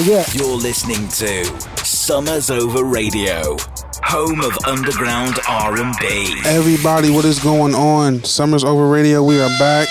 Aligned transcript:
Yeah. 0.00 0.24
You're 0.32 0.56
listening 0.56 1.06
to 1.08 1.44
Summers 1.84 2.50
Over 2.50 2.82
Radio, 2.84 3.58
home 4.02 4.40
of 4.40 4.56
underground 4.66 5.38
R&B. 5.46 6.34
Everybody, 6.46 7.10
what 7.10 7.26
is 7.26 7.38
going 7.38 7.74
on? 7.74 8.24
Summer's 8.24 8.64
over 8.64 8.88
radio. 8.88 9.22
We 9.22 9.38
are 9.38 9.50
back. 9.58 9.86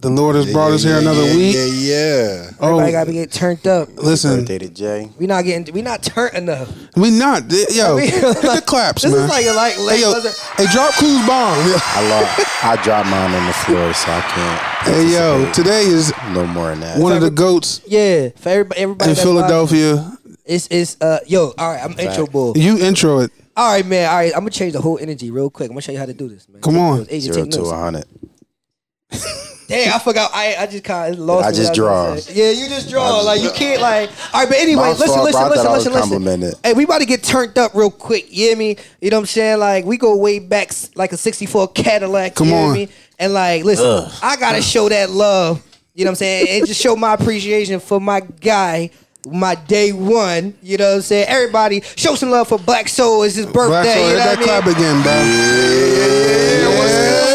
The 0.00 0.08
Lord 0.08 0.34
has 0.34 0.46
yeah, 0.46 0.52
brought 0.54 0.68
yeah, 0.68 0.74
us 0.74 0.82
here 0.82 0.94
yeah, 0.94 1.00
another 1.00 1.24
week. 1.36 1.54
Yeah, 1.54 1.64
yeah. 1.66 2.50
Oh, 2.58 2.68
Everybody 2.68 2.92
gotta 2.92 3.06
be 3.06 3.12
getting 3.12 3.28
turned 3.28 3.66
up. 3.66 3.88
Listen, 3.96 4.30
Happy 4.30 4.40
birthday 4.40 4.58
to 4.58 4.68
Jay. 4.70 5.10
We 5.18 5.26
not 5.26 5.44
getting, 5.44 5.74
we 5.74 5.82
not 5.82 6.02
turned 6.02 6.34
enough. 6.36 6.74
We 6.96 7.10
not, 7.10 7.42
yo. 7.70 7.96
Hit 7.98 8.20
the 8.20 8.62
claps, 8.64 9.02
this 9.02 9.12
man. 9.12 9.28
This 9.28 9.30
is 9.30 9.30
like 9.30 9.44
a 9.44 9.52
like, 9.52 9.74
hey, 9.74 10.00
yo, 10.00 10.14
hey, 10.56 10.72
drop 10.72 10.94
Cruz 10.94 11.26
bomb. 11.26 11.52
I 11.52 12.08
love. 12.08 12.46
I 12.62 12.82
drop 12.82 13.04
mine 13.06 13.34
on 13.34 13.46
the 13.46 13.52
floor, 13.52 13.92
so 13.92 14.10
I 14.10 14.20
can't. 14.22 14.62
Hey, 14.88 15.12
yo, 15.12 15.52
today 15.52 15.82
is 15.82 16.14
no 16.32 16.46
more 16.46 16.70
than 16.70 16.80
that. 16.80 16.98
One 16.98 17.12
of 17.12 17.20
the 17.20 17.30
goats. 17.30 17.82
Yeah, 17.86 18.30
for 18.36 18.48
everybody, 18.48 18.80
everybody 18.80 19.10
in 19.10 19.16
Philadelphia. 19.16 20.16
It's 20.46 20.66
it's 20.70 20.98
uh 21.02 21.18
yo. 21.26 21.52
All 21.58 21.72
right, 21.72 21.84
I'm 21.84 21.98
intro 21.98 22.26
bull. 22.26 22.56
You 22.56 22.78
intro 22.78 23.18
it. 23.18 23.32
All 23.54 23.70
right, 23.70 23.84
man. 23.84 24.08
All 24.08 24.16
right, 24.16 24.32
I'm 24.32 24.40
gonna 24.40 24.50
change 24.50 24.72
the 24.72 24.80
whole 24.80 24.98
energy 24.98 25.30
real 25.30 25.50
quick. 25.50 25.68
I'm 25.68 25.74
gonna 25.74 25.82
show 25.82 25.92
you 25.92 25.98
how 25.98 26.06
to 26.06 26.14
do 26.14 26.26
this, 26.26 26.48
man. 26.48 26.62
Come 26.62 26.78
on, 26.78 27.04
Zero 27.04 27.44
to 27.44 27.62
100. 27.62 29.46
Dang, 29.70 29.88
I 29.92 29.98
forgot. 30.00 30.32
I, 30.34 30.56
I 30.56 30.66
just 30.66 30.82
kind 30.82 31.14
of 31.14 31.20
lost. 31.20 31.46
I 31.46 31.52
just 31.52 31.74
draw. 31.74 32.14
Yeah, 32.28 32.50
you 32.50 32.68
just 32.68 32.90
draw. 32.90 33.08
Just 33.08 33.26
like 33.26 33.40
you 33.40 33.50
can't 33.52 33.80
like. 33.80 34.10
All 34.34 34.40
right, 34.40 34.48
but 34.48 34.58
anyway, 34.58 34.88
listen, 34.90 35.22
listen, 35.22 35.48
listen, 35.48 35.92
listen, 35.92 36.24
listen. 36.24 36.60
Hey, 36.64 36.72
we 36.72 36.84
about 36.84 36.98
to 36.98 37.06
get 37.06 37.22
turned 37.22 37.56
up 37.56 37.74
real 37.74 37.90
quick. 37.90 38.26
You 38.30 38.48
hear 38.48 38.56
me? 38.56 38.76
You 39.00 39.10
know 39.10 39.18
what 39.18 39.20
I'm 39.22 39.26
saying? 39.26 39.60
Like 39.60 39.84
we 39.84 39.96
go 39.96 40.16
way 40.16 40.40
back, 40.40 40.72
like 40.96 41.12
a 41.12 41.16
'64 41.16 41.68
Cadillac. 41.68 42.34
Come 42.34 42.52
on. 42.52 42.74
Me? 42.74 42.88
And 43.18 43.32
like, 43.32 43.64
listen, 43.64 43.86
Ugh. 43.86 44.12
I 44.22 44.36
gotta 44.36 44.60
show 44.60 44.88
that 44.88 45.10
love. 45.10 45.64
You 45.94 46.04
know 46.04 46.10
what 46.10 46.12
I'm 46.12 46.16
saying? 46.16 46.46
and 46.48 46.66
just 46.66 46.80
show 46.80 46.96
my 46.96 47.14
appreciation 47.14 47.78
for 47.78 48.00
my 48.00 48.20
guy 48.20 48.90
my 49.28 49.54
day 49.54 49.92
one. 49.92 50.54
You 50.62 50.78
know 50.78 50.88
what 50.88 50.96
I'm 50.96 51.02
saying? 51.02 51.28
Everybody, 51.28 51.82
show 51.96 52.14
some 52.14 52.30
love 52.30 52.48
for 52.48 52.58
Black 52.58 52.88
Soul. 52.88 53.22
It's 53.22 53.36
his 53.36 53.46
birthday. 53.46 53.68
Black 53.68 53.86
Soul, 53.86 54.08
you 54.08 54.14
know 54.14 54.24
that 54.24 54.38
club 54.38 54.66
again, 54.66 55.02
bro. 55.02 55.12
Yeah. 55.12 56.74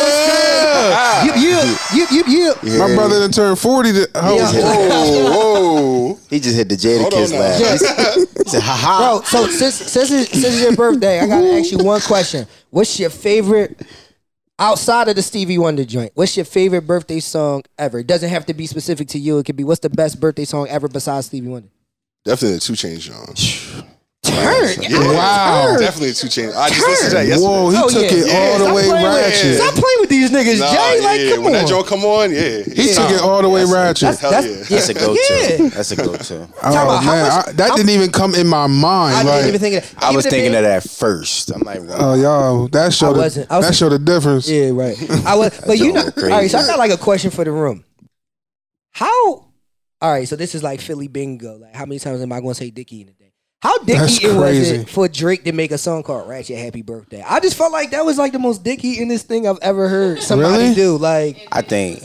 yeah. 0.10 0.15
Yip, 1.26 1.36
yip, 1.38 1.80
yip, 1.94 2.28
yip, 2.28 2.28
yip. 2.64 2.80
My 2.80 2.94
brother 2.96 3.20
done 3.20 3.32
turned 3.32 3.60
40. 3.60 3.92
To, 3.94 4.08
oh, 4.16 4.36
Yeah. 4.36 4.52
Whoa, 4.62 6.10
whoa. 6.14 6.20
He 6.30 6.40
just 6.40 6.56
hit 6.56 6.70
the 6.70 6.76
Jada 6.76 7.02
Hold 7.02 7.14
Kiss 7.14 7.32
on 7.32 7.40
laugh. 7.40 7.60
now. 7.62 7.72
He 7.72 7.78
said, 7.78 8.28
he 8.52 8.60
ha 8.60 8.76
ha. 8.76 8.98
Bro, 9.20 9.22
so 9.24 9.48
since 9.48 9.76
since 9.76 10.12
it's, 10.12 10.32
since 10.32 10.46
it's 10.46 10.62
your 10.62 10.76
birthday, 10.76 11.20
I 11.20 11.28
gotta 11.28 11.52
ask 11.54 11.72
you 11.72 11.78
one 11.80 12.02
question. 12.02 12.48
What's 12.70 13.00
your 13.00 13.10
favorite 13.10 13.82
outside 14.60 15.08
of 15.08 15.16
the 15.16 15.22
Stevie 15.22 15.58
Wonder 15.58 15.86
joint? 15.86 16.12
What's 16.16 16.36
your 16.38 16.46
favorite 16.46 16.82
birthday 16.88 17.20
song 17.20 17.64
ever? 17.78 18.00
It 18.00 18.08
doesn't 18.08 18.30
have 18.30 18.46
to 18.48 18.54
be 18.54 18.68
specific 18.68 19.08
to 19.10 19.20
you. 19.20 19.40
It 19.40 19.46
could 19.46 19.56
be 19.56 19.64
what's 19.64 19.80
the 19.82 19.90
best 19.90 20.20
birthday 20.20 20.46
song 20.46 20.68
ever 20.70 20.88
besides 20.88 21.28
Stevie 21.28 21.48
Wonder? 21.48 21.70
Definitely 22.24 22.58
a 22.58 22.60
two 22.60 22.76
chain 22.76 23.00
John. 23.00 23.34
Turn. 24.26 24.82
Yeah. 24.82 24.98
Oh, 25.00 25.14
wow. 25.14 25.78
Definitely 25.78 26.10
a 26.10 26.14
two 26.14 26.28
chain. 26.30 26.50
I 26.56 26.70
just 26.70 26.82
listened 26.88 27.10
to 27.12 27.16
that 27.18 27.28
yesterday. 27.28 27.46
Whoa, 27.48 27.70
he 27.70 27.78
Oh, 27.78 27.90
took 27.90 28.02
yeah. 28.02 28.18
it 28.18 28.28
Yeah, 28.28 28.34
all 28.34 28.58
the 28.60 28.66
stop 28.66 28.76
way 28.76 28.88
playing 28.88 29.04
with- 29.04 29.22
ratchet. 29.22 29.56
Stop 29.58 29.74
playing 29.76 30.00
with 30.02 30.10
these 30.10 30.30
niggas, 30.32 30.60
Nah, 30.60 30.72
Jay. 30.74 31.02
Like, 31.02 31.20
yeah, 31.22 31.36
come 31.36 31.44
when 31.44 31.56
on. 31.56 31.62
that 31.62 31.68
joint 31.70 31.88
come 31.88 32.06
on, 32.06 32.32
yeah. 32.32 32.58
He 32.64 32.94
took 32.94 33.10
it 33.12 33.22
all 33.22 33.42
the 33.42 33.50
way 33.50 33.64
ratchet. 33.66 34.18
Hell 34.20 34.32
That's- 34.32 34.70
yeah. 34.70 34.78
That's 34.78 34.90
a 34.90 34.94
go-to. 34.96 35.70
That's 35.70 35.92
a 35.92 35.96
go-to. 35.96 36.48
Oh 36.64 36.70
about 36.72 37.04
man, 37.06 37.24
much- 37.24 37.48
I, 37.48 37.52
that 37.54 37.70
how- 37.70 37.76
didn't 37.76 37.90
even 37.92 38.12
come 38.12 38.36
in 38.36 38.48
my 38.48 38.68
mind. 38.68 39.16
I 39.16 39.22
like, 39.24 39.34
didn't 39.44 39.48
even 39.50 39.62
think 39.62 39.76
of 39.84 39.92
that. 40.00 40.04
I 40.04 40.12
was 40.16 40.26
thinking 40.26 40.56
of 40.56 40.64
that 40.64 40.84
first. 40.90 41.52
I'm 41.52 41.62
like, 41.62 41.80
Oh 41.90 42.16
y'all, 42.16 42.68
that 42.70 42.94
showed 42.94 43.14
the, 43.14 43.20
wasn't- 43.20 43.50
that 43.50 43.76
showed 43.76 43.90
the 43.90 44.00
difference. 44.00 44.50
Yeah, 44.50 44.70
right. 44.74 44.98
I 45.26 45.36
was, 45.36 45.60
but 45.66 45.78
you 45.78 45.94
know, 45.94 46.02
all 46.02 46.06
right. 46.06 46.50
So 46.50 46.58
I 46.58 46.62
crazy. 46.62 46.68
got 46.68 46.80
like 46.80 46.92
a 46.92 46.98
question 46.98 47.32
for 47.32 47.44
the 47.44 47.52
room. 47.52 47.84
How? 48.92 49.46
All 50.02 50.12
right. 50.12 50.28
So 50.28 50.36
this 50.36 50.56
is 50.56 50.64
like 50.64 50.82
Philly 50.82 51.08
bingo. 51.08 51.58
Like, 51.58 51.76
how 51.76 51.86
many 51.86 52.00
times 52.00 52.22
am 52.22 52.32
I 52.32 52.40
going 52.40 52.54
to 52.54 52.56
say 52.56 52.70
Dickie 52.70 53.02
in 53.02 53.10
a 53.10 53.12
day? 53.12 53.25
How 53.66 53.80
That's 53.80 54.20
Dickie 54.20 54.28
it 54.28 54.38
was 54.38 54.70
it 54.72 54.90
for 54.90 55.08
Drake 55.08 55.44
to 55.46 55.52
make 55.52 55.72
a 55.72 55.78
song 55.80 56.04
called 56.04 56.30
"Ratchet 56.30 56.58
Happy 56.58 56.84
Birthday"? 56.84 57.24
I 57.28 57.40
just 57.40 57.58
felt 57.58 57.72
like 57.72 57.90
that 57.92 58.06
was 58.06 58.16
like 58.20 58.32
the 58.32 58.38
most 58.38 58.64
Dickie 58.64 59.02
in 59.02 59.08
this 59.08 59.24
thing 59.24 59.48
I've 59.48 59.58
ever 59.64 59.88
heard 59.90 60.22
somebody 60.22 60.66
Really? 60.66 60.76
do. 60.76 60.98
Like, 60.98 61.48
I 61.52 61.62
think. 61.64 62.04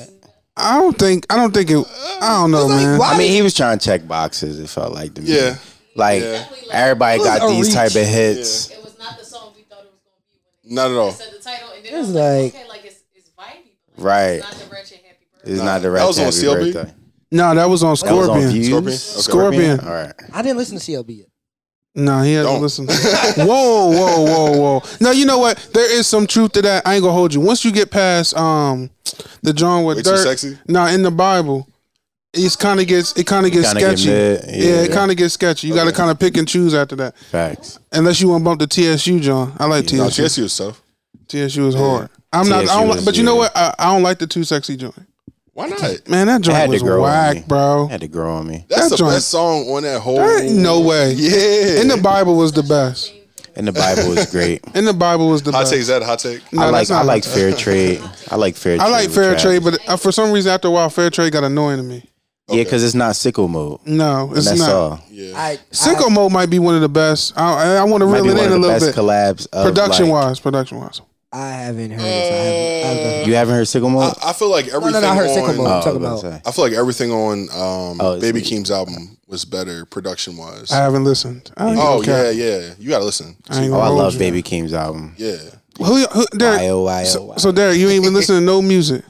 I 0.57 0.79
don't 0.81 0.99
think 0.99 1.27
I 1.29 1.37
don't 1.37 1.53
think 1.53 1.71
it. 1.71 1.87
I 2.23 2.41
don't 2.41 2.51
know, 2.51 2.65
like, 2.67 2.77
man. 2.83 2.99
why- 2.99 3.13
I 3.13 3.19
mean, 3.19 3.31
he 3.31 3.43
was 3.43 3.53
trying 3.53 3.79
to 3.79 3.85
check 3.85 4.09
boxes. 4.09 4.59
It 4.59 4.71
felt 4.71 4.95
like 4.95 5.13
to 5.15 5.23
me. 5.23 5.37
Yeah. 5.37 5.57
Like 5.97 6.23
Yeah. 6.23 6.45
everybody 6.73 7.19
got 7.23 7.47
these 7.51 7.67
reach. 7.67 7.75
type 7.75 7.91
of 7.95 8.07
hits. 8.07 8.71
It 8.71 8.83
was 8.83 8.99
not 8.99 9.19
the 9.19 9.25
song 9.27 9.53
we 9.55 9.63
thought 9.65 9.85
it 9.85 9.91
was 9.93 10.01
gonna 10.03 10.17
be 10.31 10.69
when 10.69 10.75
Not 10.77 10.91
at 10.93 10.97
all. 10.97 11.13
said 11.13 11.29
the 11.37 11.43
title, 11.43 11.69
and 11.77 11.85
then 11.85 11.93
It 11.93 11.97
it 11.97 11.99
was 11.99 12.07
was 12.09 12.17
like, 12.17 12.25
like- 12.25 12.55
okay, 12.55 12.69
like 12.71 12.85
it's 12.87 13.01
it's 13.15 13.29
vibey, 13.39 13.73
but 13.97 14.03
Right. 14.03 14.31
It's 14.39 14.45
not 14.45 14.55
the 14.69 14.75
Ratchet 14.75 15.01
happy 15.05 15.27
birthday. 15.35 15.53
It's 15.53 15.63
not 15.63 15.83
the 15.83 15.89
That 15.89 15.93
rest 15.93 16.07
was 16.09 16.19
on 16.19 16.25
happy 16.25 16.37
CLB? 16.37 16.73
birthday. 16.73 16.93
no, 17.33 17.55
that 17.55 17.69
was 17.69 17.83
on 17.83 17.89
That 17.89 18.15
was 18.15 18.29
on 18.29 18.41
Scorpion. 18.41 18.65
Scorpion? 18.65 18.87
Okay. 18.89 18.97
Scorpion. 18.97 19.81
All 19.81 19.93
right. 19.93 20.13
I 20.33 20.41
didn't 20.43 20.57
listen 20.57 20.79
to 20.79 20.83
CLB 20.85 21.19
yet. 21.19 21.27
No, 21.95 22.23
he 22.23 22.35
had 22.35 22.43
to 22.43 22.49
Don't. 22.49 22.63
listen. 22.63 22.87
whoa, 23.37 23.91
whoa, 23.91 24.23
whoa, 24.25 24.59
whoa. 24.59 24.83
No, 25.01 25.11
you 25.11 25.27
know 25.27 25.39
what? 25.39 25.59
There 25.75 25.93
is 25.99 26.07
some 26.07 26.27
truth 26.27 26.53
to 26.53 26.63
that. 26.63 26.87
I 26.87 26.95
ain't 26.95 27.03
gonna 27.03 27.13
hold 27.15 27.35
you. 27.35 27.41
Once 27.41 27.65
you 27.65 27.73
get 27.73 27.91
past 27.91 28.37
um 28.37 28.91
the 29.43 29.53
John 29.53 29.85
with 29.85 29.97
Way 29.99 30.03
Too 30.05 30.11
dirt, 30.11 30.23
Sexy? 30.23 30.59
no, 30.69 30.87
in 30.87 31.03
the 31.03 31.11
Bible, 31.11 31.67
it's 32.33 32.55
kind 32.55 32.79
of 32.81 32.87
gets 32.87 33.17
it 33.19 33.27
kind 33.27 33.45
of 33.45 33.51
gets 33.53 33.69
Kinda 33.73 33.81
get 33.81 33.99
sketchy. 33.99 34.11
mid, 34.11 34.45
yeah. 34.47 34.53
yeah. 34.69 34.83
it 34.83 34.93
kind 34.93 35.11
of 35.11 35.17
gets 35.17 35.35
sketchy. 35.35 35.67
You 35.67 35.75
got 35.75 35.85
to 35.87 35.93
kind 35.93 36.11
of 36.13 36.19
pick 36.21 36.37
and 36.37 36.47
choose 36.47 36.75
after 36.75 36.95
that. 36.97 37.19
Facts. 37.19 37.81
Unless 37.91 38.21
you 38.21 38.29
want 38.29 38.43
to 38.43 38.45
bump 38.45 38.61
the 38.61 38.69
TSU, 38.69 39.19
John. 39.19 39.53
I 39.59 39.67
like 39.67 39.93
No, 39.93 40.09
TSU. 40.09 40.23
TSU 40.29 40.45
is 40.45 40.57
tough. 40.57 40.81
TSU 41.27 41.67
is 41.67 41.75
hard. 41.75 42.09
I'm 42.33 42.49
not. 42.49 42.61
I 42.61 42.67
TSU 42.67 42.75
don't, 42.79 42.89
like- 42.89 42.99
is- 42.99 43.05
but 43.05 43.17
you 43.17 43.25
know 43.25 43.35
yeah. 43.35 43.39
what? 43.41 43.57
I, 43.57 43.75
I 43.81 43.85
don't 43.93 44.05
like 44.05 44.21
the 44.21 44.29
too 44.29 44.45
sexy 44.45 44.77
joint. 44.77 44.95
Why 45.53 45.67
not? 45.69 45.81
Man, 46.09 46.27
that 46.29 46.41
It 46.41 46.45
joint 46.45 46.57
had 46.59 46.67
to 46.67 46.73
was 46.73 46.83
grow 46.83 47.03
on 47.05 47.35
me. 47.35 47.39
whack, 47.41 47.47
bro. 47.49 47.89
Had 47.89 48.01
to 48.03 48.09
grow 48.09 48.35
on 48.37 48.47
me. 48.47 48.65
That's 48.69 48.83
That 48.85 48.91
the 48.91 48.97
joint- 48.97 49.15
best 49.15 49.29
song 49.29 49.69
on 49.69 49.83
that 49.83 50.01
whole. 50.01 50.17
There 50.17 50.43
ain't 50.45 50.57
no 50.57 50.81
way. 50.81 51.13
Yeah. 51.15 51.81
In 51.81 51.89
the 51.89 51.97
Bible 51.97 52.37
was 52.37 52.53
the 52.53 52.63
best. 52.63 53.13
And 53.57 53.67
the 53.67 53.73
Bible 53.73 54.09
was 54.11 54.31
great. 54.31 54.63
In 54.75 54.85
the 54.85 54.93
Bible 54.93 55.29
was 55.29 55.43
the 55.43 55.51
hot 55.51 55.63
best. 55.63 55.73
take. 55.73 55.81
Is 55.81 55.89
that 55.89 56.03
a 56.03 56.05
hot 56.05 56.21
take? 56.21 56.41
No, 56.53 56.63
I 56.63 56.71
like 56.71 56.89
not 56.89 57.03
I 57.03 57.05
like 57.05 57.25
hot. 57.25 57.35
fair 57.35 57.53
trade. 57.53 58.01
I 58.31 58.37
like 58.37 58.55
fair 58.57 58.77
trade. 58.77 58.87
I 58.87 58.89
like 58.91 59.07
with 59.09 59.15
fair 59.17 59.25
Travis. 59.37 59.43
trade, 59.43 59.65
but 59.65 59.89
uh, 59.89 59.97
for 59.97 60.13
some 60.13 60.31
reason 60.31 60.53
after 60.53 60.69
a 60.69 60.71
while, 60.71 60.89
fair 60.89 61.11
trade 61.11 61.33
got 61.33 61.43
annoying 61.43 61.79
to 61.79 61.83
me. 61.83 62.05
Yeah, 62.49 62.63
because 62.65 62.83
it's 62.83 62.95
not 62.95 63.15
Sicko 63.15 63.49
Mode. 63.51 63.81
No, 63.87 64.33
it's 64.35 64.47
that's 64.47 64.59
not. 64.61 64.71
all. 64.71 65.01
Yeah. 65.11 65.35
I 65.37 65.59
Sicko 65.73 66.11
I, 66.11 66.15
mode 66.15 66.33
might 66.33 66.49
be 66.51 66.59
one 66.59 66.75
of 66.77 66.81
the 66.81 66.89
best. 66.89 67.37
I, 67.39 67.77
I 67.77 67.85
want 67.85 68.01
to 68.03 68.07
Might 68.07 68.23
reel 68.23 68.25
be 68.25 68.31
it 68.31 68.35
one 68.35 68.45
in 68.45 68.47
of 68.47 68.51
a 68.53 68.55
the 68.55 68.59
little 68.61 68.75
best 68.81 68.87
bit. 68.87 69.05
collabs. 69.05 69.51
Production 69.65 70.09
wise, 70.09 70.41
production 70.41 70.79
wise. 70.79 71.01
I 71.33 71.49
haven't 71.51 71.93
heard 71.93 72.01
this. 72.01 72.85
I 72.85 72.89
haven't, 72.89 73.29
You 73.29 73.35
haven't 73.37 73.55
heard 73.55 73.67
Sicko 73.67 73.91
Mode? 73.91 74.15
I, 74.21 74.31
I 74.31 74.33
feel 74.33 74.51
like 74.51 74.67
no, 74.67 74.77
everything 74.77 75.03
no, 75.03 75.09
I 75.09 75.15
heard 75.15 75.29
on. 75.29 75.35
Sycamore. 75.35 75.69
Oh, 75.69 75.71
I'm 75.77 75.83
talking 75.83 75.97
about 75.99 76.19
about. 76.19 76.23
to 76.23 76.37
say. 76.39 76.43
I 76.45 76.51
feel 76.53 76.65
like 76.65 76.73
everything 76.75 77.13
on 77.13 77.39
um, 77.51 78.01
Oh, 78.01 78.17
it's- 78.17 78.21
Baby 78.21 78.41
Keem's 78.45 78.71
album 78.71 79.17
was 79.29 79.45
better 79.45 79.85
production 79.85 80.37
wise. 80.37 80.73
I 80.73 80.77
haven't 80.79 81.05
listened. 81.05 81.53
I 81.57 81.69
ain't 81.71 81.79
Oh 81.79 82.03
gonna 82.03 82.05
cap. 82.05 82.35
yeah, 82.35 82.59
yeah. 82.59 82.75
You 82.81 82.89
gotta 82.89 83.05
listen. 83.05 83.37
I 83.49 83.59
ain't 83.63 83.67
Oh, 83.67 83.77
gonna 83.77 83.83
I 83.83 83.87
hold 83.87 83.99
love 83.99 84.13
you. 84.15 84.19
Baby 84.19 84.43
Keem's 84.43 84.73
album. 84.75 85.15
Yeah. 85.19 85.37
Who, 85.79 86.05
who 86.07 86.27
Derrick? 86.37 86.61
Y-O, 86.63 86.83
Y-O, 86.83 87.05
so, 87.05 87.35
so 87.37 87.53
Derrick, 87.53 87.79
you 87.79 87.89
ain't 87.89 88.03
even 88.03 88.13
listening 88.13 88.41
to 88.41 88.45
no 88.45 88.61
music. 88.61 89.05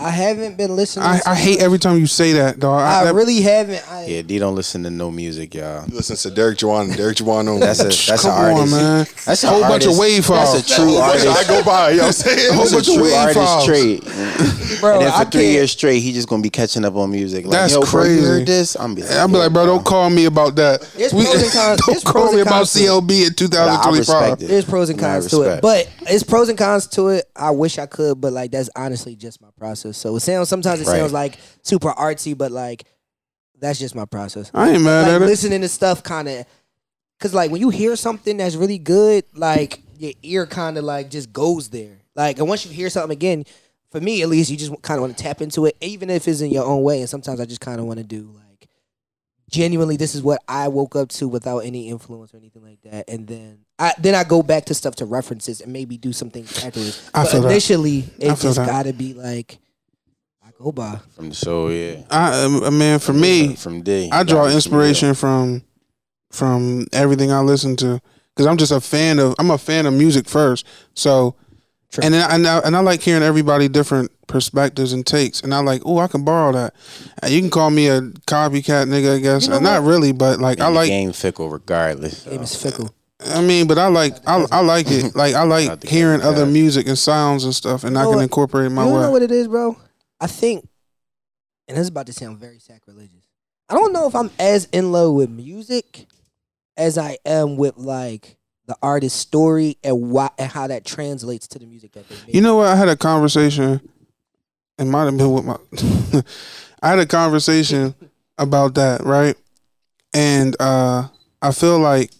I 0.00 0.10
haven't 0.10 0.56
been 0.56 0.76
listening. 0.76 1.06
I, 1.06 1.18
to 1.18 1.30
I 1.30 1.34
hate 1.34 1.60
every 1.60 1.80
time 1.80 1.98
you 1.98 2.06
say 2.06 2.34
that, 2.34 2.60
dog. 2.60 2.80
I 2.82 3.02
that- 3.04 3.14
really 3.14 3.40
haven't. 3.40 3.82
I, 3.90 4.04
Yeah, 4.06 4.22
D 4.22 4.38
don't 4.38 4.54
listen 4.54 4.84
to 4.84 4.90
no 4.90 5.10
music, 5.10 5.54
y'all. 5.56 5.84
You 5.88 5.96
listen 5.96 6.16
to 6.16 6.30
Derrick 6.30 6.58
Juwan 6.58 6.96
Derrick 6.96 7.16
Juwan 7.16 7.48
only. 7.48 7.58
That's 7.60 7.80
a 7.80 7.84
that's 7.88 8.22
Come 8.22 8.30
an 8.30 8.60
on, 8.60 8.70
man. 8.70 9.06
That's 9.26 9.42
A 9.42 9.48
whole 9.48 9.62
bunch 9.62 9.86
of 9.86 9.98
wave 9.98 10.24
files. 10.24 10.54
That's 10.54 10.70
a 10.70 10.76
true 10.76 10.94
artist. 10.94 11.26
I 11.26 11.42
go 11.48 11.64
by. 11.64 11.90
You 11.90 11.96
know 11.96 12.02
what 12.04 12.06
I'm 12.06 12.12
saying? 12.12 12.50
A 12.50 12.54
whole 12.54 12.64
That's 12.68 12.72
a 12.72 12.76
bunch 12.76 12.88
of 12.88 12.94
true 12.94 13.02
wave 13.02 13.14
artist 13.14 13.38
files. 13.38 13.66
trait. 13.66 14.80
bro, 14.80 14.92
and 14.94 15.02
then 15.02 15.08
I 15.12 15.24
for 15.24 15.30
three 15.32 15.40
can't- 15.42 15.52
years 15.54 15.72
straight, 15.72 15.98
he 15.98 16.12
just 16.12 16.28
gonna 16.28 16.42
be 16.42 16.50
catching 16.50 16.84
up 16.84 16.94
on 16.94 17.10
music. 17.10 17.44
Like, 17.46 17.52
That's 17.52 17.72
Yo, 17.74 17.80
bro, 17.80 18.04
you 18.04 18.08
crazy. 18.20 18.24
heard 18.24 18.46
this? 18.46 18.76
I'm 18.76 18.94
be 18.94 19.02
like, 19.02 19.10
I'll 19.10 19.26
be 19.26 19.34
like, 19.34 19.52
bro, 19.52 19.66
don't 19.66 19.84
call 19.84 20.10
me 20.10 20.26
about 20.26 20.54
that. 20.56 20.80
There's 20.96 21.12
We- 21.12 21.24
pros 21.24 21.42
and 21.42 21.52
cons- 21.52 21.80
don't 21.88 22.04
call 22.04 22.32
me 22.32 22.40
about 22.42 22.52
cons 22.52 22.72
to 22.74 22.78
it. 22.78 22.86
CLB 22.86 23.10
in 23.22 23.50
Nah, 23.50 23.82
2025. 23.82 24.38
There's 24.38 24.64
pros 24.64 24.90
and 24.90 24.98
cons 25.00 25.26
to 25.30 25.42
it, 25.42 25.60
but 25.60 25.90
it's 26.02 26.22
pros 26.22 26.48
and 26.48 26.56
cons 26.56 26.86
to 26.88 27.08
it. 27.08 27.24
I 27.34 27.50
wish 27.50 27.78
I 27.80 27.86
could, 27.86 28.20
but 28.20 28.32
like 28.32 28.52
that's 28.52 28.70
honestly 28.76 29.16
just 29.16 29.42
my 29.42 29.48
process. 29.88 30.02
So 30.02 30.16
it 30.16 30.20
sounds 30.20 30.48
sometimes 30.48 30.80
it 30.80 30.86
Right. 30.86 30.98
sounds 30.98 31.12
like 31.12 31.38
super 31.62 31.90
artsy, 31.92 32.36
but 32.36 32.50
like 32.52 32.84
that's 33.60 33.78
just 33.78 33.94
my 33.94 34.04
process. 34.04 34.50
I 34.54 34.70
ain't 34.70 34.82
mad 34.82 35.02
Like 35.02 35.10
at 35.16 35.22
it. 35.22 35.26
listening 35.26 35.60
to 35.62 35.68
stuff, 35.68 36.02
kind 36.02 36.28
of, 36.28 36.46
cause 37.20 37.34
like 37.34 37.50
when 37.50 37.60
you 37.60 37.70
hear 37.70 37.96
something 37.96 38.36
that's 38.36 38.54
really 38.54 38.78
good, 38.78 39.24
like 39.34 39.80
your 39.98 40.12
ear 40.22 40.46
kind 40.46 40.78
of 40.78 40.84
like 40.84 41.10
just 41.10 41.32
goes 41.32 41.68
there. 41.70 41.98
Like, 42.14 42.38
and 42.38 42.48
once 42.48 42.64
you 42.64 42.72
hear 42.72 42.88
something 42.90 43.10
again, 43.10 43.44
for 43.90 44.00
me 44.00 44.22
at 44.22 44.28
least, 44.28 44.50
you 44.50 44.56
just 44.56 44.70
kind 44.82 44.98
of 44.98 45.02
want 45.02 45.16
to 45.16 45.22
tap 45.22 45.40
into 45.40 45.66
it, 45.66 45.76
even 45.80 46.08
if 46.10 46.28
it's 46.28 46.40
in 46.40 46.50
your 46.50 46.64
own 46.64 46.82
way. 46.82 47.00
And 47.00 47.08
sometimes 47.08 47.40
I 47.40 47.46
just 47.46 47.60
kind 47.60 47.80
of 47.80 47.86
want 47.86 47.98
to 47.98 48.04
do 48.04 48.30
like 48.34 48.68
genuinely, 49.50 49.96
this 49.96 50.14
is 50.14 50.22
what 50.22 50.42
I 50.46 50.68
woke 50.68 50.94
up 50.94 51.08
to 51.10 51.26
without 51.26 51.60
any 51.60 51.88
influence 51.88 52.34
or 52.34 52.36
anything 52.36 52.62
like 52.62 52.80
that. 52.82 53.08
And 53.08 53.26
then 53.26 53.60
I 53.78 53.94
then 53.98 54.14
I 54.14 54.24
go 54.24 54.42
back 54.42 54.66
to 54.66 54.74
stuff 54.74 54.94
to 54.96 55.04
references 55.04 55.60
and 55.60 55.72
maybe 55.72 55.96
do 55.96 56.12
something 56.12 56.44
afterwards. 56.64 57.10
I 57.14 57.22
but 57.24 57.32
feel 57.32 57.42
that. 57.42 57.50
initially, 57.50 58.04
I 58.20 58.24
it 58.26 58.38
just 58.38 58.56
that. 58.56 58.66
gotta 58.68 58.92
be 58.92 59.14
like 59.14 59.58
go 60.58 60.72
by. 60.72 60.98
From 61.14 61.28
the 61.30 61.34
soul, 61.34 61.72
yeah. 61.72 62.02
I, 62.10 62.44
uh, 62.44 62.70
man, 62.70 62.98
for 62.98 63.12
me, 63.12 63.54
from 63.54 63.82
D, 63.82 64.10
I 64.12 64.22
draw 64.24 64.48
inspiration 64.48 65.14
from 65.14 65.62
from 66.30 66.86
everything 66.92 67.32
I 67.32 67.40
listen 67.40 67.76
to 67.76 68.00
because 68.34 68.46
I'm 68.46 68.56
just 68.56 68.72
a 68.72 68.80
fan 68.80 69.18
of 69.18 69.34
I'm 69.38 69.50
a 69.50 69.58
fan 69.58 69.86
of 69.86 69.94
music 69.94 70.28
first. 70.28 70.66
So 70.94 71.36
True. 71.90 72.04
And 72.04 72.12
then, 72.12 72.30
and 72.30 72.46
I, 72.46 72.58
and 72.58 72.76
I 72.76 72.80
like 72.80 73.00
hearing 73.00 73.22
everybody 73.22 73.66
different 73.66 74.10
perspectives 74.26 74.92
and 74.92 75.06
takes. 75.06 75.40
And 75.40 75.54
I 75.54 75.60
like, 75.60 75.80
oh, 75.86 75.98
I 75.98 76.06
can 76.06 76.22
borrow 76.22 76.52
that. 76.52 76.74
And 77.22 77.32
you 77.32 77.40
can 77.40 77.48
call 77.48 77.70
me 77.70 77.88
a 77.88 78.02
copycat 78.02 78.88
nigga, 78.88 79.16
I 79.16 79.20
guess. 79.20 79.46
You 79.46 79.54
know 79.54 79.60
Not 79.60 79.84
really, 79.84 80.12
but 80.12 80.38
like 80.38 80.60
I 80.60 80.68
like. 80.68 80.88
game 80.88 81.12
fickle 81.12 81.48
regardless. 81.48 82.24
Game 82.24 82.42
is 82.42 82.54
fickle. 82.54 82.94
I 83.24 83.40
mean, 83.40 83.66
but 83.66 83.78
I 83.78 83.88
like 83.88 84.16
I, 84.28 84.44
I 84.52 84.60
like 84.60 84.90
it. 84.90 85.16
Like 85.16 85.34
I 85.34 85.44
like 85.44 85.82
hearing 85.82 86.20
other 86.20 86.44
music 86.46 86.86
and 86.86 86.98
sounds 86.98 87.44
and 87.44 87.54
stuff, 87.54 87.82
and 87.84 87.96
I 87.98 88.02
know 88.02 88.10
can 88.10 88.16
what? 88.16 88.22
incorporate 88.22 88.66
it 88.66 88.70
my 88.70 88.86
you 88.86 88.94
way. 88.94 89.00
know 89.00 89.10
what 89.10 89.22
it 89.22 89.30
is, 89.32 89.48
bro? 89.48 89.76
I 90.20 90.26
think, 90.26 90.68
and 91.66 91.76
this 91.76 91.82
is 91.82 91.88
about 91.88 92.06
to 92.06 92.12
sound 92.12 92.38
very 92.38 92.58
sacrilegious. 92.58 93.24
I 93.68 93.74
don't 93.74 93.92
know 93.92 94.08
if 94.08 94.14
I'm 94.14 94.30
as 94.38 94.66
in 94.72 94.92
love 94.92 95.12
with 95.14 95.30
music 95.30 96.06
as 96.76 96.96
I 96.96 97.18
am 97.24 97.56
with 97.56 97.76
like 97.76 98.36
the 98.66 98.76
artist's 98.82 99.18
story 99.18 99.76
and 99.84 100.10
why 100.10 100.30
and 100.38 100.50
how 100.50 100.66
that 100.66 100.84
translates 100.84 101.46
to 101.48 101.58
the 101.58 101.66
music 101.66 101.92
that 101.92 102.08
they 102.08 102.14
make. 102.26 102.34
You 102.34 102.40
know 102.40 102.56
what? 102.56 102.68
I 102.68 102.76
had 102.76 102.88
a 102.88 102.96
conversation. 102.96 103.80
It 104.78 104.84
might 104.84 105.04
have 105.04 105.16
been 105.16 105.32
with 105.32 105.44
my. 105.44 105.56
I 106.82 106.90
had 106.90 106.98
a 106.98 107.06
conversation 107.06 107.94
about 108.38 108.74
that, 108.74 109.04
right? 109.04 109.36
And 110.14 110.56
uh 110.60 111.08
I 111.40 111.52
feel 111.52 111.78
like, 111.78 112.10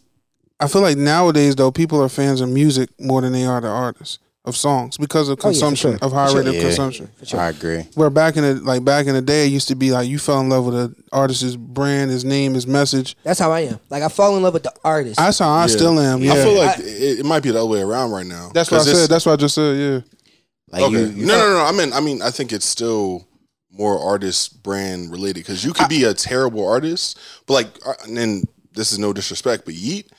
I 0.61 0.69
feel 0.69 0.83
like 0.83 0.97
nowadays 0.97 1.57
though 1.57 1.73
people 1.73 2.01
are 2.03 2.09
fans 2.09 2.41
of 2.41 2.49
music 2.49 2.91
more 3.01 3.21
than 3.21 3.33
they 3.33 3.45
are 3.45 3.61
the 3.61 3.69
artists 3.69 4.19
of 4.49 4.57
songs 4.57 4.97
because 4.97 5.29
of 5.29 5.39
Oh, 5.43 5.49
yeah, 5.49 5.53
consumption 5.53 5.91
sure. 5.93 5.99
of 6.03 6.13
high 6.13 6.31
For 6.31 6.39
rate 6.39 6.47
of 6.49 6.55
Yeah. 6.55 6.63
consumption. 6.63 7.09
Sure. 7.25 7.39
I 7.39 7.51
agree. 7.51 7.87
Where 7.95 8.11
back 8.11 8.37
in 8.37 8.43
the 8.43 8.55
like 8.55 8.85
back 8.85 9.07
in 9.07 9.15
the 9.15 9.23
day, 9.23 9.47
it 9.47 9.51
used 9.53 9.69
to 9.69 9.75
be 9.77 9.91
like 9.93 10.09
you 10.09 10.19
fell 10.19 10.41
in 10.41 10.49
love 10.49 10.65
with 10.65 10.75
an 10.75 10.95
artist's 11.13 11.55
brand, 11.57 12.11
his 12.11 12.25
name, 12.25 12.55
his 12.55 12.67
message. 12.67 13.17
That's 13.23 13.39
how 13.39 13.53
I 13.53 13.61
am. 13.61 13.79
Like 13.91 14.03
I 14.03 14.09
fall 14.09 14.37
in 14.37 14.43
love 14.43 14.55
with 14.55 14.65
the 14.65 14.73
artist. 14.85 15.17
That's 15.19 15.39
how 15.39 15.51
I 15.51 15.63
Yeah. 15.63 15.67
still 15.77 16.01
am. 16.01 16.23
Yeah, 16.23 16.33
I 16.33 16.43
feel 16.43 16.55
like 16.59 16.79
I- 16.79 16.83
it, 16.83 17.19
it 17.21 17.27
might 17.27 17.43
be 17.43 17.51
the 17.51 17.59
other 17.59 17.67
way 17.69 17.81
around 17.81 18.11
right 18.11 18.27
now. 18.27 18.51
that's 18.55 18.71
what 18.71 18.81
I 18.81 18.85
said. 18.85 19.09
That's 19.09 19.27
what 19.27 19.35
I 19.35 19.37
just 19.37 19.55
said. 19.55 19.77
Yeah. 19.79 20.01
Like 20.71 20.83
okay. 20.83 21.01
you, 21.01 21.07
you 21.07 21.27
no, 21.27 21.39
no, 21.39 21.53
no. 21.55 21.65
I 21.65 21.73
mean, 21.73 21.93
I 21.93 22.01
mean, 22.01 22.21
I 22.23 22.31
think 22.31 22.53
it's 22.53 22.67
still 22.67 23.27
more 23.71 23.99
artist 24.01 24.63
brand 24.63 25.11
related 25.13 25.37
because 25.37 25.65
you 25.65 25.73
could 25.73 25.89
be 25.89 26.05
a 26.05 26.13
terrible 26.13 26.67
artist, 26.67 27.17
but 27.47 27.55
like, 27.55 27.69
uh, 27.87 27.93
and 28.05 28.17
then 28.17 28.43
this 28.75 28.93
is 28.93 28.99
no 28.99 29.13
disrespect, 29.13 29.65
but 29.65 29.75
Yeat, 29.75 30.11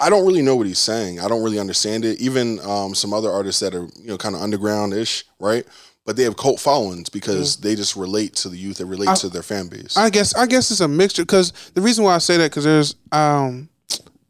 I 0.00 0.10
don't 0.10 0.26
really 0.26 0.42
know 0.42 0.54
what 0.54 0.66
he's 0.66 0.78
saying. 0.78 1.20
I 1.20 1.28
don't 1.28 1.42
really 1.42 1.58
understand 1.58 2.04
it. 2.04 2.20
Even 2.20 2.60
um, 2.60 2.94
some 2.94 3.12
other 3.12 3.30
artists 3.30 3.60
that 3.60 3.74
are 3.74 3.88
you 4.00 4.08
know 4.08 4.18
kind 4.18 4.34
of 4.34 4.42
underground 4.42 4.94
ish, 4.94 5.24
right? 5.40 5.66
But 6.04 6.16
they 6.16 6.22
have 6.22 6.36
cult 6.36 6.58
followings 6.60 7.10
because 7.10 7.56
they 7.56 7.74
just 7.74 7.94
relate 7.96 8.34
to 8.36 8.48
the 8.48 8.56
youth. 8.56 8.78
They 8.78 8.84
relate 8.84 9.08
I- 9.08 9.14
to 9.16 9.28
their 9.28 9.42
fan 9.42 9.68
base. 9.68 9.96
I 9.96 10.08
guess 10.10 10.34
I 10.34 10.46
guess 10.46 10.70
it's 10.70 10.80
a 10.80 10.88
mixture 10.88 11.22
because 11.22 11.52
the 11.74 11.80
reason 11.80 12.04
why 12.04 12.14
I 12.14 12.18
say 12.18 12.36
that 12.38 12.50
because 12.50 12.64
there's 12.64 12.94
um 13.12 13.68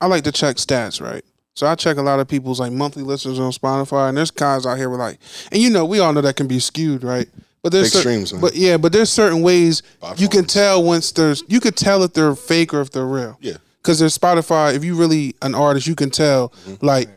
I 0.00 0.06
like 0.06 0.24
to 0.24 0.32
check 0.32 0.56
stats 0.56 1.00
right. 1.00 1.24
So 1.54 1.66
I 1.66 1.74
check 1.74 1.96
a 1.96 2.02
lot 2.02 2.20
of 2.20 2.28
people's 2.28 2.60
like 2.60 2.72
monthly 2.72 3.02
listeners 3.02 3.40
on 3.40 3.50
Spotify, 3.50 4.08
and 4.08 4.16
there's 4.16 4.30
guys 4.30 4.64
out 4.64 4.78
here 4.78 4.88
with 4.88 5.00
like, 5.00 5.18
and 5.50 5.60
you 5.60 5.70
know 5.70 5.84
we 5.84 5.98
all 5.98 6.12
know 6.12 6.20
that 6.20 6.36
can 6.36 6.46
be 6.46 6.60
skewed, 6.60 7.02
right? 7.02 7.28
But 7.62 7.72
there's 7.72 7.86
Big 7.86 7.92
cer- 7.94 8.00
streams, 8.00 8.32
but 8.32 8.54
yeah, 8.54 8.76
but 8.76 8.92
there's 8.92 9.10
certain 9.10 9.42
ways 9.42 9.82
By 10.00 10.14
you 10.14 10.28
can 10.28 10.44
tell 10.44 10.82
once 10.82 11.10
there's 11.12 11.42
you 11.48 11.58
could 11.58 11.76
tell 11.76 12.04
if 12.04 12.12
they're 12.12 12.36
fake 12.36 12.72
or 12.72 12.80
if 12.80 12.92
they're 12.92 13.04
real. 13.04 13.36
Yeah. 13.40 13.56
Because 13.78 13.98
there's 13.98 14.16
Spotify. 14.16 14.74
If 14.74 14.84
you 14.84 14.94
really 14.94 15.34
an 15.42 15.54
artist, 15.54 15.86
you 15.86 15.94
can 15.94 16.10
tell 16.10 16.50
Mm-hmm. 16.50 16.84
like. 16.84 17.08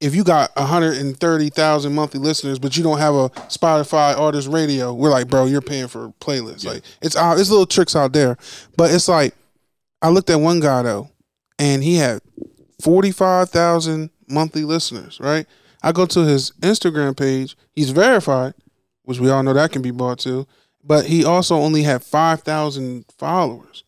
If 0.00 0.14
you 0.14 0.22
got 0.22 0.54
130,000 0.56 1.94
monthly 1.94 2.20
listeners, 2.20 2.58
but 2.58 2.76
you 2.76 2.82
don't 2.82 2.98
have 2.98 3.14
a 3.14 3.30
Spotify 3.48 4.14
artist 4.18 4.48
radio, 4.48 4.92
we're 4.92 5.08
like, 5.08 5.28
bro, 5.28 5.46
you're 5.46 5.62
paying 5.62 5.88
for 5.88 6.12
playlists. 6.20 6.66
Like, 6.66 6.82
it's 7.00 7.16
out, 7.16 7.38
it's 7.40 7.48
little 7.48 7.64
tricks 7.64 7.96
out 7.96 8.12
there. 8.12 8.36
But 8.76 8.92
it's 8.92 9.08
like, 9.08 9.34
I 10.02 10.10
looked 10.10 10.28
at 10.28 10.40
one 10.40 10.60
guy 10.60 10.82
though, 10.82 11.08
and 11.58 11.82
he 11.82 11.96
had 11.96 12.20
45,000 12.82 14.10
monthly 14.28 14.64
listeners, 14.64 15.18
right? 15.20 15.46
I 15.82 15.92
go 15.92 16.04
to 16.06 16.20
his 16.24 16.50
Instagram 16.60 17.16
page. 17.16 17.56
He's 17.72 17.90
verified, 17.90 18.52
which 19.04 19.20
we 19.20 19.30
all 19.30 19.42
know 19.42 19.54
that 19.54 19.72
can 19.72 19.80
be 19.80 19.90
bought 19.90 20.18
too. 20.18 20.46
But 20.82 21.06
he 21.06 21.24
also 21.24 21.56
only 21.56 21.82
had 21.82 22.02
5,000 22.04 23.06
followers. 23.16 23.84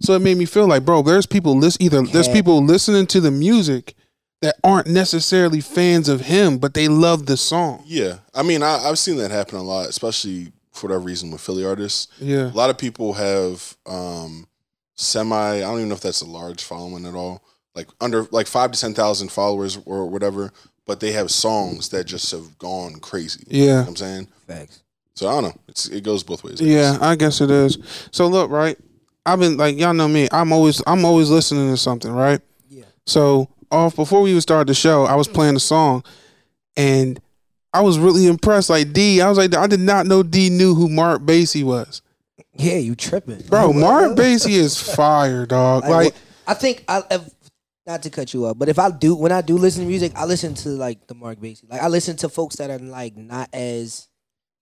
So 0.00 0.12
it 0.14 0.20
made 0.20 0.36
me 0.36 0.44
feel 0.44 0.66
like, 0.66 0.84
bro, 0.84 1.02
there's 1.02 1.26
people 1.26 1.56
list 1.56 1.80
either 1.80 2.02
there's 2.02 2.28
people 2.28 2.62
listening 2.62 3.06
to 3.08 3.20
the 3.20 3.30
music 3.30 3.94
that 4.42 4.56
aren't 4.62 4.86
necessarily 4.86 5.60
fans 5.60 6.08
of 6.08 6.20
him, 6.22 6.58
but 6.58 6.74
they 6.74 6.88
love 6.88 7.24
the 7.26 7.36
song. 7.36 7.82
Yeah, 7.86 8.18
I 8.34 8.42
mean, 8.42 8.62
I, 8.62 8.76
I've 8.84 8.98
seen 8.98 9.16
that 9.16 9.30
happen 9.30 9.56
a 9.56 9.62
lot, 9.62 9.88
especially 9.88 10.52
for 10.72 10.88
that 10.88 10.98
reason 10.98 11.30
with 11.30 11.40
Philly 11.40 11.64
artists. 11.64 12.08
Yeah. 12.20 12.50
A 12.50 12.52
lot 12.52 12.68
of 12.68 12.76
people 12.76 13.14
have 13.14 13.76
um, 13.86 14.46
semi. 14.94 15.34
I 15.56 15.60
don't 15.60 15.76
even 15.78 15.88
know 15.88 15.94
if 15.94 16.00
that's 16.02 16.20
a 16.20 16.26
large 16.26 16.62
following 16.62 17.06
at 17.06 17.14
all. 17.14 17.42
Like 17.74 17.88
under 18.00 18.26
like 18.30 18.46
five 18.46 18.72
to 18.72 18.80
ten 18.80 18.94
thousand 18.94 19.30
followers 19.30 19.78
or 19.86 20.06
whatever, 20.08 20.52
but 20.86 21.00
they 21.00 21.12
have 21.12 21.30
songs 21.30 21.88
that 21.90 22.04
just 22.04 22.30
have 22.32 22.58
gone 22.58 22.94
crazy. 23.00 23.44
You 23.48 23.60
know 23.60 23.66
Yeah. 23.72 23.80
what 23.80 23.88
I'm 23.88 23.96
saying. 23.96 24.28
Facts. 24.46 24.82
So 25.14 25.28
I 25.28 25.32
don't 25.32 25.44
know. 25.44 25.60
It's 25.68 25.86
it 25.88 26.02
goes 26.04 26.22
both 26.22 26.44
ways. 26.44 26.60
I 26.60 26.64
Yeah, 26.64 26.92
guess. 26.92 27.02
I 27.02 27.16
guess 27.16 27.40
it 27.40 27.50
is. 27.50 27.78
So 28.12 28.26
look, 28.28 28.50
right? 28.50 28.78
I've 29.26 29.40
been 29.40 29.56
like 29.56 29.76
y'all 29.76 29.92
know 29.92 30.08
me. 30.08 30.28
I'm 30.30 30.52
always 30.52 30.82
I'm 30.86 31.04
always 31.04 31.28
listening 31.28 31.70
to 31.70 31.76
something, 31.76 32.12
right? 32.12 32.40
Yeah. 32.68 32.84
So 33.06 33.48
off 33.70 33.96
before 33.96 34.22
we 34.22 34.30
even 34.30 34.40
started 34.40 34.68
the 34.68 34.74
show, 34.74 35.04
I 35.04 35.16
was 35.16 35.28
mm. 35.28 35.34
playing 35.34 35.56
a 35.56 35.60
song, 35.60 36.04
and 36.76 37.20
I 37.72 37.80
was 37.80 37.98
really 37.98 38.26
impressed. 38.26 38.70
Like 38.70 38.92
D, 38.92 39.20
I 39.20 39.28
was 39.28 39.36
like, 39.36 39.54
I 39.54 39.66
did 39.66 39.80
not 39.80 40.06
know 40.06 40.22
D 40.22 40.48
knew 40.48 40.74
who 40.74 40.88
Mark 40.88 41.26
Bassy 41.26 41.64
was, 41.64 42.02
Yeah, 42.54 42.76
you 42.76 42.94
tripping, 42.94 43.42
bro. 43.48 43.72
Mark? 43.72 44.16
Bassy 44.16 44.54
is 44.54 44.80
fire, 44.94 45.44
dog. 45.44 45.82
Like, 45.82 45.90
Like, 45.90 46.14
I 46.46 46.54
think 46.54 46.84
I 46.88 47.02
if, 47.10 47.30
not 47.86 48.02
to 48.02 48.10
cut 48.10 48.32
you 48.32 48.46
off, 48.46 48.58
but 48.58 48.68
if 48.68 48.78
I 48.78 48.90
do 48.90 49.14
when 49.14 49.32
I 49.32 49.42
do 49.42 49.56
listen 49.56 49.82
to 49.82 49.88
music, 49.88 50.12
I 50.14 50.24
listen 50.24 50.54
to 50.54 50.70
like 50.70 51.06
the 51.06 51.14
Mark 51.14 51.40
Bassy. 51.40 51.66
Like 51.68 51.82
I 51.82 51.88
listen 51.88 52.16
to 52.18 52.28
folks 52.28 52.56
that 52.56 52.70
are 52.70 52.78
like 52.78 53.16
not 53.16 53.48
as 53.52 54.08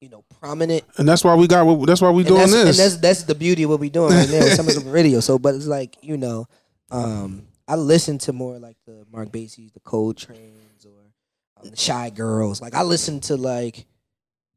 you 0.05 0.11
know 0.11 0.23
prominent. 0.39 0.85
and 0.99 1.09
that's 1.09 1.25
why 1.25 1.35
we 1.35 1.49
got. 1.49 1.65
That's 1.87 2.03
why 2.03 2.11
we 2.11 2.25
doing 2.25 2.43
this. 2.51 2.55
and 2.55 2.79
that's 2.79 2.97
that's 2.99 3.23
the 3.23 3.35
beauty 3.35 3.62
of 3.62 3.71
what 3.71 3.81
we're 3.81 3.89
doing 3.89 4.12
right 4.12 4.29
now 4.31 4.41
with 4.41 4.55
some 4.55 4.69
of 4.69 4.75
the 4.75 4.91
radio. 4.91 5.21
So, 5.21 5.39
but 5.39 5.55
it's 5.55 5.67
like 5.67 5.97
you 6.03 6.19
know, 6.19 6.47
um, 6.91 7.47
I 7.67 7.77
listen 7.77 8.19
to 8.19 8.35
more 8.35 8.59
like 8.59 8.77
the 8.87 9.06
Mark 9.11 9.33
Bassy's, 9.33 9.73
the 9.73 9.81
Cold 9.81 10.19
Trains, 10.19 10.85
or 10.85 11.62
um, 11.62 11.71
the 11.71 11.77
Shy 11.77 12.11
Girls. 12.11 12.61
Like 12.61 12.75
I 12.75 12.83
listen 12.83 13.21
to 13.21 13.37
like 13.37 13.87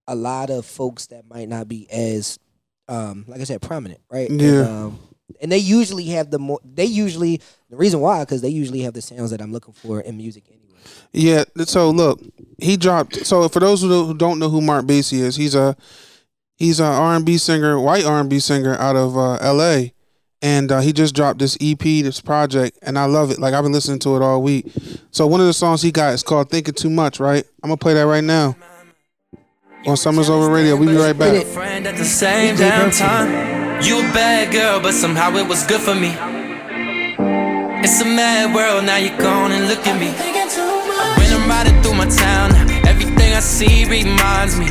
a 0.06 0.16
lot 0.16 0.50
of 0.50 0.66
folks 0.66 1.08
that 1.08 1.24
might 1.30 1.48
not 1.48 1.68
be 1.70 1.90
as, 1.90 2.40
um, 2.90 3.24
like 3.28 3.40
I 3.40 3.46
said, 3.46 3.62
prominent, 3.62 4.02
right? 4.12 4.30
Yeah. 4.30 4.48
And, 4.48 4.68
um, 4.68 5.00
and 5.42 5.52
they 5.52 5.58
usually 5.58 6.06
have 6.06 6.30
the 6.30 6.40
more. 6.40 6.60
They 6.64 6.86
usually 6.86 7.42
the 7.70 7.78
reason 7.78 8.02
why 8.02 8.20
because 8.22 8.42
they 8.42 8.50
usually 8.50 8.82
have 8.82 8.94
the 8.94 9.02
sounds 9.02 9.32
that 9.32 9.42
I'm 9.42 9.54
looking 9.54 9.74
for 9.74 10.02
in 10.02 10.18
music. 10.18 10.44
Yeah. 11.14 11.44
So 11.66 11.90
look, 11.90 12.22
he 12.60 12.78
dropped. 12.78 13.26
So 13.26 13.48
for 13.50 13.60
those 13.60 13.82
who 13.82 13.90
don't- 13.90 14.08
who 14.08 14.14
don't 14.14 14.40
know 14.40 14.50
who 14.50 14.62
Mark 14.62 14.86
Bassy 14.88 15.22
is, 15.22 15.36
he's 15.36 15.56
a 15.56 15.76
he's 16.56 16.80
a 16.80 16.86
R 16.86 17.16
and 17.16 17.26
B 17.26 17.38
singer, 17.38 17.80
white 17.80 18.06
R 18.06 18.20
and 18.20 18.30
B 18.30 18.40
singer 18.40 18.76
out 18.76 18.96
of 18.96 19.18
uh, 19.18 19.36
L.A. 19.42 19.94
And 20.44 20.72
uh, 20.72 20.82
he 20.82 20.94
just 20.94 21.16
dropped 21.16 21.40
this 21.40 21.58
EP, 21.60 21.80
this 21.80 22.22
project, 22.22 22.78
and 22.84 23.00
I 23.00 23.06
love 23.06 23.32
it. 23.32 23.40
Like 23.40 23.56
I've 23.56 23.64
been 23.64 23.72
listening 23.72 23.98
to 24.00 24.16
it 24.18 24.22
all 24.22 24.44
week. 24.44 24.68
So 25.10 25.26
one 25.26 25.40
of 25.42 25.48
the 25.48 25.54
songs 25.54 25.82
he 25.82 25.92
got 25.92 26.14
is 26.14 26.22
called 26.22 26.52
"Thinking 26.52 26.76
Too 26.76 26.92
Much." 26.92 27.20
Right? 27.20 27.44
I'm 27.64 27.70
gonna 27.70 27.78
play 27.78 27.96
that 27.96 28.06
right 28.06 28.24
now 28.24 28.56
on 29.88 29.98
Summers 29.98 30.30
Over 30.30 30.52
Radio. 30.54 30.76
We 30.76 30.86
be 30.88 30.96
right 30.96 31.18
back. 31.18 31.44
friend 31.48 31.88
at 31.88 31.98
the 31.98 32.06
same 32.06 32.56
damn 32.56 32.92
time. 32.92 33.58
You 33.84 34.00
a 34.00 34.04
bad 34.14 34.52
girl, 34.52 34.80
but 34.80 34.94
somehow 34.94 35.36
it 35.38 35.48
was 35.48 35.66
good 35.66 35.82
for 35.82 35.96
me. 35.96 36.14
It's 37.84 38.02
a 38.02 38.06
mad 38.06 38.54
world, 38.56 38.86
now 38.86 38.98
you're 38.98 39.18
gone 39.18 39.52
and 39.52 39.68
look 39.68 39.86
at 39.88 40.00
me. 40.00 40.08
I'm 41.48 41.64
riding 41.64 41.82
through 41.82 41.94
my 41.94 42.08
town, 42.08 42.52
everything 42.86 43.32
I 43.32 43.40
see 43.40 43.86
reminds 43.86 44.60
me. 44.60 44.68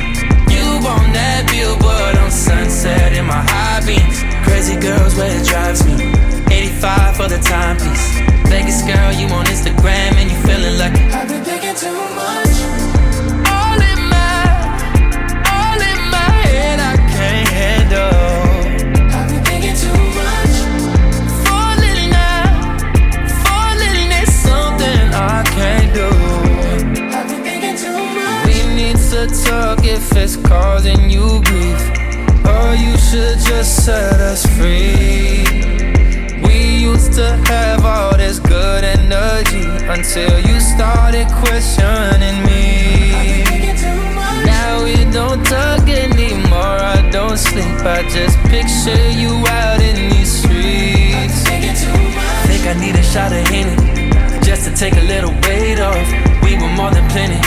You 0.53 0.77
on 0.85 1.09
that 1.09 1.49
billboard 1.49 2.15
on 2.21 2.29
sunset 2.29 3.17
in 3.17 3.25
my 3.25 3.41
high 3.49 3.81
beams. 3.81 4.21
Crazy 4.45 4.77
girls 4.77 5.15
where 5.15 5.25
it 5.25 5.41
drives 5.47 5.81
me. 5.89 6.13
85 6.53 7.17
for 7.17 7.27
the 7.27 7.41
timepiece. 7.41 8.21
Vegas 8.45 8.85
girl, 8.85 9.09
you 9.09 9.25
on 9.33 9.49
Instagram 9.49 10.21
and 10.21 10.29
you 10.29 10.37
feeling 10.45 10.77
lucky. 10.77 11.01
I've 11.17 11.27
been 11.27 11.43
thinking 11.43 11.73
too 11.73 12.16
causing 30.47 31.09
you 31.09 31.41
grief. 31.43 31.81
Or 32.47 32.55
oh, 32.55 32.71
you 32.73 32.97
should 32.97 33.37
just 33.39 33.85
set 33.85 34.19
us 34.21 34.45
free. 34.55 35.43
We 36.47 36.57
used 36.89 37.13
to 37.13 37.27
have 37.51 37.83
all 37.83 38.15
this 38.15 38.39
good 38.39 38.83
energy 38.83 39.67
until 39.95 40.39
you 40.47 40.59
started 40.59 41.27
questioning 41.43 42.37
me. 42.47 43.43
Now 44.45 44.83
we 44.83 44.95
don't 45.11 45.43
talk 45.45 45.83
anymore. 45.89 46.77
I 46.95 47.09
don't 47.11 47.37
sleep. 47.37 47.79
I 47.83 48.03
just 48.09 48.37
picture 48.53 49.09
you 49.11 49.33
out 49.47 49.81
in 49.81 50.09
these 50.09 50.31
streets. 50.41 51.43
Think 52.47 52.63
I 52.71 52.75
need 52.79 52.95
a 52.95 53.03
shot 53.03 53.33
of 53.33 53.45
Henny 53.49 53.75
just 54.41 54.63
to 54.67 54.73
take 54.73 54.95
a 54.95 55.05
little 55.13 55.33
weight 55.43 55.79
off. 55.79 56.07
We 56.43 56.55
were 56.55 56.73
more 56.79 56.91
than 56.91 57.05
plenty, 57.09 57.41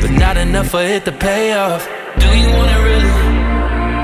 but 0.00 0.12
not 0.12 0.36
enough 0.36 0.68
for 0.68 0.82
it 0.82 1.04
to 1.06 1.12
pay 1.12 1.52
off. 1.54 2.01
Do 2.20 2.28
you 2.38 2.48
want 2.56 2.70
it 2.70 2.80
really? 2.88 3.12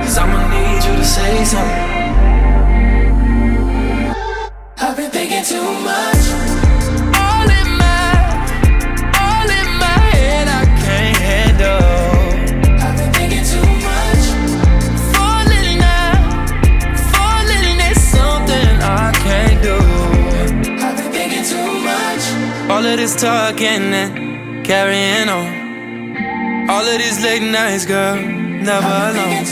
Cause 0.05 0.17
I'ma 0.19 0.41
need 0.55 0.85
you 0.85 0.95
to 0.97 1.05
say 1.05 1.45
something. 1.45 1.87
I've 4.79 4.97
been 4.97 5.11
thinking 5.11 5.45
too 5.45 5.69
much. 5.91 6.25
All 7.25 7.49
in 7.61 7.69
my, 7.83 8.13
all 9.25 9.49
in 9.61 9.69
my 9.85 9.99
head, 10.17 10.49
I 10.49 10.65
can't 10.85 11.17
handle. 11.17 12.09
All 22.71 22.85
of 22.85 22.99
this 22.99 23.21
talking 23.21 23.95
and 23.95 24.65
carrying 24.65 25.29
on 25.29 25.68
all 26.69 26.85
of 26.85 26.99
these 26.99 27.23
late 27.23 27.41
nights, 27.41 27.87
girl, 27.87 28.17
never 28.17 28.87
alone. 28.87 29.47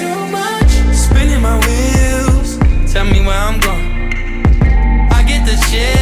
Spinning 0.93 1.41
my 1.41 1.57
wheels, 1.65 2.59
tell 2.93 3.07
me 3.07 3.21
where 3.25 3.39
I'm 3.39 3.59
going. 3.59 4.13
I 5.11 5.23
get 5.27 5.47
the 5.47 5.57
chills. 5.69 5.97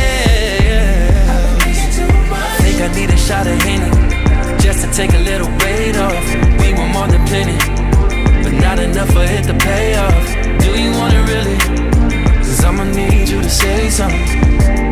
Think 2.59 2.81
I 2.83 2.89
need 2.99 3.11
a 3.11 3.17
shot 3.17 3.47
of 3.47 3.57
Henny, 3.63 3.91
just 4.59 4.85
to 4.85 4.91
take 4.91 5.15
a 5.15 5.21
little 5.21 5.47
weight 5.63 5.97
off. 5.97 6.27
We 6.61 6.75
want 6.75 6.93
more 6.93 7.07
than 7.07 7.25
plenty, 7.29 7.59
but 8.43 8.53
not 8.61 8.81
enough 8.81 9.11
for 9.11 9.23
it 9.23 9.45
to 9.45 9.55
pay 9.55 9.95
off. 9.95 10.27
Do 10.65 10.71
you 10.77 10.91
want 10.99 11.15
it 11.15 11.25
really? 11.31 11.59
Cause 12.39 12.65
I'ma 12.65 12.83
need 12.83 13.29
you 13.29 13.41
to 13.41 13.51
say 13.51 13.89
something. 13.89 14.84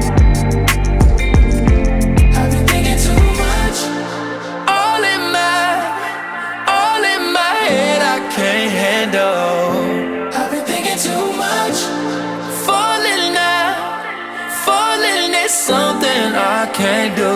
I 16.63 16.67
can't 16.67 17.17
do. 17.17 17.33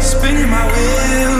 Spinning 0.00 0.48
my 0.48 0.64
wheels. 0.72 1.33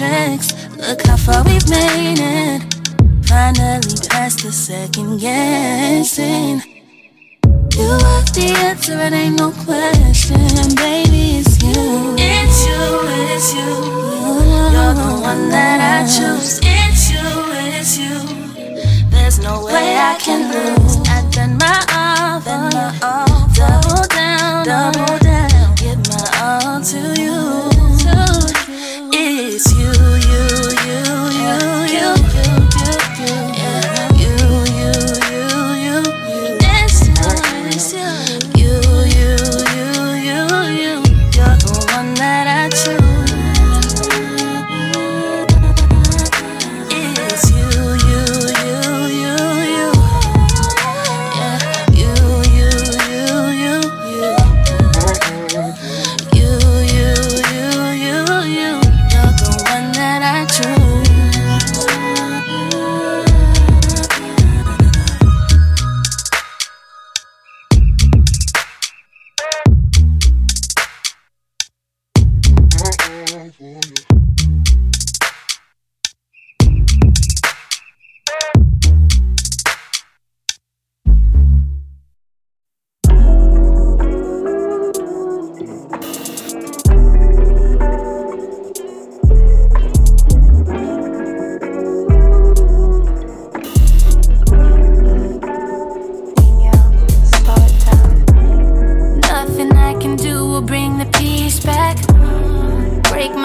Look 0.00 1.02
how 1.06 1.16
far 1.18 1.44
we've 1.44 1.68
made 1.68 2.20
it. 2.20 2.62
Finally 3.26 3.96
past 4.08 4.42
the 4.42 4.50
second 4.50 5.09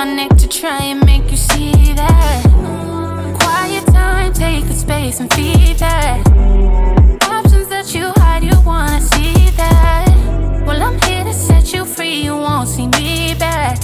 my 0.05 0.13
neck 0.13 0.37
to 0.37 0.47
try 0.47 0.83
and 0.83 1.03
make 1.03 1.31
you 1.31 1.37
see 1.37 1.93
that. 1.93 2.43
Quiet 3.39 3.85
time, 3.87 4.31
take 4.33 4.65
the 4.67 4.73
space 4.73 5.19
and 5.19 5.33
feed 5.33 5.77
that. 5.77 6.19
Options 7.23 7.67
that 7.69 7.93
you 7.95 8.11
hide, 8.17 8.43
you 8.43 8.57
wanna 8.61 9.01
see 9.01 9.49
that. 9.61 10.07
Well, 10.65 10.81
I'm 10.83 10.99
here 11.01 11.23
to 11.23 11.33
set 11.33 11.73
you 11.73 11.85
free, 11.85 12.21
you 12.21 12.35
won't 12.35 12.69
see 12.69 12.87
me 12.87 13.33
back. 13.39 13.79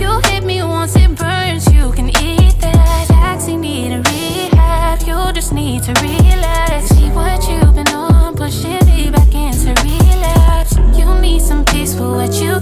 You 0.00 0.20
hit 0.28 0.42
me 0.44 0.62
once, 0.62 0.96
it 0.96 1.14
burns, 1.14 1.72
you 1.72 1.92
can 1.92 2.08
eat 2.08 2.58
that. 2.60 3.06
Taxi 3.06 3.56
need 3.56 3.92
a 3.92 4.00
rehab, 4.10 5.00
you 5.06 5.32
just 5.32 5.52
need 5.52 5.84
to 5.84 5.92
relax. 6.02 6.86
See 6.88 7.08
what 7.10 7.48
you've 7.48 7.74
been 7.74 7.94
on, 7.94 8.34
pushing 8.34 8.84
me 8.86 9.10
back 9.10 9.32
into 9.32 9.70
relapse. 9.84 10.74
You 10.98 11.06
need 11.20 11.40
some 11.40 11.64
peace 11.64 11.94
for 11.94 12.10
what 12.18 12.34
you 12.34 12.58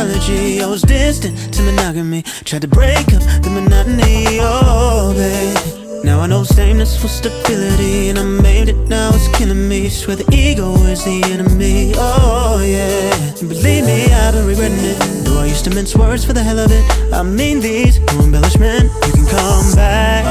astrology. 0.00 0.62
I 0.62 0.66
was 0.66 0.82
distant 0.82 1.52
to 1.54 1.62
monogamy, 1.62 2.22
tried 2.44 2.62
to 2.62 2.68
break 2.68 3.12
up 3.12 3.22
the 3.42 3.50
monotony. 3.50 4.38
Oh, 4.40 5.12
babe. 5.14 6.04
Now 6.04 6.20
I 6.20 6.26
know 6.26 6.44
sameness 6.44 7.00
for 7.00 7.08
stability, 7.08 8.08
and 8.08 8.18
I 8.18 8.24
made 8.24 8.68
it. 8.68 8.76
Now 8.88 9.10
it's 9.12 9.28
killing 9.36 9.68
me. 9.68 9.88
Swear 9.88 10.16
the 10.16 10.34
ego 10.34 10.72
is 10.84 11.04
the 11.04 11.22
enemy. 11.24 11.92
Oh 11.96 12.62
yeah, 12.64 13.34
believe 13.40 13.84
me, 13.84 14.06
I've 14.06 14.32
been 14.32 14.46
regretting 14.46 14.78
it. 14.78 14.98
Though 15.24 15.40
I 15.40 15.46
used 15.46 15.64
to 15.64 15.70
mince 15.74 15.94
words 15.94 16.24
for 16.24 16.32
the 16.32 16.42
hell 16.42 16.58
of 16.58 16.70
it. 16.72 17.12
I 17.12 17.22
mean 17.22 17.60
these, 17.60 18.00
no 18.00 18.20
embellishment. 18.24 18.90
You 19.06 19.12
can 19.12 19.26
come 19.26 19.74
back. 19.74 20.24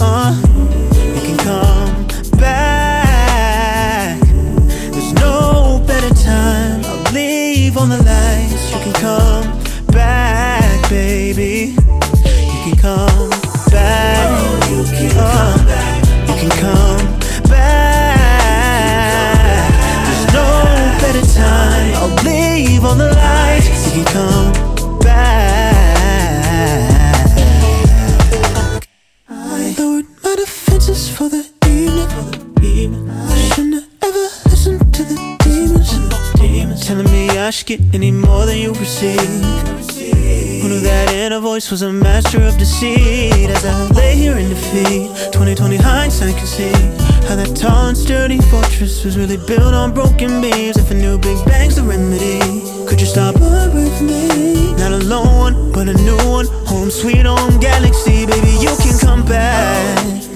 Uh, 0.00 0.34
you 1.14 1.20
can 1.28 1.38
come 1.38 2.38
back. 2.38 4.18
There's 4.90 5.12
no 5.14 5.82
better 5.86 6.12
time. 6.14 6.84
I'll 6.84 7.12
leave 7.12 7.76
on 7.76 7.88
the 7.88 8.02
lights. 8.02 8.51
Come 9.02 9.41
me 37.68 37.72
I 37.74 37.74
should 37.74 37.80
get 37.80 37.94
any 37.94 38.10
more 38.10 38.46
than 38.46 38.58
you 38.58 38.72
receive. 38.72 39.20
Who 40.62 40.68
knew 40.68 40.80
that 40.80 41.12
inner 41.12 41.40
voice 41.40 41.70
was 41.70 41.82
a 41.82 41.92
master 41.92 42.42
of 42.42 42.56
deceit? 42.58 43.50
As 43.50 43.64
I 43.64 43.88
lay 43.94 44.16
here 44.16 44.36
in 44.36 44.48
defeat, 44.48 45.08
2020 45.32 45.76
hindsight 45.76 46.36
can 46.36 46.46
see 46.46 46.72
how 47.28 47.36
that 47.36 47.54
tall 47.54 47.88
and 47.88 47.96
sturdy 47.96 48.40
fortress 48.40 49.04
was 49.04 49.16
really 49.16 49.36
built 49.36 49.74
on 49.74 49.92
broken 49.92 50.40
beams. 50.40 50.76
If 50.76 50.90
a 50.90 50.94
new 50.94 51.18
Big 51.18 51.44
Bang's 51.44 51.76
the 51.76 51.82
remedy, 51.82 52.40
could 52.86 53.00
you 53.00 53.06
stop 53.06 53.34
for 53.34 54.02
me? 54.02 54.74
Not 54.76 54.92
a 54.92 54.98
lone 54.98 55.54
one, 55.54 55.72
but 55.72 55.88
a 55.88 55.94
new 55.94 56.16
one. 56.28 56.46
Home 56.66 56.90
sweet 56.90 57.26
home 57.26 57.60
galaxy, 57.60 58.26
baby, 58.26 58.52
you 58.60 58.74
can 58.82 58.98
come 58.98 59.24
back. 59.24 60.31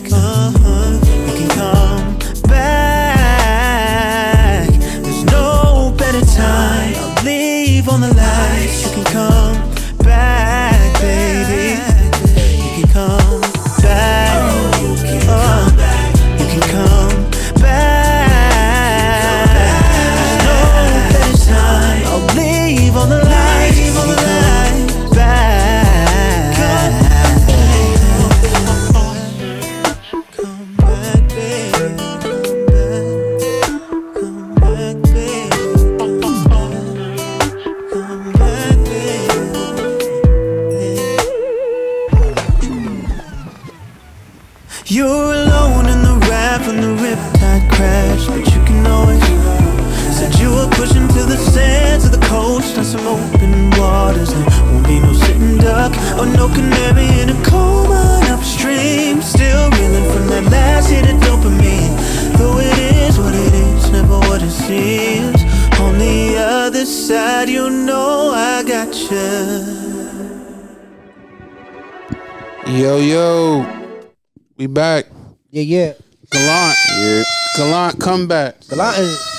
We 74.57 74.67
back. 74.67 75.07
Yeah, 75.51 75.63
yeah. 75.63 75.93
Gallant. 76.31 76.77
Yeah. 76.99 77.23
Gallant 77.57 78.01
comeback. 78.01 78.61
Gallant 78.69 78.99
is. 78.99 79.33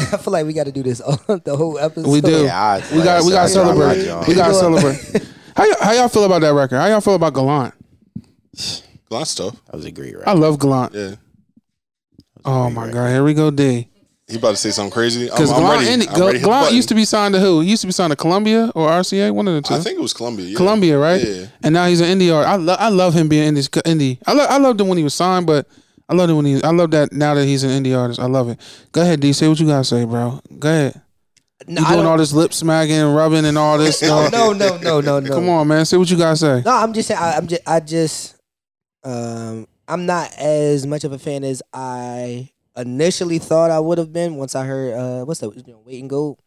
I 0.12 0.16
feel 0.16 0.32
like 0.32 0.46
we 0.46 0.52
got 0.52 0.64
to 0.64 0.72
do 0.72 0.82
this 0.82 1.00
all, 1.06 1.16
the 1.26 1.56
whole 1.56 1.78
episode. 1.78 2.08
We 2.10 2.20
do. 2.20 2.44
Yeah, 2.44 2.60
I- 2.60 2.96
we 2.96 3.02
got 3.02 3.24
we 3.24 3.32
got 3.32 3.32
to 3.32 3.34
like 3.34 3.34
I 3.38 3.46
said, 3.46 3.60
I 3.62 3.74
celebrate. 3.74 4.06
like 4.08 4.26
we 4.28 4.34
got 4.34 4.48
to 4.48 4.54
celebrate. 4.54 5.28
How 5.56 5.68
y- 5.68 5.76
how 5.80 5.92
y'all 5.92 6.08
feel 6.08 6.24
about 6.24 6.40
that 6.42 6.54
record? 6.54 6.76
How 6.78 6.86
y'all 6.86 7.00
feel 7.00 7.14
about 7.14 7.34
Gallant? 7.34 7.74
Gallant 9.10 9.28
stuff. 9.28 9.56
That 9.66 9.76
was 9.76 9.84
a 9.84 9.90
great 9.90 10.14
record. 10.14 10.28
I 10.28 10.32
love 10.32 10.58
Gallant. 10.58 10.94
Yeah. 10.94 11.14
Oh 12.44 12.70
my 12.70 12.90
god, 12.90 13.08
here 13.10 13.22
we 13.22 13.34
go, 13.34 13.50
D. 13.50 13.88
He 14.30 14.36
about 14.38 14.50
to 14.52 14.56
say 14.56 14.70
something 14.70 14.92
crazy. 14.92 15.24
Because 15.26 15.50
I'm 15.52 15.62
ready. 15.68 15.88
ended- 15.88 16.08
I'm 16.08 16.20
ready 16.20 16.32
to 16.32 16.38
hit 16.38 16.42
the 16.42 16.48
Gallant 16.48 16.62
button. 16.64 16.76
used 16.76 16.88
to 16.90 16.94
be 16.94 17.04
signed 17.04 17.34
to 17.34 17.40
who? 17.40 17.60
He 17.60 17.70
used 17.70 17.80
to 17.82 17.86
be 17.88 17.92
signed 17.92 18.10
to 18.12 18.16
Columbia 18.16 18.70
or 18.74 18.88
RCA, 18.88 19.32
one 19.32 19.48
of 19.48 19.54
the 19.54 19.62
two. 19.62 19.74
I 19.74 19.80
think 19.80 19.98
it 19.98 20.02
was 20.02 20.12
Columbia. 20.14 20.46
Yeah. 20.46 20.56
Columbia, 20.56 20.98
right? 20.98 21.22
Yeah. 21.22 21.46
And 21.62 21.74
now 21.74 21.86
he's 21.86 22.00
an 22.00 22.06
indie 22.18 22.34
art. 22.34 22.46
I 22.46 22.56
love 22.56 22.76
I 22.80 22.88
love 22.88 23.14
him 23.14 23.28
being 23.28 23.54
indie. 23.54 23.68
indie. 23.82 24.18
I 24.26 24.32
love 24.32 24.48
I 24.50 24.58
loved 24.58 24.80
him 24.80 24.88
when 24.88 24.98
he 24.98 25.04
was 25.04 25.14
signed, 25.14 25.46
but 25.46 25.66
I 26.08 26.14
love 26.14 26.30
him 26.30 26.36
when 26.36 26.46
he. 26.46 26.62
I 26.62 26.70
love 26.70 26.90
that 26.92 27.12
now 27.12 27.34
that 27.34 27.44
he's 27.44 27.64
an 27.64 27.70
indie 27.70 27.96
artist. 27.98 28.20
I 28.20 28.26
love 28.26 28.48
it. 28.48 28.58
Go 28.92 29.02
ahead, 29.02 29.20
D. 29.20 29.32
Say 29.32 29.48
what 29.48 29.58
you 29.60 29.66
gotta 29.66 29.84
say, 29.84 30.04
bro. 30.04 30.40
Go 30.58 30.68
ahead. 30.68 31.00
No, 31.68 31.82
You 31.82 31.88
doing 31.88 32.06
all 32.06 32.16
this 32.16 32.32
lip 32.32 32.52
smacking 32.54 32.94
and 32.96 33.14
rubbing 33.14 33.44
and 33.44 33.58
all 33.58 33.76
this 33.78 34.00
no, 34.02 34.26
stuff. 34.28 34.32
no, 34.32 34.52
no, 34.52 34.76
no, 34.78 35.00
no, 35.00 35.20
no. 35.20 35.30
Come 35.34 35.48
on, 35.50 35.68
man. 35.68 35.84
Say 35.84 35.96
what 35.98 36.10
you 36.10 36.16
gotta 36.16 36.36
say. 36.36 36.62
No, 36.64 36.72
I'm 36.72 36.92
just 36.92 37.08
saying. 37.08 37.20
I, 37.20 37.32
I'm 37.36 37.46
just. 37.46 37.62
I 37.66 37.80
just. 37.80 38.36
Um, 39.04 39.66
I'm 39.88 40.06
not 40.06 40.32
as 40.38 40.86
much 40.86 41.04
of 41.04 41.12
a 41.12 41.18
fan 41.18 41.42
as 41.44 41.62
I 41.72 42.50
initially 42.80 43.38
thought 43.38 43.70
I 43.70 43.80
would 43.80 43.98
have 43.98 44.12
been 44.12 44.36
once 44.36 44.54
I 44.54 44.64
heard. 44.64 44.94
Uh, 44.94 45.24
what's 45.24 45.40
that? 45.40 45.54
You 45.66 45.72
know, 45.72 45.80
Weight 45.84 45.98
in 46.00 46.08
Gold. 46.08 46.38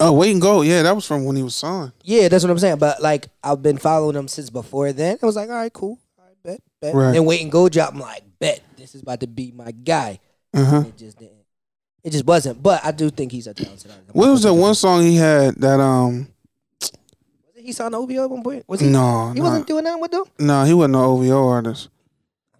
Oh, 0.00 0.12
weight 0.12 0.32
in 0.32 0.40
gold. 0.40 0.66
Yeah, 0.66 0.82
that 0.82 0.94
was 0.94 1.06
from 1.06 1.24
when 1.24 1.36
he 1.36 1.42
was 1.44 1.54
signed. 1.54 1.92
Yeah, 2.02 2.26
that's 2.26 2.42
what 2.42 2.50
I'm 2.50 2.58
saying. 2.58 2.78
But 2.78 3.00
like, 3.00 3.28
I've 3.44 3.62
been 3.62 3.78
following 3.78 4.16
him 4.16 4.26
since 4.26 4.50
before 4.50 4.92
then. 4.92 5.16
I 5.22 5.26
was 5.26 5.36
like, 5.36 5.48
all 5.48 5.54
right, 5.54 5.72
cool. 5.72 5.98
All 6.18 6.24
right, 6.26 6.36
bet, 6.42 6.60
bet. 6.80 6.94
Right. 6.94 7.16
And 7.16 7.24
Weight 7.26 7.40
in 7.40 7.48
Gold 7.48 7.70
drop. 7.72 7.92
I'm 7.94 8.00
like, 8.00 8.24
bet 8.40 8.60
this 8.76 8.94
is 8.96 9.02
about 9.02 9.20
to 9.20 9.28
be 9.28 9.52
my 9.52 9.70
guy. 9.70 10.18
Uh 10.52 10.64
huh. 10.64 10.84
It 10.88 10.96
just 10.98 11.18
didn't. 11.18 11.36
It 12.02 12.10
just 12.10 12.26
wasn't. 12.26 12.60
But 12.62 12.84
I 12.84 12.90
do 12.90 13.08
think 13.08 13.30
he's 13.32 13.46
a 13.46 13.54
talented 13.54 13.90
artist. 13.92 14.14
What 14.14 14.30
was 14.30 14.42
that 14.42 14.52
one 14.52 14.74
song 14.74 15.02
he 15.02 15.16
had 15.16 15.54
that 15.56 15.78
um? 15.80 16.28
He 17.56 17.72
signed 17.72 17.94
OVO 17.94 18.24
at 18.24 18.30
one 18.30 18.42
point. 18.42 18.64
Was 18.68 18.80
he? 18.80 18.88
No, 18.88 19.30
He 19.32 19.38
no. 19.38 19.44
wasn't 19.44 19.66
doing 19.66 19.84
that 19.84 19.98
with 19.98 20.10
them. 20.10 20.24
No, 20.38 20.64
he 20.64 20.74
wasn't 20.74 20.92
no 20.94 21.04
OVO 21.04 21.48
artist. 21.48 21.88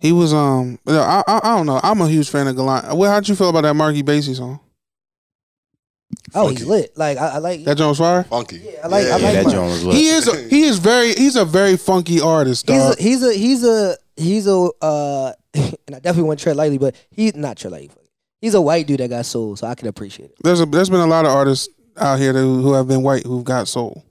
He 0.05 0.13
was 0.13 0.35
um. 0.35 0.79
I, 0.87 1.23
I 1.27 1.41
I 1.43 1.57
don't 1.57 1.65
know. 1.65 1.81
I'm 1.83 1.99
a 2.03 2.09
huge 2.09 2.29
fan 2.29 2.47
of 2.47 2.57
Gallant. 2.57 2.95
Well, 2.95 3.11
how'd 3.11 3.27
you 3.27 3.35
feel 3.35 3.49
about 3.49 3.63
that 3.63 3.73
Marky 3.73 4.03
Basie 4.03 4.37
song? 4.37 4.61
Oh, 6.35 6.49
he's 6.49 6.59
Funky. 6.59 6.71
lit. 6.71 6.97
Like 6.99 7.17
I, 7.17 7.29
I 7.29 7.39
like. 7.39 7.65
That 7.65 7.79
Jones 7.79 7.97
Fire. 7.99 8.25
Funky. 8.25 8.59
Yeah, 8.59 8.81
I 8.85 8.89
like- 8.89 9.05
I 9.05 9.07
Yeah, 9.07 9.13
like 9.15 9.23
that 9.35 9.45
mine. 9.47 9.55
joint 9.55 9.71
was 9.73 9.85
lit. 9.85 9.97
He 9.97 10.09
is. 10.09 10.29
A, 10.29 10.43
he 10.49 10.63
is 10.65 10.79
very. 10.79 11.15
He's 11.15 11.37
a 11.37 11.45
very 11.47 11.79
funky 11.79 12.21
artist, 12.21 12.69
He's 12.69 12.83
a, 12.83 12.95
he's 13.03 13.23
a 13.23 13.33
he's 13.33 13.65
a 13.65 13.97
he's 14.17 14.47
a 14.47 14.69
uh 14.83 15.33
and 15.55 15.75
I 15.89 16.01
definitely 16.01 16.25
want 16.25 16.39
to 16.41 16.43
tread 16.45 16.57
lightly, 16.57 16.77
but 16.77 16.95
he's 17.11 17.35
not 17.35 17.57
tread 17.57 17.73
lightly. 17.73 18.11
He's 18.43 18.53
a 18.53 18.61
white 18.61 18.87
dude 18.87 19.01
that 19.01 19.09
got 19.09 19.25
soul, 19.25 19.57
so 19.57 19.67
I 19.67 19.75
can 19.75 19.89
appreciate 19.89 20.27
it. 20.33 20.37
there's 20.45 20.61
a 20.61 20.67
there's 20.67 20.91
been 20.91 21.01
a 21.01 21.07
lot 21.07 21.25
of 21.25 21.31
artists 21.33 21.69
out 21.97 22.19
here 22.19 22.35
that, 22.35 22.41
who 22.41 22.75
have 22.75 22.89
been 22.89 23.03
white 23.03 23.25
who've 23.25 23.43
got 23.43 23.69
soul. 23.69 24.05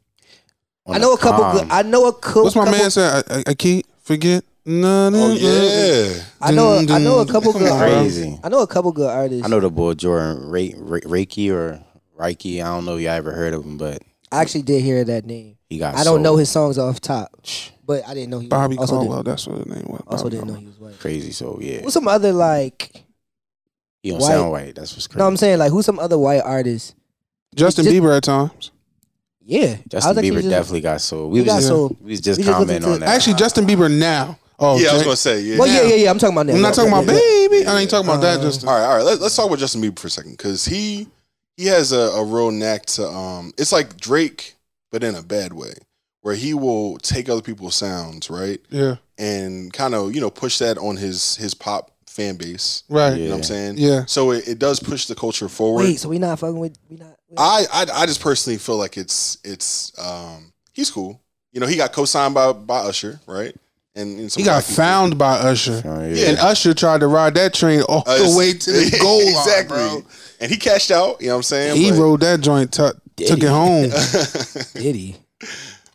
On 0.87 0.95
I 0.95 0.97
know 0.97 1.13
a 1.13 1.17
the 1.17 1.21
couple 1.21 1.59
good. 1.59 1.69
I 1.71 1.83
know 1.83 2.07
a 2.07 2.13
couple. 2.13 2.43
What's 2.45 2.55
my 2.55 2.65
couple, 2.65 2.79
man 2.79 2.89
said? 2.89 3.23
I, 3.29 3.35
I, 3.37 3.43
I 3.47 3.53
can't 3.53 3.85
forget. 4.01 4.43
No, 4.65 5.09
no, 5.09 5.25
Oh 5.25 5.33
yeah. 5.33 6.23
I 6.41 6.51
know. 6.51 6.77
I 6.77 6.97
know 6.99 7.19
a 7.19 7.25
couple 7.25 7.51
good. 7.51 7.69
on, 7.71 7.81
artists. 7.81 8.19
Crazy. 8.19 8.39
I 8.43 8.49
know 8.49 8.59
a 8.61 8.67
couple 8.67 8.91
good 8.93 9.09
artists. 9.09 9.43
I 9.45 9.49
know 9.49 9.59
the 9.59 9.69
boy 9.69 9.93
Jordan 9.93 10.47
Ra- 10.47 10.69
Ra- 10.77 10.99
Rakei 11.01 11.51
or 11.51 11.83
Rakei. 12.17 12.61
I 12.61 12.67
don't 12.67 12.85
know 12.85 12.95
if 12.95 13.01
y'all 13.01 13.11
ever 13.11 13.33
heard 13.33 13.53
of 13.53 13.65
him, 13.65 13.77
but 13.77 14.01
I 14.31 14.39
actually 14.41 14.61
did 14.61 14.81
hear 14.81 15.03
that 15.03 15.25
name. 15.25 15.57
he 15.69 15.79
got. 15.79 15.95
I 15.95 16.05
don't 16.05 16.21
know 16.21 16.37
his 16.37 16.49
songs 16.49 16.77
off 16.77 17.01
top, 17.01 17.29
but 17.85 18.07
I 18.07 18.13
didn't 18.13 18.29
know 18.29 18.39
he 18.39 18.47
Bobby 18.47 18.77
also 18.77 18.95
Caldwell. 18.95 19.17
Didn't, 19.17 19.27
That's 19.27 19.47
what 19.47 19.57
his 19.57 19.65
name 19.67 19.85
was. 19.89 20.03
also 20.07 20.29
didn't 20.29 20.47
know 20.47 20.53
Caldwell. 20.53 20.59
he 20.61 20.65
was 20.67 20.79
white. 20.79 20.99
crazy. 20.99 21.31
So 21.31 21.59
yeah, 21.61 21.81
Who's 21.81 21.93
some 21.93 22.07
other 22.07 22.31
like? 22.31 23.03
he 24.01 24.11
don't 24.11 24.19
white- 24.21 24.27
sound 24.29 24.51
white. 24.51 24.75
That's 24.75 24.93
what's 24.93 25.07
crazy. 25.07 25.19
No, 25.19 25.27
I'm 25.27 25.35
saying 25.37 25.59
like 25.59 25.71
who's 25.71 25.85
some 25.85 25.99
other 25.99 26.17
white 26.17 26.41
artists? 26.41 26.95
Justin 27.53 27.83
Just- 27.83 27.95
Bieber 27.97 28.15
at 28.15 28.23
times. 28.23 28.71
Yeah, 29.45 29.75
Justin 29.89 30.15
Bieber 30.15 30.35
just- 30.35 30.49
definitely 30.49 30.79
got 30.81 31.01
soul. 31.01 31.29
We 31.29 31.39
was 31.41 31.47
got 31.47 31.55
just, 31.57 31.67
soul. 31.67 31.97
we 32.01 32.11
was 32.11 32.21
just 32.21 32.39
We 32.39 32.45
commenting 32.45 32.75
listened 32.77 32.93
on 32.93 32.99
that. 33.01 33.09
Actually, 33.09 33.33
Justin 33.33 33.65
Bieber 33.67 33.91
now. 33.93 34.39
Oh, 34.63 34.77
Yeah, 34.79 34.89
I 34.89 34.93
was 34.93 35.01
Jay- 35.01 35.05
gonna 35.05 35.15
say 35.17 35.41
yeah. 35.41 35.57
Well, 35.59 35.67
yeah, 35.67 35.83
yeah, 35.83 35.95
yeah. 35.95 36.09
I'm 36.11 36.17
talking 36.19 36.35
about 36.35 36.47
that. 36.47 36.55
I'm 36.55 36.61
not 36.61 36.73
talking 36.73 36.91
about 36.91 37.05
Yeah, 37.05 37.13
yeah. 37.13 37.47
baby. 37.49 37.67
I 37.67 37.79
ain't 37.81 37.89
talking 37.89 38.07
about 38.09 38.21
that. 38.21 38.41
Just 38.41 38.65
All 38.65 38.73
right, 38.73 38.85
all 38.85 38.95
right. 38.97 39.03
Let, 39.05 39.19
let's 39.21 39.35
talk 39.35 39.45
about 39.47 39.59
Justin 39.59 39.81
Bieber 39.81 39.99
for 39.99 40.07
a 40.07 40.09
second 40.09 40.31
because 40.31 40.65
he 40.65 41.07
he 41.57 41.65
has 41.67 41.91
a, 41.91 41.97
a 41.99 42.23
real 42.23 42.51
knack 42.51 42.85
to 42.87 43.07
um. 43.07 43.51
It's 43.57 43.71
like 43.71 43.97
Drake, 43.97 44.55
but 44.91 45.03
in 45.03 45.15
a 45.15 45.21
bad 45.23 45.53
way, 45.53 45.73
where 46.21 46.35
he 46.35 46.53
will 46.53 46.97
take 46.99 47.29
other 47.29 47.41
people's 47.41 47.75
sounds, 47.75 48.29
right, 48.29 48.59
Yeah. 48.69 48.95
and 49.17 49.71
kind 49.73 49.93
of 49.95 50.15
you 50.15 50.21
know 50.21 50.29
push 50.29 50.57
that 50.59 50.77
on 50.77 50.95
his 50.97 51.35
his 51.35 51.53
pop 51.53 51.91
fan 52.07 52.35
base. 52.35 52.83
Right. 52.89 53.17
You 53.17 53.23
know 53.25 53.29
what 53.31 53.37
I'm 53.37 53.43
saying? 53.43 53.75
Yeah. 53.77 54.05
So 54.05 54.31
it, 54.31 54.47
it 54.47 54.59
does 54.59 54.79
push 54.79 55.07
the 55.07 55.15
culture 55.15 55.49
forward. 55.49 55.83
Wait, 55.83 55.99
so 55.99 56.09
we 56.09 56.19
not 56.19 56.39
fucking 56.39 56.59
with 56.59 56.77
we 56.89 56.97
not. 56.97 57.17
I, 57.35 57.65
I 57.73 57.85
I 57.91 58.05
just 58.05 58.21
personally 58.21 58.57
feel 58.59 58.77
like 58.77 58.97
it's 58.97 59.39
it's 59.43 59.91
um 59.99 60.53
he's 60.73 60.91
cool. 60.91 61.19
You 61.51 61.59
know, 61.59 61.65
he 61.67 61.75
got 61.75 61.91
co-signed 61.91 62.33
by 62.33 62.51
by 62.53 62.79
Usher, 62.79 63.19
right? 63.27 63.55
And, 63.95 64.19
and 64.19 64.31
some 64.31 64.41
He 64.41 64.45
got 64.45 64.53
black 64.55 64.63
people. 64.65 64.75
found 64.75 65.17
by 65.19 65.33
Usher. 65.37 65.81
Oh, 65.85 66.03
Yeah. 66.07 66.29
And 66.29 66.39
Usher 66.39 66.73
tried 66.73 67.01
to 67.01 67.07
ride 67.07 67.35
that 67.35 67.53
train 67.53 67.81
all 67.83 68.03
Uh, 68.07 68.17
the 68.29 68.35
way 68.37 68.53
to 68.53 68.71
the 68.71 68.97
goal 69.01 69.19
line, 69.19 69.27
exactly. 69.47 69.77
bro. 69.77 70.03
And 70.39 70.51
he 70.51 70.57
cashed 70.57 70.89
out. 70.91 71.21
You 71.21 71.27
know 71.27 71.33
what 71.33 71.37
I'm 71.37 71.43
saying? 71.43 71.77
He 71.77 71.91
But- 71.91 71.99
rode 71.99 72.19
that 72.21 72.41
joint, 72.41 72.71
tu- 72.73 72.91
took 73.17 73.43
it 73.43 73.49
home. 73.49 73.89
Did 74.73 74.95
he? 74.95 75.15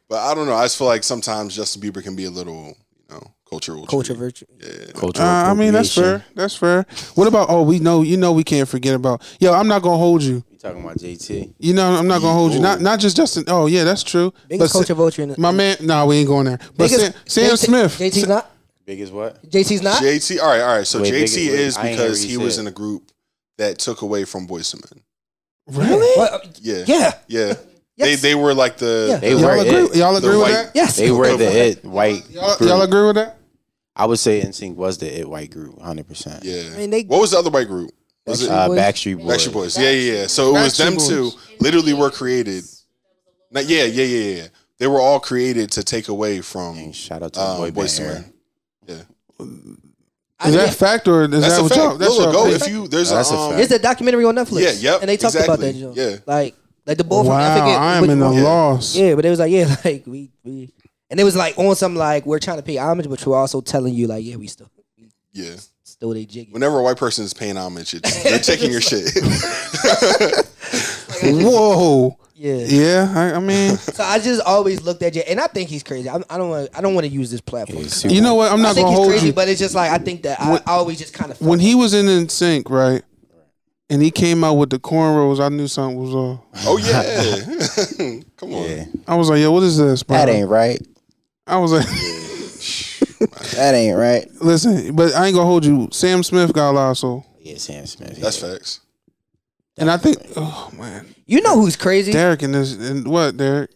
But 0.09 0.19
I 0.21 0.35
don't 0.35 0.47
know. 0.47 0.55
I 0.55 0.65
just 0.65 0.79
feel 0.79 0.87
like 0.87 1.03
sometimes 1.05 1.57
Justin 1.57 1.83
Bieber 1.83 2.03
can 2.03 2.15
be 2.17 2.25
a 2.25 2.31
little, 2.31 2.69
you 3.09 3.15
know, 3.15 3.33
cultural. 3.49 3.87
Culture 3.87 4.15
treat. 4.15 4.19
virtue. 4.19 4.47
Yeah. 4.61 4.93
Cultural 4.95 5.27
Uh, 5.27 5.45
I 5.51 5.55
mean, 5.55 5.73
that's 5.73 5.95
fair. 5.95 6.25
That's 6.35 6.55
fair. 6.57 6.85
What 7.15 7.27
about? 7.29 7.49
Oh, 7.51 7.63
we 7.63 7.79
know. 7.79 8.03
You 8.03 8.17
know, 8.17 8.33
we 8.33 8.45
can't 8.45 8.69
forget 8.69 8.95
about. 8.95 9.23
Yo, 9.41 9.53
I'm 9.53 9.69
not 9.69 9.83
gonna 9.83 9.97
hold 9.97 10.23
you. 10.23 10.43
You 10.51 10.59
talking 10.59 10.83
about 10.83 10.97
JT? 10.99 11.55
You 11.59 11.75
know, 11.75 11.93
I'm 11.95 12.07
not 12.07 12.21
gonna 12.21 12.35
hold 12.35 12.53
you. 12.53 12.61
Not 12.61 12.81
not 12.81 13.01
just 13.01 13.17
Justin. 13.17 13.45
Oh 13.49 13.67
yeah, 13.67 13.85
that's 13.85 14.03
true. 14.03 14.33
Biggest 14.49 14.73
But 14.73 14.79
culture 14.79 14.95
vulture 14.95 15.23
in 15.23 15.29
the 15.31 15.41
my 15.41 15.51
man. 15.53 15.77
Nah, 15.81 16.05
we 16.05 16.17
ain't 16.17 16.29
going 16.29 16.47
there. 16.47 16.59
But 16.59 16.91
biggest, 16.91 17.01
Sam, 17.01 17.13
Sam 17.27 17.51
JT 17.53 17.59
Smith. 17.59 17.99
JT's 17.99 18.29
not. 18.29 18.51
Biggest 18.85 19.13
what? 19.13 19.43
JT's 19.51 19.83
not. 19.83 20.03
JT. 20.03 20.41
All 20.41 20.49
right, 20.49 20.61
all 20.61 20.77
right. 20.79 20.87
So 20.87 21.01
Wait, 21.03 21.13
JT 21.13 21.35
big- 21.35 21.49
is 21.61 21.77
I 21.77 21.81
ain't 21.89 21.99
hear 21.99 22.07
because 22.07 22.21
what 22.21 22.27
he 22.27 22.33
you 22.33 22.41
was 22.41 22.55
said. 22.57 22.63
in 22.63 22.67
a 22.69 22.71
group 22.73 23.11
that 23.59 23.79
took 23.79 24.03
away 24.03 24.25
from 24.25 24.47
Boyz 24.49 24.75
II 24.75 24.81
Men. 24.93 25.03
Really? 25.87 26.19
What? 26.19 26.59
Yeah. 26.63 26.85
Yeah. 26.87 27.13
Yeah. 27.29 27.55
Yes. 27.97 28.07
They 28.23 28.29
they 28.31 28.35
were 28.37 28.55
like 28.55 28.79
the 28.79 29.07
Yeah. 29.11 29.17
They 29.19 29.33
Y'all 29.33 29.43
were 29.43 29.57
agree? 29.57 29.71
it. 29.75 29.97
Y'all 29.97 30.13
The 30.13 30.19
agree 30.19 30.31
with 30.31 30.39
white- 30.41 30.53
that? 30.53 30.71
Yes. 30.75 30.97
They 30.97 31.11
were 31.11 31.37
the 31.37 31.67
it 31.69 31.85
white. 31.85 32.31
Y'all, 32.31 32.57
group. 32.57 32.71
y'all 32.71 32.83
agree 32.83 33.07
with 33.07 33.17
that? 33.17 33.38
I 33.99 34.07
would 34.07 34.19
say 34.19 34.41
NSYNC 34.41 34.77
was 34.77 34.99
the 34.99 35.21
it 35.21 35.29
white 35.29 35.51
group, 35.51 35.81
hundred 35.81 36.07
percent. 36.07 36.45
yeah. 36.45 36.71
I 36.75 36.77
mean, 36.79 36.91
they- 36.91 37.03
what 37.03 37.21
was 37.21 37.33
the 37.33 37.39
other 37.39 37.51
white 37.51 37.67
group? 37.67 37.91
Was 38.27 38.43
it 38.43 38.51
Uh, 38.51 38.69
Backstreet 38.69 39.19
Boys. 39.19 39.27
Backstreet 39.49 39.53
Boys? 39.53 39.79
Yeah, 39.79 39.91
yeah, 39.91 40.13
yeah. 40.21 40.27
So 40.27 40.51
it 40.55 40.61
was 40.63 40.77
them 40.77 40.95
Boys. 40.95 41.09
two. 41.09 41.33
Literally 41.61 41.95
were 41.95 42.11
created. 42.11 42.63
Not, 43.51 43.67
yeah, 43.67 43.85
yeah, 43.85 44.05
yeah, 44.05 44.35
yeah. 44.37 44.47
They 44.79 44.87
were 44.87 45.01
all 45.01 45.19
created 45.19 45.71
to 45.73 45.83
take 45.83 46.09
away 46.09 46.41
from 46.43 46.77
And 46.79 46.95
shout 46.95 47.23
out 47.23 47.33
to 47.33 47.41
um, 47.41 47.57
boy 47.59 47.71
Boyz 47.71 47.99
band. 47.99 48.01
II 48.01 48.05
era. 48.05 48.25
Men. 48.87 49.07
Yeah. 49.41 50.47
Is 50.49 50.55
that 50.55 50.75
fact 50.75 51.09
or 51.09 51.25
is 51.25 51.31
That's 51.31 51.49
that 51.49 51.59
a 51.59 51.63
what 51.63 51.69
fact. 51.73 51.83
y'all? 51.83 51.97
That's 51.97 52.11
Look, 52.17 52.23
y'all 52.25 52.33
go 52.33 52.41
opinion? 52.43 52.61
if 52.63 52.69
you 52.69 52.89
there's 52.89 53.11
that's 53.11 53.31
a, 53.31 53.35
a 53.35 53.39
um, 53.39 53.49
fact. 53.51 53.57
There's 53.57 53.73
a 53.73 53.83
documentary 53.83 54.25
on 54.25 54.37
Netflix. 54.37 54.61
Yeah, 54.63 54.93
yep, 54.93 55.01
And 55.01 55.09
they 55.09 55.17
talked 55.17 55.35
about 55.35 55.59
that. 55.59 55.69
exactly. 55.71 55.95
Joe. 56.05 56.11
Yeah. 56.11 56.17
Like, 56.27 56.55
like 56.87 56.97
the 56.99 57.05
both. 57.05 57.27
Wow, 57.27 57.35
I 57.37 57.59
forget 57.59 57.79
I 57.81 57.95
am 57.97 58.03
which 58.03 58.11
in 58.13 58.21
the 58.21 58.27
one. 58.27 58.43
Loss. 58.45 58.95
Yeah, 58.97 59.15
but 59.17 59.25
it 59.25 59.31
was 59.31 59.39
like, 59.41 59.51
yeah, 59.51 59.75
like 59.85 60.05
we, 60.07 60.31
we, 60.45 60.73
and 61.11 61.19
it 61.21 61.25
was 61.25 61.37
like 61.37 61.59
on 61.59 61.75
some 61.77 61.95
like 61.97 62.27
we're 62.27 62.39
trying 62.39 62.59
to 62.59 62.63
pay 62.63 62.77
homage, 62.77 63.09
but 63.09 63.25
we're 63.27 63.37
also 63.37 63.61
telling 63.61 63.95
you 63.95 64.07
like, 64.07 64.25
yeah, 64.25 64.37
we 64.37 64.47
still, 64.47 64.71
we 64.97 65.11
yeah. 65.33 65.57
still 65.83 66.11
they 66.11 66.25
jiggy. 66.25 66.53
Whenever 66.53 66.79
a 66.79 66.83
white 66.83 66.97
person 66.97 67.25
is 67.25 67.33
paying 67.35 67.57
homage, 67.57 67.95
it's, 67.95 68.23
they're 68.23 68.39
taking 68.41 68.71
your 68.71 68.81
shit. 68.81 69.11
Whoa. 71.23 72.17
Yeah. 72.35 72.55
Yeah, 72.69 73.13
I, 73.17 73.33
I 73.35 73.41
mean, 73.41 73.77
So 73.79 74.05
I 74.05 74.21
just 74.21 74.41
always 74.43 74.81
looked 74.83 75.03
at 75.03 75.17
you, 75.17 75.23
and 75.23 75.41
I 75.41 75.49
think 75.49 75.69
he's 75.69 75.83
crazy. 75.83 76.09
I, 76.09 76.23
I 76.31 76.39
don't 76.39 76.51
want, 76.51 76.71
I 76.73 76.81
don't 76.81 76.95
want 76.95 77.05
to 77.05 77.13
use 77.13 77.33
this 77.33 77.41
platform. 77.41 77.85
Yeah, 77.85 78.11
you 78.11 78.21
know 78.21 78.35
what? 78.37 78.53
I'm 78.53 78.61
I 78.61 78.63
not 78.63 78.75
think 78.77 78.85
gonna 78.87 78.91
he's 78.91 78.97
hold 78.99 79.11
crazy, 79.11 79.27
you. 79.29 79.33
but 79.33 79.49
it's 79.49 79.59
just 79.59 79.75
like 79.75 79.91
I 79.91 79.99
think 79.99 80.23
that 80.23 80.41
I, 80.41 80.55
I 80.55 80.77
always 80.77 80.99
just 80.99 81.13
kind 81.15 81.33
of 81.33 81.41
When 81.41 81.59
he 81.59 81.75
was 81.75 81.95
NSYNC, 81.95 82.71
right, 82.71 83.03
and 83.91 84.01
he 84.01 84.13
came 84.13 84.45
out 84.45 84.55
with 84.55 84.71
the 84.71 84.79
cornrows, 84.79 85.41
I 85.45 85.49
knew 85.49 85.67
something 85.67 85.99
was 85.99 86.15
off. 86.15 86.41
oh 86.65 86.79
yeah. 86.79 88.23
Come 88.37 88.55
on. 88.55 88.71
Yeah, 88.71 88.85
I 89.09 89.17
was 89.17 89.29
like, 89.31 89.41
yo, 89.41 89.51
what 89.51 89.65
is 89.65 89.77
this, 89.77 90.05
bro? 90.05 90.19
that 90.19 90.29
ain't 90.29 90.49
right. 90.49 90.81
I 91.49 91.57
was 91.59 91.73
like, 91.73 91.87
That 93.57 93.75
ain't 93.75 93.97
right. 93.97 94.29
listen, 94.41 94.95
but 94.95 95.13
I 95.15 95.27
ain't 95.27 95.35
gonna 95.35 95.47
hold 95.47 95.65
you. 95.65 95.89
Sam 95.93 96.23
Smith 96.23 96.53
got 96.53 96.71
a 96.71 96.73
lot 96.73 96.91
of 96.91 96.99
soul, 96.99 97.27
Yeah, 97.41 97.57
Sam 97.57 97.87
Smith. 97.87 98.17
That's 98.21 98.41
yeah. 98.43 98.53
facts. 98.53 98.81
and 99.77 99.91
I 99.91 99.97
think, 99.97 100.19
oh 100.37 100.71
man, 100.79 101.07
you 101.27 101.41
know 101.43 101.57
who's 101.61 101.77
crazy? 101.77 102.13
Derrick 102.13 102.43
and 102.43 102.55
this 102.55 102.75
and 102.77 103.07
what 103.09 103.37
Derrick? 103.37 103.71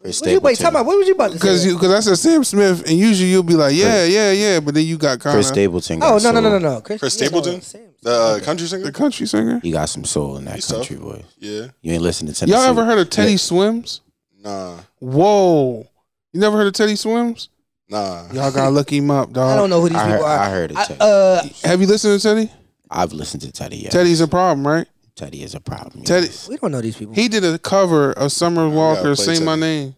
Chris 0.00 0.20
What 0.20 0.30
you, 0.30 0.40
wait, 0.40 0.54
Stapleton. 0.56 0.62
talk 0.64 0.70
about 0.82 0.86
what 0.86 0.98
was 0.98 1.08
you 1.08 1.14
about 1.14 1.28
to 1.28 1.34
Because 1.34 1.62
say? 1.62 1.68
you 1.68 1.74
because 1.74 1.92
I 1.92 2.00
said 2.00 2.16
Sam 2.16 2.44
Smith, 2.44 2.88
and 2.88 2.96
usually 2.98 3.30
you'll 3.30 3.42
be 3.42 3.54
like, 3.54 3.74
yeah, 3.74 4.04
yeah, 4.04 4.30
yeah, 4.32 4.60
but 4.60 4.74
then 4.74 4.84
you 4.86 4.96
got 4.96 5.18
kind 5.20 5.34
Chris 5.34 5.48
of 5.50 5.54
Stapleton. 5.54 5.98
oh 6.02 6.18
got 6.20 6.22
no, 6.22 6.40
no, 6.40 6.40
no, 6.40 6.58
no, 6.58 6.60
soul. 6.60 6.74
no, 6.76 6.80
Chris, 6.80 7.00
Chris 7.00 7.20
yeah, 7.20 7.24
no, 7.24 7.28
Stapleton? 7.40 7.60
Sam. 7.62 7.80
The 8.00 8.10
uh, 8.12 8.40
country 8.40 8.62
the 8.64 8.68
singer. 8.68 8.92
country 8.92 9.26
singer. 9.26 9.58
He 9.60 9.72
got 9.72 9.88
some 9.88 10.04
soul 10.04 10.36
in 10.36 10.44
that 10.44 10.54
He's 10.54 10.66
country 10.70 10.94
tough. 10.96 11.04
voice. 11.04 11.24
Yeah. 11.38 11.66
You 11.82 11.92
ain't 11.94 12.02
listening 12.02 12.32
to 12.32 12.38
Tennessee. 12.38 12.56
Y'all 12.56 12.64
ever 12.70 12.84
heard 12.84 12.98
of 13.00 13.10
Teddy 13.10 13.32
Yeah. 13.32 13.36
Swims? 13.38 14.02
Nah. 14.40 14.76
Whoa, 15.00 15.84
you 16.32 16.40
never 16.40 16.56
heard 16.56 16.66
of 16.66 16.72
Teddy 16.74 16.96
Swims? 16.96 17.48
Nah. 17.88 18.30
Y'all 18.32 18.52
gotta 18.52 18.70
look 18.70 18.92
him 18.92 19.10
up, 19.10 19.32
dog. 19.32 19.50
I 19.50 19.56
don't 19.56 19.70
know 19.70 19.80
who 19.80 19.88
these 19.88 19.98
I 19.98 20.10
people 20.12 20.26
heard- 20.26 20.32
are. 20.32 20.38
I 20.38 20.50
heard 20.50 20.70
it, 20.72 20.76
Teddy. 20.76 20.96
uh, 21.00 21.42
Have 21.64 21.80
you 21.80 21.86
listened 21.86 22.20
to 22.20 22.28
Teddy? 22.28 22.50
I've 22.90 23.12
listened 23.12 23.42
to 23.42 23.52
Teddy. 23.52 23.76
Yes. 23.78 23.92
Teddy's 23.92 24.20
a 24.20 24.28
problem, 24.28 24.66
right? 24.66 24.86
Teddy 25.16 25.42
is 25.42 25.54
a 25.54 25.60
problem. 25.60 26.04
Teddy, 26.04 26.26
yes. 26.26 26.48
we 26.48 26.56
don't 26.58 26.70
know 26.70 26.80
these 26.80 26.96
people. 26.96 27.14
he 27.14 27.28
did 27.28 27.44
a 27.44 27.58
cover 27.58 28.12
of 28.12 28.30
Summer 28.30 28.68
Walker, 28.68 29.14
play 29.16 29.34
"Say 29.36 29.44
My 29.44 29.56
Name." 29.56 29.94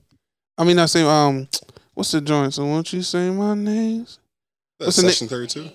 I 0.56 0.64
mean, 0.64 0.76
not 0.76 0.88
say 0.90 1.02
um, 1.02 1.46
what's 1.94 2.10
the 2.12 2.20
joint? 2.20 2.54
So 2.54 2.64
won't 2.64 2.92
you 2.92 3.02
say 3.02 3.28
my 3.30 3.54
names? 3.54 4.18
That's 4.78 4.96
the 4.96 5.02
na- 5.02 5.08
section 5.08 5.28
32? 5.28 5.68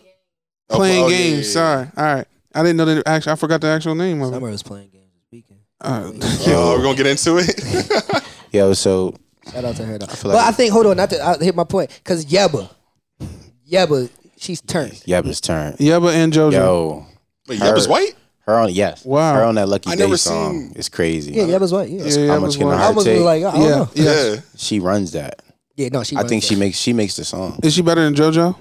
Playing 0.69 1.03
oh, 1.03 1.07
yeah, 1.09 1.17
games. 1.17 1.31
yeah, 1.31 1.37
yeah. 1.37 1.43
Sorry. 1.83 1.91
All 1.97 2.15
right. 2.15 2.27
I 2.55 2.61
didn't 2.63 2.77
know 2.77 2.85
that. 2.85 3.07
Actually, 3.07 3.31
I 3.33 3.35
forgot 3.35 3.61
the 3.61 3.67
actual 3.67 3.93
name 3.95 4.21
of 4.21 4.29
it. 4.31 4.35
Summer 4.35 4.49
was 4.49 4.63
playing 4.63 4.89
games 4.89 5.11
this 5.13 5.25
weekend. 5.31 5.59
Uh, 5.81 6.11
Oh, 6.47 6.75
we're 6.77 6.83
gonna 6.83 6.97
get 6.97 7.05
into 7.07 7.37
it. 7.37 8.23
Yo, 8.51 8.73
so 8.73 9.13
Shout 9.51 9.65
out 9.65 9.75
to 9.77 9.85
her 9.85 9.97
though. 9.97 10.05
feel 10.07 10.31
but 10.31 10.37
like- 10.37 10.47
I 10.47 10.51
think 10.51 10.71
hold 10.73 10.85
on, 10.87 10.97
not 10.97 11.09
to 11.11 11.21
I 11.23 11.37
hit 11.37 11.55
my 11.55 11.63
point 11.63 11.89
because 12.03 12.25
Yebba, 12.25 12.69
Yebba, 13.71 14.09
she's 14.37 14.61
turned. 14.61 14.93
Yebba's 15.07 15.39
turn. 15.41 15.73
Yebba 15.73 16.13
and 16.13 16.33
JoJo. 16.33 16.51
Yo, 16.51 17.05
Wait, 17.47 17.59
Yebba's 17.59 17.85
Her- 17.85 17.91
white? 17.91 18.15
her 18.47 18.53
on 18.59 18.73
yes. 18.73 19.03
Wow. 19.05 19.33
Her 19.35 19.43
on 19.43 19.55
that 19.55 19.67
Lucky 19.69 19.89
I 19.89 19.95
Day 19.95 20.03
never 20.03 20.17
song 20.17 20.69
seen- 20.69 20.73
is 20.75 20.89
crazy. 20.89 21.33
Yeah, 21.33 21.43
Yebba's 21.43 21.71
white. 21.71 21.89
Yeah, 21.89 22.03
Yeah, 22.05 22.27
How 22.27 22.37
Yebba's 22.37 22.41
much 22.41 22.57
can 22.57 22.67
one. 22.67 22.77
I 22.77 22.83
I 22.83 22.85
almost 22.87 23.05
take? 23.05 23.15
was 23.15 23.23
like, 23.25 23.43
I 23.43 23.51
don't 23.51 23.61
Yeah, 23.61 23.69
know. 23.69 23.89
yeah. 23.95 24.33
Yeah. 24.33 24.41
She 24.55 24.79
runs 24.79 25.11
that. 25.13 25.41
Yeah, 25.75 25.89
no, 25.91 26.03
she. 26.03 26.15
I 26.15 26.19
runs 26.19 26.29
think 26.29 26.43
she 26.43 26.55
makes 26.55 26.77
she 26.77 26.93
makes 26.93 27.15
the 27.15 27.25
song. 27.25 27.59
Is 27.63 27.73
she 27.73 27.81
better 27.81 28.01
than 28.03 28.15
JoJo? 28.15 28.55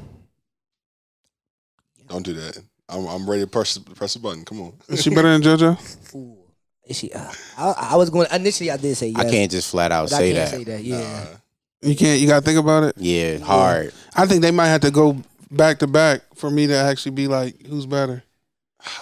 Don't 2.09 2.23
do 2.25 2.35
that. 2.35 2.59
I'm, 2.89 3.07
I'm 3.07 3.29
ready 3.31 3.43
to 3.43 3.47
press 3.49 3.79
press 3.79 4.15
the 4.15 4.21
button. 4.21 4.45
Come 4.45 4.61
on. 4.61 4.73
Is 4.89 5.03
she 5.03 5.11
better 5.11 5.37
than 5.37 5.43
JoJo? 5.43 6.35
Ooh, 6.87 6.91
is 6.91 6.99
she? 6.99 7.13
Uh, 7.13 7.33
I, 7.59 7.89
I 7.93 7.97
was 7.97 8.11
going 8.11 8.27
initially. 8.33 8.71
I 8.71 8.77
did 8.77 8.95
say 8.97 9.09
yes. 9.09 9.19
I 9.21 9.31
can't 9.31 9.51
just 9.51 9.71
flat 9.71 9.93
out 9.93 10.11
but 10.11 10.17
I 10.17 10.19
say 10.19 10.33
can't 10.33 10.51
that. 10.51 10.57
say 10.59 10.65
that. 10.65 10.85
Yeah. 10.85 11.27
You 11.83 11.97
can't. 11.97 12.21
You 12.21 12.27
gotta 12.29 12.45
think 12.45 12.59
about 12.59 12.85
it. 12.85 12.95
Yeah, 12.97 13.39
hard. 13.39 13.93
I 14.15 14.27
think 14.27 14.43
they 14.43 14.51
might 14.51 14.69
have 14.69 14.81
to 14.83 14.91
go 14.91 15.19
back 15.51 15.79
to 15.81 15.87
back 15.87 16.23
for 16.35 16.51
me 16.51 16.67
to 16.67 16.75
actually 16.75 17.13
be 17.13 17.27
like, 17.29 17.67
who's 17.67 17.87
better? 17.87 18.23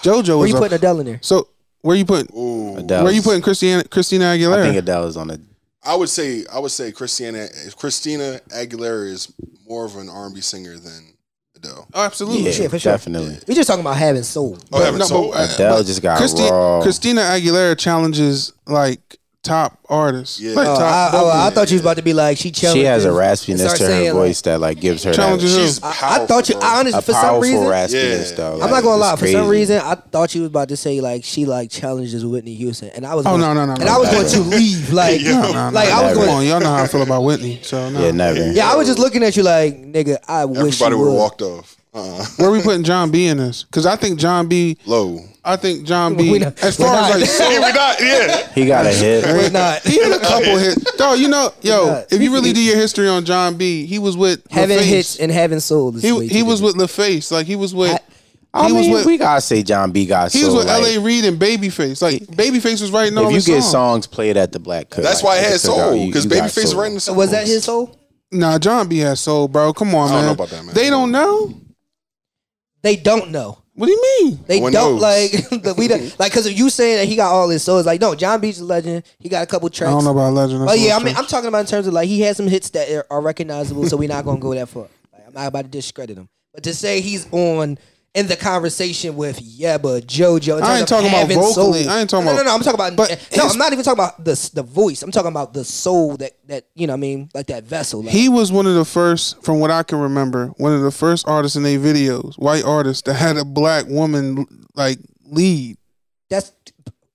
JoJo 0.02 0.38
Where 0.38 0.48
you 0.48 0.54
up- 0.54 0.60
putting 0.62 0.76
Adele 0.76 1.00
in 1.00 1.06
there? 1.06 1.18
So 1.22 1.48
where 1.82 1.96
you 1.96 2.04
putting? 2.04 2.34
Ooh. 2.36 2.76
Adele. 2.78 3.04
Where 3.04 3.12
you 3.12 3.22
putting 3.22 3.42
Christina 3.42 3.84
Christina 3.84 4.26
I 4.30 4.38
Aguilera? 4.38 4.62
think 4.64 4.76
Adele's 4.76 5.16
on 5.16 5.28
the. 5.28 5.40
I 5.84 5.96
would 5.96 6.08
say 6.08 6.44
I 6.52 6.58
would 6.60 6.70
say 6.70 6.92
Christina 6.92 7.48
Christina 7.76 8.40
Aguilera 8.50 9.06
is 9.08 9.32
more 9.66 9.84
of 9.84 9.96
an 9.96 10.08
R&B 10.08 10.40
singer 10.40 10.76
than 10.76 11.11
Adele. 11.64 11.88
oh, 11.94 12.04
absolutely. 12.04 12.44
Yeah, 12.46 12.50
shit, 12.52 12.70
for 12.70 12.78
sure. 12.78 12.92
definitely. 12.92 13.38
We 13.46 13.54
just 13.54 13.68
talking 13.68 13.82
about 13.82 13.96
having 13.96 14.22
soul. 14.22 14.58
Oh, 14.72 14.82
having 14.84 14.98
no, 14.98 15.04
soul. 15.06 15.30
but, 15.32 15.54
Adele 15.54 15.78
but 15.78 15.86
just 15.86 16.02
got 16.02 16.18
Christi- 16.18 16.42
raw. 16.50 16.80
Christina 16.82 17.20
Aguilera 17.22 17.78
challenges 17.78 18.52
like 18.66 19.18
top 19.42 19.78
artists. 19.88 20.40
Yeah. 20.40 20.54
Like, 20.54 20.68
Oh, 20.68 20.76
top 20.76 21.14
I, 21.14 21.16
oh, 21.18 21.28
I 21.28 21.32
W. 21.44 21.54
thought 21.54 21.70
you 21.70 21.74
was 21.74 21.80
about 21.82 21.96
to 21.96 22.02
be 22.02 22.12
like 22.12 22.38
she 22.38 22.50
challenges. 22.50 22.80
She 22.82 22.84
has 22.86 23.04
a 23.04 23.08
raspiness 23.10 23.74
to 23.76 23.82
her 23.84 23.88
saying, 23.90 24.12
voice 24.12 24.40
that 24.42 24.60
like 24.60 24.78
gives 24.80 25.02
her 25.04 25.12
Challenges 25.12 25.54
who? 25.56 25.62
She's 25.62 25.82
Like, 25.82 26.02
I, 26.02 26.22
I 26.22 26.26
thought 26.26 26.48
you. 26.48 26.56
I 26.60 26.78
honestly, 26.80 26.98
a 26.98 27.02
for 27.02 27.12
some 27.12 27.40
reason, 27.40 27.60
raspiness 27.66 28.30
Yeah. 28.30 28.36
though. 28.36 28.60
I'm 28.62 28.70
not 28.70 28.82
gonna 28.82 28.96
lie. 28.96 29.16
For 29.16 29.26
some 29.26 29.48
reason, 29.48 29.78
I 29.82 29.94
thought 29.96 30.34
you 30.34 30.42
was 30.42 30.48
about 30.50 30.68
to 30.68 30.76
say 30.76 31.00
like 31.00 31.24
she 31.24 31.44
like 31.44 31.70
challenges 31.70 32.24
Whitney 32.24 32.54
Houston, 32.54 32.90
and 32.90 33.04
I 33.04 33.14
was. 33.14 33.26
Oh 33.26 33.30
going, 33.30 33.40
no 33.40 33.52
no 33.54 33.66
no! 33.66 33.72
And 33.74 33.84
no, 33.84 33.94
I 33.94 33.98
was 33.98 34.10
going 34.10 34.28
to 34.28 34.40
leave. 34.56 34.92
Like, 34.92 35.20
Yeah. 35.20 35.32
No, 35.40 35.52
no, 35.52 35.70
no, 35.70 35.74
like 35.74 35.88
I 35.88 36.02
was 36.02 36.02
never. 36.02 36.14
Come 36.14 36.24
going. 36.26 36.30
on, 36.38 36.46
y'all 36.46 36.60
know 36.60 36.66
how 36.76 36.82
I 36.82 36.86
feel 36.86 37.02
about 37.02 37.22
Whitney. 37.22 37.60
So 37.62 37.90
no. 37.90 38.00
Yeah, 38.00 38.10
never. 38.12 38.52
Yeah, 38.52 38.70
I 38.72 38.76
was 38.76 38.86
just 38.86 38.98
looking 38.98 39.22
at 39.22 39.36
you 39.36 39.42
like, 39.42 39.76
nigga. 39.76 40.18
I 40.28 40.44
wish 40.44 40.58
Everybody 40.58 40.94
you 40.94 40.98
would 40.98 41.04
would. 41.06 41.10
have 41.12 41.18
walked 41.18 41.42
off. 41.42 41.76
Uh-uh. 41.94 42.24
Where 42.36 42.50
we 42.50 42.62
putting 42.62 42.84
Jon 42.84 43.10
B 43.10 43.26
in 43.26 43.36
this? 43.38 43.64
Because 43.64 43.86
I 43.86 43.96
think 43.96 44.18
Jon 44.18 44.48
B. 44.48 44.76
Low. 44.86 45.18
I 45.44 45.56
think 45.56 45.84
Jon 45.86 46.16
B. 46.16 46.38
not- 46.38 46.62
As 46.62 46.76
far 46.76 46.94
as 46.94 47.10
not. 47.10 47.20
like 47.20 47.28
Hey, 47.50 47.58
we 47.58 47.72
not. 47.72 48.00
Yeah. 48.00 48.52
He 48.54 48.66
got 48.66 48.86
a 48.86 48.90
hit. 48.90 49.24
We're 49.24 49.50
not. 49.50 49.82
He 49.82 50.00
had 50.00 50.12
a 50.12 50.20
couple 50.20 50.56
hits. 50.56 50.96
Dog, 50.96 51.18
you 51.18 51.28
know, 51.28 51.52
yo, 51.62 52.04
if 52.10 52.20
you 52.22 52.32
really 52.32 52.52
do 52.52 52.62
your 52.62 52.76
history 52.76 53.08
on 53.08 53.24
Jon 53.24 53.56
B, 53.56 53.84
he 53.86 53.98
was 53.98 54.16
with 54.16 54.40
having 54.50 54.78
LaFace. 54.78 54.82
hits 54.84 55.16
and 55.18 55.32
having 55.32 55.58
soul. 55.60 55.90
He 55.92 56.00
he 56.28 56.42
was 56.44 56.60
different. 56.60 56.78
with 56.78 56.90
LaFace. 56.90 57.32
Like 57.32 57.46
he 57.46 57.56
was 57.56 57.74
with 57.74 57.98
I 58.54 58.66
he 58.66 58.72
was 58.72 58.82
mean, 58.86 58.92
with 58.94 59.06
we 59.06 59.16
gotta 59.18 59.40
say 59.40 59.62
Jon 59.62 59.90
B 59.92 60.04
got 60.06 60.30
he 60.30 60.40
so 60.40 60.46
was 60.46 60.54
with 60.56 60.66
like, 60.66 60.82
L.A. 60.82 60.98
Reid 61.00 61.24
and 61.24 61.40
Babyface. 61.40 62.02
Like 62.02 62.22
Babyface 62.26 62.80
was 62.82 62.90
writing 62.92 63.16
all 63.18 63.26
If 63.26 63.32
you 63.32 63.54
get 63.54 63.62
songs. 63.62 63.70
songs 63.72 64.06
played 64.06 64.36
at 64.36 64.52
the 64.52 64.58
Black 64.60 64.90
Cook, 64.90 65.02
That's 65.02 65.22
like, 65.24 65.36
why 65.36 65.38
it 65.38 65.44
at 65.46 65.50
had 65.52 65.60
soul 65.60 66.06
because 66.06 66.24
you 66.26 66.30
got 66.30 66.50
Babyface 66.50 66.66
soul. 66.68 66.80
writing 66.80 66.94
the 66.94 67.00
songs. 67.00 67.16
Was 67.16 67.30
that 67.32 67.46
his 67.46 67.64
soul? 67.64 67.98
Nah, 68.30 68.58
Jon 68.58 68.88
B 68.88 68.98
has 68.98 69.20
soul, 69.20 69.48
bro. 69.48 69.72
Come 69.72 69.94
on, 69.94 70.08
I 70.08 70.12
don't 70.12 70.18
man. 70.20 70.26
know 70.26 70.32
about 70.32 70.48
that, 70.50 70.64
man. 70.64 70.74
They 70.74 70.88
don't 70.90 71.10
know. 71.10 71.54
They 72.82 72.96
don't 72.96 73.30
know. 73.30 73.61
What 73.74 73.86
do 73.86 73.92
you 73.92 74.02
mean? 74.20 74.40
They 74.46 74.60
don't 74.60 74.72
knows. 74.72 75.00
like 75.00 75.30
the, 75.62 75.74
we 75.78 75.88
don't, 75.88 76.02
like 76.18 76.30
because 76.32 76.50
you 76.52 76.68
saying 76.68 76.98
that 76.98 77.08
he 77.08 77.16
got 77.16 77.32
all 77.32 77.48
this, 77.48 77.64
so 77.64 77.78
it's 77.78 77.86
Like 77.86 78.00
no, 78.00 78.14
John 78.14 78.40
Beach 78.40 78.56
is 78.56 78.60
a 78.60 78.64
legend. 78.66 79.04
He 79.18 79.28
got 79.30 79.42
a 79.42 79.46
couple 79.46 79.70
tracks. 79.70 79.88
I 79.88 79.92
don't 79.92 80.04
know 80.04 80.10
about 80.10 80.34
Legend. 80.34 80.66
But 80.66 80.78
yeah, 80.78 80.96
I 80.96 81.02
mean 81.02 81.16
I'm 81.16 81.26
talking 81.26 81.48
about 81.48 81.60
in 81.60 81.66
terms 81.66 81.86
of 81.86 81.94
like 81.94 82.06
he 82.08 82.20
has 82.22 82.36
some 82.36 82.48
hits 82.48 82.70
that 82.70 82.90
are, 82.90 83.06
are 83.10 83.20
recognizable, 83.22 83.86
so 83.86 83.96
we're 83.96 84.08
not 84.08 84.24
gonna 84.24 84.40
go 84.40 84.54
that 84.54 84.68
far. 84.68 84.88
Like, 85.12 85.26
I'm 85.26 85.32
not 85.32 85.46
about 85.46 85.62
to 85.62 85.70
discredit 85.70 86.18
him, 86.18 86.28
but 86.52 86.64
to 86.64 86.74
say 86.74 87.00
he's 87.00 87.26
on 87.32 87.78
in 88.14 88.26
the 88.26 88.36
conversation 88.36 89.16
with 89.16 89.40
Yebba, 89.40 90.02
JoJo. 90.02 90.58
in 90.58 90.62
I 90.62 90.78
ain't 90.80 90.88
talking 90.88 91.08
about 91.08 91.28
vocally. 91.28 91.84
soul- 91.84 91.90
I 91.92 92.00
ain't 92.00 92.10
talking 92.10 92.26
no, 92.26 92.32
about- 92.32 92.44
No, 92.44 92.50
no, 92.50 92.54
I'm 92.54 92.60
talking 92.60 92.74
about. 92.74 92.94
but 92.96 93.28
no, 93.36 93.46
I'm 93.46 93.56
not 93.58 93.72
even 93.72 93.84
talking 93.84 93.98
about 94.04 94.22
the 94.22 94.50
the 94.54 94.62
voice. 94.62 95.02
I'm 95.02 95.10
talking 95.10 95.30
about 95.30 95.54
the 95.54 95.64
soul 95.64 96.16
that 96.18 96.32
that 96.48 96.66
you 96.74 96.86
know. 96.86 96.92
what 96.92 96.98
I 96.98 97.00
mean, 97.00 97.30
like 97.34 97.46
that 97.46 97.64
vessel. 97.64 98.02
Like, 98.02 98.12
He 98.12 98.28
was 98.28 98.52
one 98.52 98.66
of 98.66 98.74
the 98.74 98.84
first, 98.84 99.42
from 99.42 99.60
what 99.60 99.70
I 99.70 99.82
can 99.82 99.98
remember, 99.98 100.48
one 100.58 100.74
of 100.74 100.82
the 100.82 100.90
first 100.90 101.26
artists 101.26 101.56
in 101.56 101.62
their 101.62 101.78
videos, 101.78 102.34
white 102.38 102.64
artists 102.64 103.02
that 103.04 103.14
had 103.14 103.36
a 103.38 103.44
black 103.46 103.86
woman 103.88 104.46
like 104.74 104.98
lead. 105.24 105.78
that's 106.28 106.52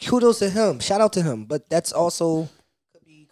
kudos 0.03 0.39
to 0.39 0.49
him. 0.49 0.79
Shout 0.79 1.01
out 1.01 1.13
to 1.13 1.21
him. 1.21 1.45
But 1.45 1.69
that's 1.69 1.91
also 1.91 2.49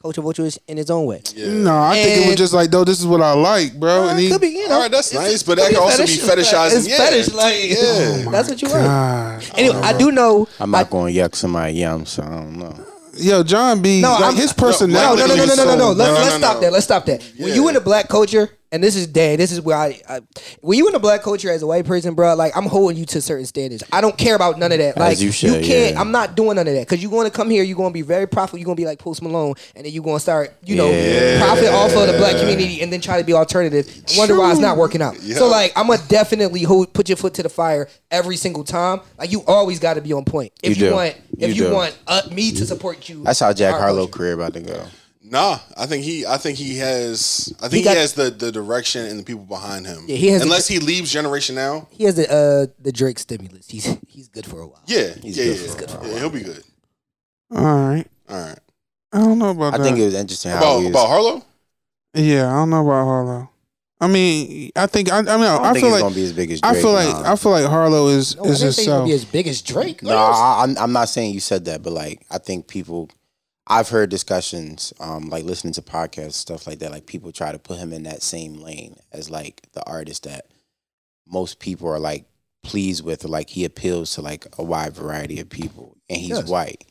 could 0.06 0.12
be 0.12 0.22
culture 0.22 0.22
vultures 0.22 0.60
in 0.68 0.78
its 0.78 0.89
own 0.89 1.06
way. 1.06 1.22
Yeah. 1.36 1.48
No, 1.50 1.78
I 1.82 1.96
think 1.96 2.26
it 2.26 2.30
was 2.30 2.36
just 2.38 2.54
like, 2.54 2.70
though, 2.72 2.84
this 2.84 3.00
is 3.00 3.08
what 3.08 3.22
I 3.22 3.34
like, 3.34 3.80
bro. 3.80 4.04
Uh, 4.04 4.10
and 4.10 4.20
he, 4.20 4.30
could 4.30 4.41
be, 4.41 4.48
you 4.50 4.68
know. 4.68 4.76
All 4.76 4.82
right, 4.82 4.91
that's 4.91 5.13
nice, 5.13 5.44
but 5.44 5.58
that 5.58 5.72
can 5.72 5.80
also 5.80 6.06
be 6.06 6.15
fetish. 6.15 6.52
fetishizing. 6.52 6.78
It's 6.78 6.88
Yeah. 6.88 6.98
fetish, 6.98 7.34
like 7.34 7.70
Yeah. 7.70 8.30
that's 8.32 8.50
what 8.50 8.62
you 8.62 8.70
are. 8.70 9.41
Anyway, 9.56 9.76
I 9.82 9.98
do 9.98 10.12
know. 10.12 10.48
I'm 10.60 10.72
not 10.72 10.89
going 10.89 11.13
to 11.13 11.20
yuck 11.20 11.36
somebody 11.36 11.74
yum, 11.74 12.06
so 12.06 12.24
I 12.24 12.30
don't 12.30 12.58
know. 12.58 12.86
Yo, 13.18 13.44
Jon 13.44 13.82
B. 13.82 14.02
No, 14.02 14.12
like, 14.12 14.22
I'm- 14.22 14.36
his 14.36 14.56
no, 14.58 14.63
personality. 14.63 15.22
No, 15.22 15.28
no, 15.28 15.36
no, 15.36 15.46
no, 15.46 15.56
no, 15.56 15.65
no, 15.65 15.76
no. 15.78 15.91
is 15.91 15.98
Let's 15.98 16.10
No, 16.10 16.13
let's 16.15 16.32
no, 16.34 16.38
stop 16.38 16.62
that. 16.62 16.74
Let's 16.74 16.86
stop 16.86 17.06
that. 17.06 17.24
When 17.39 17.54
you 17.54 17.68
in 17.70 17.74
the 17.76 17.82
black 17.82 18.10
culture, 18.10 18.50
and 18.76 18.84
this 18.84 18.96
is 18.96 19.08
day, 19.08 19.36
this 19.38 19.52
is 19.52 19.62
where 19.62 19.78
I, 19.78 20.00
I 20.08 20.20
when 20.62 20.78
you 20.78 20.86
in 20.88 20.94
the 20.94 21.00
black 21.00 21.24
culture 21.24 21.50
as 21.50 21.62
a 21.64 21.68
white 21.68 21.86
person, 21.86 22.14
bro, 22.14 22.36
like 22.36 22.56
I'm 22.56 22.66
holding 22.66 22.98
you 22.98 23.06
to 23.08 23.22
certain 23.22 23.46
standards. 23.46 23.84
I 23.92 24.02
don't 24.02 24.18
care 24.18 24.36
about 24.36 24.60
none 24.60 24.72
of 24.72 24.78
that. 24.78 24.98
Like 24.98 25.20
you 25.20 25.32
should, 25.32 25.64
can't. 25.64 25.94
yeah. 25.94 26.00
I'm 26.02 26.12
not 26.12 26.36
doing 26.36 26.58
none 26.58 26.68
of 26.68 26.74
that 26.74 26.82
because 26.88 27.02
you're 27.02 27.12
going 27.12 27.26
to 27.30 27.36
come 27.36 27.50
here. 27.50 27.64
You're 27.64 27.78
going 27.78 27.92
to 27.92 27.94
be 27.94 28.02
very 28.02 28.28
profitable. 28.28 28.60
You're 28.60 28.66
going 28.66 28.76
to 28.76 28.82
be 28.82 28.86
like 28.86 29.00
Post 29.00 29.22
Malone, 29.22 29.56
and 29.76 29.86
then 29.86 29.94
you're 29.94 30.04
going 30.04 30.18
to 30.18 30.20
start, 30.20 30.54
you 30.64 30.76
know, 30.76 30.90
Yeah. 30.92 31.40
profit 31.40 31.70
off 31.70 31.96
of 31.96 32.08
the 32.12 32.18
black 32.18 32.36
community, 32.38 32.82
and 32.82 32.92
then 32.92 33.02
try 33.02 33.18
to 33.20 33.26
be 33.26 33.34
alternative. 33.34 33.88
Wonder 34.18 34.38
why 34.38 34.52
it's 34.52 34.60
not 34.60 34.78
working 34.78 35.02
out. 35.02 35.22
Yeah. 35.22 35.38
So 35.38 35.48
like, 35.48 35.72
I'm 35.76 35.88
gonna 35.88 36.02
definitely 36.08 36.64
hold, 36.64 36.94
put 36.94 37.10
your 37.10 37.16
foot 37.16 37.34
to 37.36 37.44
the 37.44 37.50
fire 37.50 37.88
every 38.12 38.36
single 38.36 38.64
time. 38.64 39.00
Like 39.18 39.32
you 39.32 39.44
always 39.48 39.80
got 39.80 39.94
to 39.96 40.02
be 40.02 40.14
on 40.14 40.26
point. 40.26 40.52
If 40.62 40.78
You 40.78 40.88
you, 40.88 40.94
want, 40.94 41.16
if 41.40 41.56
You 41.56 41.68
you, 41.68 41.74
want 41.74 41.98
uh, 42.08 42.22
me 42.32 42.52
to 42.52 42.66
support 42.66 43.08
you, 43.10 43.24
That's 43.24 43.40
how 43.40 43.54
Jack 43.54 43.76
Harlow 43.80 44.08
career 44.08 44.34
about 44.34 44.54
to 44.54 44.62
go. 44.62 44.86
Nah, 45.28 45.60
I 45.76 45.86
think 45.88 46.04
he. 46.04 46.26
I 46.26 46.38
think 46.38 46.58
he 46.58 46.78
has. 46.78 47.52
I 47.60 47.68
think 47.68 47.74
he, 47.80 47.84
got- 47.84 47.98
has 47.98 48.14
the, 48.14 48.30
the 48.30 48.52
direction 48.52 49.06
and 49.06 49.20
the 49.20 49.24
people 49.24 49.44
behind 49.46 49.88
him. 49.88 50.06
Yeah, 50.08 50.18
he 50.18 50.28
has- 50.28 50.42
Unless 50.44 50.68
he 50.68 50.80
leaves 50.80 51.12
Generation 51.12 51.56
Now. 51.56 51.88
He 51.92 52.04
has 52.04 52.16
the 52.16 52.32
uh 52.32 52.68
the 52.80 52.92
Drake 52.92 53.18
stimulus. 53.20 53.68
He's 53.70 53.98
he's 54.08 54.28
good 54.28 54.46
for 54.46 54.62
a 54.62 54.68
while. 54.68 54.84
Yeah, 54.86 55.14
He's 55.22 55.38
yeah, 55.38 55.46
good 55.78 55.90
yeah. 55.90 55.98
for 55.98 56.06
a 56.06 56.10
yeah, 56.10 56.20
he'll 56.20 56.30
be 56.30 56.42
good. 56.42 56.64
All 57.56 57.64
right. 57.64 58.06
All 58.30 58.38
right. 58.40 58.60
I 59.14 59.20
don't 59.20 59.40
know 59.40 59.50
about 59.52 59.74
I 59.74 59.78
that. 59.78 59.84
think 59.84 59.98
it 59.98 60.06
was 60.06 60.14
interesting 60.14 60.52
how 60.52 60.58
About 60.58 60.78
he 60.80 60.84
was, 60.86 60.90
about 60.92 61.08
Harlow. 61.08 61.44
yeah, 62.14 62.48
I 62.50 62.54
don't 62.54 62.70
know 62.70 62.82
about 62.86 63.06
Harlow. 63.06 63.50
I 64.02 64.08
mean, 64.08 64.72
I 64.76 64.88
think 64.88 65.12
I, 65.12 65.20
I 65.20 65.22
mean, 65.22 65.30
I, 65.30 65.34
I 65.34 65.38
don't 65.58 65.66
I 65.66 65.74
think 65.74 65.78
feel 65.86 65.86
he's 65.86 65.94
like 65.94 66.02
gonna 66.04 66.16
be 66.16 66.24
as 66.26 66.34
big 66.34 66.52
as 66.52 66.62
Drake. 66.62 66.76
I 66.76 66.82
feel 66.82 66.92
like 66.92 67.08
nah. 67.10 67.32
I 67.32 67.36
feel 67.38 67.52
like 67.54 67.66
Harlow 67.66 68.08
is 68.10 68.36
No, 68.36 68.44
I 68.44 68.48
is 68.50 68.60
didn't 68.60 68.74
say 68.74 68.82
he's 68.82 68.88
gonna 68.90 68.98
himself. 69.00 69.08
be 69.08 69.14
as 69.14 69.26
big 69.26 69.48
as 69.48 69.62
Drake. 69.62 70.04
No, 70.04 70.16
I, 70.18 70.64
I'm 70.64 70.78
I'm 70.78 70.92
not 70.92 71.08
saying 71.10 71.34
you 71.34 71.40
said 71.40 71.66
that, 71.66 71.82
but 71.82 71.94
like 71.94 72.26
I 72.30 72.38
think 72.38 72.68
people, 72.68 73.10
I've 73.67 73.89
heard 73.89 74.10
discussions, 74.12 74.93
um, 74.99 75.30
like 75.30 75.43
listening 75.43 75.73
to 75.73 75.82
podcasts, 75.82 76.34
stuff 76.34 76.67
like 76.67 76.80
that. 76.80 76.91
Like 76.91 77.08
people 77.08 77.32
try 77.32 77.51
to 77.51 77.58
put 77.60 77.78
him 77.80 77.93
in 77.93 78.04
that 78.04 78.21
same 78.21 78.56
lane 78.62 78.95
as 79.12 79.30
like 79.30 79.63
the 79.73 79.84
artist 79.88 80.23
that 80.23 80.45
most 81.28 81.60
people 81.60 81.88
are 81.89 81.99
like 81.99 82.25
pleased 82.63 83.04
with, 83.04 83.25
or 83.25 83.28
like 83.28 83.49
he 83.49 83.65
appeals 83.65 84.12
to 84.15 84.21
like 84.21 84.45
a 84.60 84.63
wide 84.63 84.93
variety 84.93 85.39
of 85.39 85.49
people, 85.49 85.97
and 86.10 86.19
he's 86.19 86.30
Yes. 86.38 86.47
white. 86.47 86.86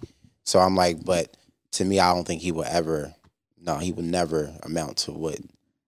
So 0.44 0.58
I'm 0.58 0.74
like, 0.76 1.04
but 1.04 1.37
to 1.72 1.84
me, 1.84 2.00
I 2.00 2.12
don't 2.12 2.26
think 2.26 2.42
he 2.42 2.52
will 2.52 2.64
ever. 2.64 3.14
No, 3.60 3.78
he 3.78 3.92
will 3.92 4.02
never 4.02 4.52
amount 4.62 4.98
to 4.98 5.12
what. 5.12 5.38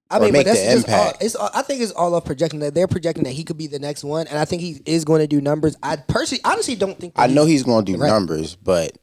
I 0.08 0.20
mean, 0.20 0.28
but 0.28 0.32
make 0.34 0.46
that's 0.46 0.60
the 0.60 0.70
just 0.72 0.88
all, 0.88 1.00
impact. 1.08 1.22
it's. 1.24 1.34
All, 1.34 1.50
I 1.52 1.62
think 1.62 1.82
it's 1.82 1.90
all 1.92 2.14
of 2.14 2.24
projecting 2.24 2.60
that 2.60 2.74
they're 2.74 2.86
projecting 2.86 3.24
that 3.24 3.32
he 3.32 3.42
could 3.42 3.58
be 3.58 3.66
the 3.66 3.80
next 3.80 4.04
one, 4.04 4.28
and 4.28 4.38
I 4.38 4.44
think 4.44 4.62
he 4.62 4.80
is 4.86 5.04
going 5.04 5.20
to 5.20 5.26
do 5.26 5.40
numbers. 5.40 5.76
I 5.82 5.96
personally, 5.96 6.42
honestly, 6.44 6.76
don't 6.76 6.96
think. 6.98 7.14
I 7.16 7.26
know 7.26 7.44
he's 7.44 7.64
going 7.64 7.84
to 7.84 7.92
do 7.92 7.98
Right. 7.98 8.06
numbers, 8.08 8.54
but 8.54 8.96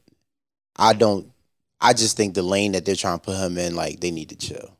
I 0.76 0.94
don't. 0.94 1.30
I 1.84 1.92
just 1.92 2.16
think 2.16 2.34
the 2.34 2.42
lane 2.42 2.72
that 2.72 2.86
they're 2.86 2.96
trying 2.96 3.18
to 3.18 3.24
put 3.24 3.36
him 3.36 3.58
in, 3.58 3.76
like 3.76 4.00
they 4.00 4.10
need 4.10 4.30
to 4.30 4.36
chill. 4.36 4.76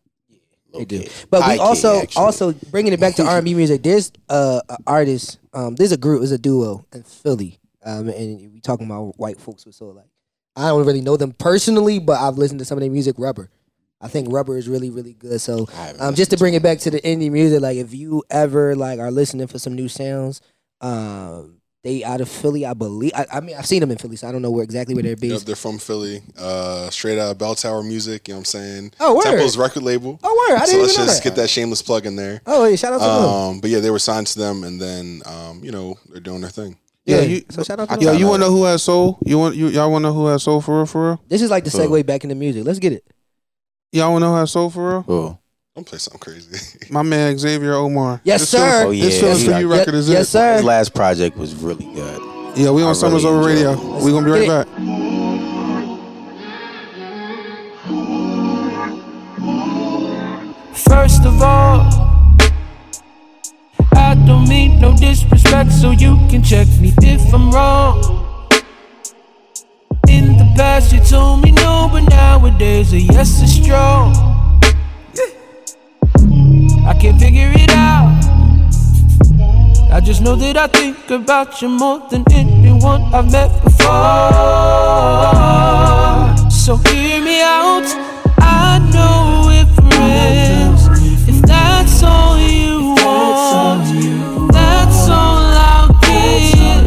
They 0.73 0.85
do. 0.85 1.05
But 1.31 1.47
we 1.47 1.59
also 1.59 2.01
actually. 2.01 2.23
also 2.23 2.53
bringing 2.53 2.93
it 2.93 3.01
back 3.01 3.15
to 3.17 3.25
R 3.25 3.37
and 3.37 3.45
B 3.45 3.55
music. 3.55 3.83
There's 3.83 4.11
uh, 4.29 4.61
a 4.69 4.79
artist. 4.87 5.39
Um, 5.53 5.77
there's 5.77 5.93
a 5.93 5.97
group. 5.97 6.21
There's 6.21 6.33
a 6.33 6.39
duo 6.39 6.87
in 6.93 7.03
Philly. 7.03 7.61
Um, 7.85 8.09
and 8.09 8.53
we 8.53 8.61
talking 8.61 8.87
about 8.87 9.19
white 9.19 9.39
folks 9.39 9.67
with 9.67 9.75
so 9.75 9.87
like 9.89 10.07
I 10.57 10.69
don't 10.69 10.87
really 10.87 11.03
know 11.03 11.17
them 11.17 11.33
personally, 11.33 11.99
but 11.99 12.19
I've 12.19 12.39
listened 12.39 12.59
to 12.61 12.65
some 12.65 12.79
of 12.79 12.81
their 12.81 12.91
music. 12.91 13.17
Rubber. 13.19 13.51
I 14.01 14.09
think 14.09 14.33
Rubber 14.33 14.57
is 14.57 14.69
really 14.69 14.91
really 14.91 15.13
good. 15.13 15.41
So 15.41 15.69
um, 16.01 16.15
just 16.15 16.31
to 16.31 16.37
bring 16.37 16.55
it 16.55 16.63
back 16.63 16.79
to 16.81 16.91
the 16.91 17.01
indie 17.03 17.31
music, 17.31 17.61
like 17.61 17.77
if 17.77 17.95
you 17.95 18.25
ever 18.31 18.75
like 18.75 18.99
are 18.99 19.11
listening 19.11 19.47
for 19.47 19.59
some 19.59 19.75
new 19.75 19.89
sounds, 19.89 20.41
um, 20.81 21.61
they 21.85 22.03
out 22.03 22.21
of 22.21 22.29
Philly, 22.29 22.67
I 22.67 22.75
believe. 22.75 23.13
I, 23.15 23.27
I 23.35 23.41
mean, 23.41 23.55
I've 23.57 23.67
seen 23.67 23.79
them 23.81 23.91
in 23.93 23.99
Philly, 23.99 24.17
so 24.17 24.27
I 24.27 24.33
don't 24.33 24.43
know 24.43 24.51
where 24.51 24.65
exactly 24.65 24.95
where 24.95 25.03
they're 25.03 25.11
Yep, 25.13 25.21
based. 25.21 25.47
they're 25.47 25.55
from 25.55 25.79
Philly. 25.79 26.23
Uh, 26.37 26.91
straight 26.91 27.19
out 27.19 27.31
of 27.31 27.39
Bell 27.39 27.55
Tower 27.55 27.83
Music. 27.83 28.27
You 28.27 28.35
know 28.35 28.39
what 28.39 28.41
I'm 28.41 28.45
saying? 28.47 28.93
Oh, 28.99 29.15
word. 29.15 29.23
Temple's 29.25 29.57
record 29.57 29.83
label. 29.85 30.19
Oh, 30.25 30.47
word! 30.51 30.59
I 30.61 30.65
so 30.65 30.73
didn't 30.73 30.81
know. 30.81 30.87
so 30.89 30.89
let's 30.89 30.93
even 30.95 31.01
know 31.07 31.07
just 31.13 31.23
that. 31.23 31.31
get 31.31 31.37
that 31.37 31.51
shameless 31.51 31.83
plug 31.83 32.07
in 32.07 32.17
there. 32.17 32.41
Oh, 32.47 32.65
yeah, 32.65 32.75
shout 32.77 32.93
out 32.95 32.99
to 32.99 33.05
them. 33.05 33.13
Um, 33.31 33.61
but 33.61 33.71
yeah, 33.71 33.79
they 33.81 33.91
were 33.91 33.99
signed 34.01 34.27
to 34.29 34.39
them, 34.39 34.65
and 34.65 34.81
then 34.81 35.23
um, 35.27 35.63
you 35.63 35.71
know 35.71 35.97
they're 36.11 36.21
doing 36.21 36.41
their 36.41 36.51
thing. 36.51 36.77
Yeah, 37.05 37.17
Yeah, 37.19 37.23
you. 37.23 37.43
so 37.51 37.63
shout 37.63 37.79
out 37.81 37.89
to 37.91 37.97
them. 37.97 38.03
Yo, 38.03 38.13
you 38.13 38.27
want 38.29 38.43
to 38.43 38.49
know 38.49 38.53
who 38.55 38.65
has 38.65 38.83
soul? 38.83 39.19
You 39.27 39.39
want 39.39 39.55
you 39.55 39.69
y'all 39.69 39.91
want 39.91 40.03
to 40.05 40.09
know 40.09 40.15
who 40.15 40.27
has 40.29 40.43
soul 40.43 40.63
for 40.63 40.77
real? 40.79 40.87
For 40.87 41.07
real? 41.11 41.23
This 41.29 41.43
is 41.43 41.51
like 41.51 41.65
the 41.65 41.71
Oh. 41.79 41.87
segue 41.87 42.07
back 42.07 42.25
into 42.25 42.35
music. 42.35 42.65
Let's 42.65 42.79
get 42.79 42.95
it. 42.95 43.05
Y'all 43.93 44.11
want 44.11 44.23
to 44.23 44.27
know 44.27 44.33
who 44.33 44.39
has 44.41 44.51
soul 44.51 44.71
for 44.71 44.89
real? 44.91 45.03
Cool. 45.03 45.41
Don't 45.75 45.85
play 45.85 45.99
something 45.99 46.21
crazy. 46.21 46.87
My 46.91 47.03
man 47.03 47.37
Xavier 47.37 47.75
Omar. 47.75 48.21
Yes, 48.23 48.43
This 48.43 48.51
sir. 48.51 48.59
feeling- 48.83 48.87
Oh, 48.87 48.91
yeah, 48.93 49.05
This 49.07 49.21
feeling 49.21 49.37
he 49.39 49.45
for 49.45 49.51
got- 49.51 49.61
you 49.61 49.73
record 49.73 49.95
is 49.95 50.09
yes, 50.09 50.23
it? 50.29 50.31
sir. 50.31 50.55
His 50.55 50.65
last 50.65 50.95
project 50.95 51.37
was 51.37 51.55
really 51.57 51.87
good. 51.95 52.21
Yeah, 52.57 52.71
we 52.71 52.85
I 52.85 52.87
on 52.87 52.95
Summers 52.95 53.25
really 53.25 53.37
Over 53.37 53.47
Radio. 53.49 53.73
enjoyed 53.73 54.03
We 54.05 54.11
gonna 54.13 54.25
be 54.27 54.31
right 54.31 54.43
it. 54.43 54.49
back. 54.49 54.69
First 60.75 61.25
of 61.25 61.41
all, 61.43 61.81
I 63.93 64.15
don't 64.27 64.49
mean 64.49 64.81
no 64.81 64.95
disrespect, 64.97 65.73
so 65.73 65.91
you 65.93 66.17
can 66.29 66.43
check 66.43 66.67
me 66.81 66.93
if 67.03 67.33
I'm 67.33 67.51
wrong. 67.51 67.99
In 70.09 70.37
the 70.37 70.53
past, 70.57 70.93
you 70.93 71.01
told 71.01 71.43
me 71.43 71.53
no, 71.53 71.89
but 71.93 72.03
nowadays 72.11 72.93
a 72.93 73.01
yes 73.01 73.41
is 73.43 73.55
strong. 73.63 74.13
I 76.87 76.93
can't 76.93 77.19
figure 77.19 77.51
it 77.55 77.71
out. 77.71 78.13
I 79.91 80.01
just 80.01 80.21
know 80.21 80.37
that 80.37 80.57
I 80.57 80.67
think 80.67 81.11
about 81.11 81.63
you 81.63 81.69
more 81.69 82.01
than 82.11 82.25
anyone 82.31 83.03
I've 83.15 83.31
met 83.33 83.51
before. 83.65 83.91
So 86.51 86.77
hear 86.77 87.23
me 87.23 87.41
out. 87.41 87.87
I 88.39 88.79
know 88.93 89.45
we're 89.47 89.67
friends. 89.75 90.89
If 91.27 91.41
that's 91.43 92.03
all 92.03 92.39
you 92.39 92.95
want, 93.03 94.53
that's 94.53 95.09
all 95.09 95.41
I'll 95.71 95.89
get. 96.03 96.85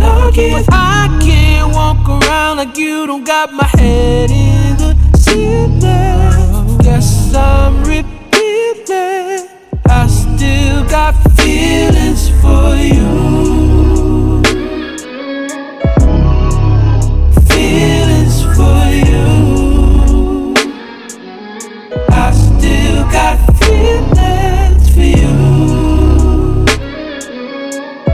But 0.51 0.65
I 0.71 1.07
can't 1.23 1.73
walk 1.73 2.07
around 2.07 2.57
like 2.57 2.77
you 2.77 3.07
don't 3.07 3.23
got 3.23 3.51
my 3.51 3.65
head 3.79 4.29
in 4.29 4.77
the 4.77 4.95
ceiling. 5.17 6.77
Guess 6.83 7.33
I'm 7.33 7.83
repeating. 7.83 8.16
Got 10.89 11.15
feelings 11.35 12.29
for 12.41 12.75
you. 12.77 14.41
Feelings 17.49 18.41
for 18.55 18.79
you. 19.05 20.53
I 22.09 22.31
still 22.31 23.03
got 23.11 23.37
feelings 23.59 24.89
for 24.95 25.01
you. 25.01 25.35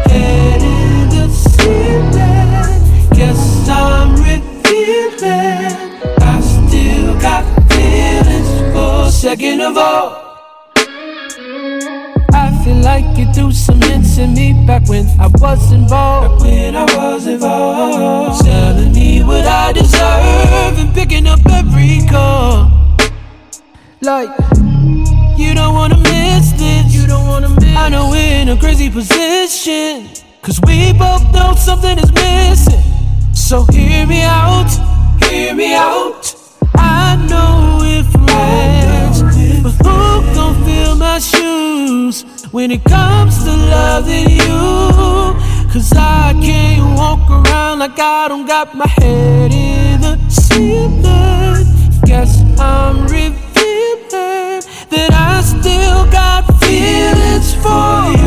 Head 0.10 0.62
in 0.64 1.10
the 1.10 1.30
ceiling. 1.30 2.80
Guess 3.16 3.70
I'm 3.70 4.16
revealing. 4.16 5.78
I 6.22 6.42
still 6.42 7.14
got 7.22 7.44
feelings 7.72 8.74
for. 8.74 9.12
Second 9.12 9.62
of 9.62 9.78
all. 9.78 10.23
Like 12.84 13.18
you 13.18 13.32
threw 13.32 13.54
some 13.54 13.82
hints 13.82 14.20
at 14.20 14.30
me 14.30 14.52
back 14.68 14.90
when 14.90 15.08
I 15.18 15.28
was 15.40 15.72
involved. 15.72 16.44
Back 16.44 16.50
when 16.50 16.76
I 16.76 16.84
was 16.84 17.28
involved. 17.28 18.44
Telling 18.46 18.92
me 18.92 19.24
what 19.24 19.46
I 19.46 19.72
deserve 19.72 20.78
and 20.78 20.94
picking 20.94 21.26
up 21.26 21.40
every 21.50 22.06
call. 22.10 22.70
Like, 24.02 24.30
you 25.38 25.54
don't 25.54 25.74
wanna 25.74 25.98
miss 25.98 26.52
this. 26.60 26.94
You 26.94 27.08
don't 27.08 27.26
wanna 27.26 27.50
miss. 27.50 27.74
I 27.78 27.88
know 27.88 28.10
we're 28.10 28.42
in 28.42 28.50
a 28.50 28.58
crazy 28.58 28.90
position. 28.90 30.10
Cause 30.42 30.60
we 30.68 30.92
both 30.92 31.24
know 31.32 31.56
something 31.56 31.98
is 31.98 32.12
missing. 32.12 32.84
So 33.34 33.64
hear 33.72 34.06
me 34.06 34.24
out, 34.24 34.70
hear 35.30 35.56
me 35.56 35.74
out. 35.74 36.36
I 36.76 37.16
know 37.30 37.78
we're 37.80 38.04
but 39.64 39.72
who 39.72 40.34
gon' 40.36 40.66
fill 40.66 40.96
my 40.96 41.20
shoes 41.20 42.26
when 42.54 42.70
it 42.70 42.84
comes 42.84 43.44
to 43.44 43.50
loving 43.52 44.30
you? 44.30 45.34
Cause 45.74 45.92
I 45.96 46.38
can't 46.40 46.96
walk 46.96 47.28
around 47.28 47.80
like 47.80 47.98
I 47.98 48.28
don't 48.28 48.46
got 48.46 48.76
my 48.76 48.88
head 48.88 49.52
in 49.52 50.02
the 50.02 50.20
ceiling. 50.30 51.66
Guess 52.06 52.44
I'm 52.60 53.08
revealing 53.08 54.62
that 54.94 55.10
I 55.12 55.42
still 55.42 56.06
got 56.12 56.46
feelings 56.62 57.56
for 57.56 58.22
you. 58.22 58.23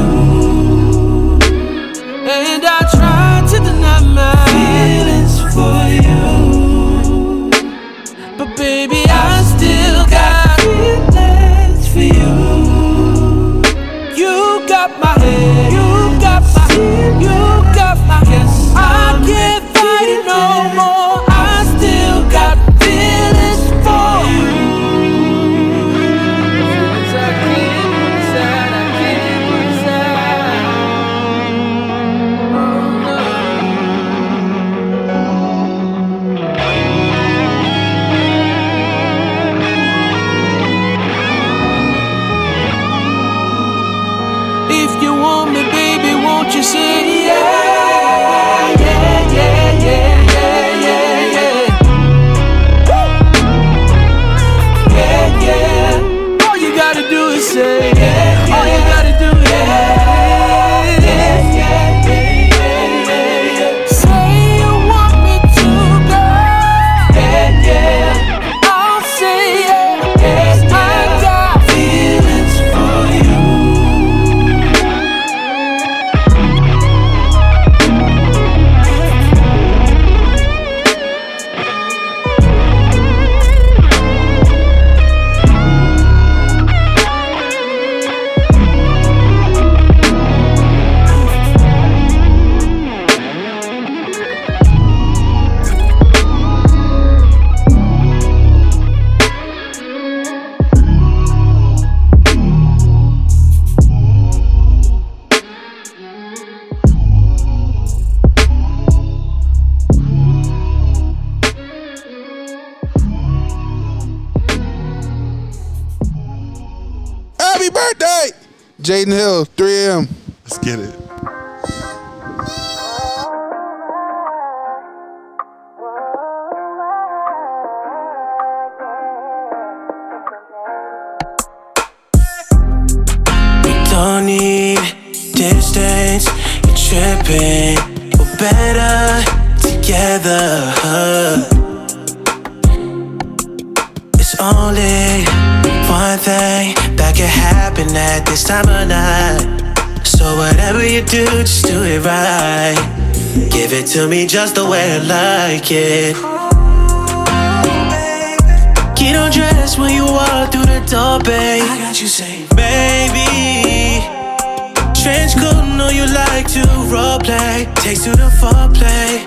Role 166.87 167.19
play. 167.19 167.67
Takes 167.77 168.05
to 168.05 168.11
the 168.11 168.31
foreplay. 168.41 169.27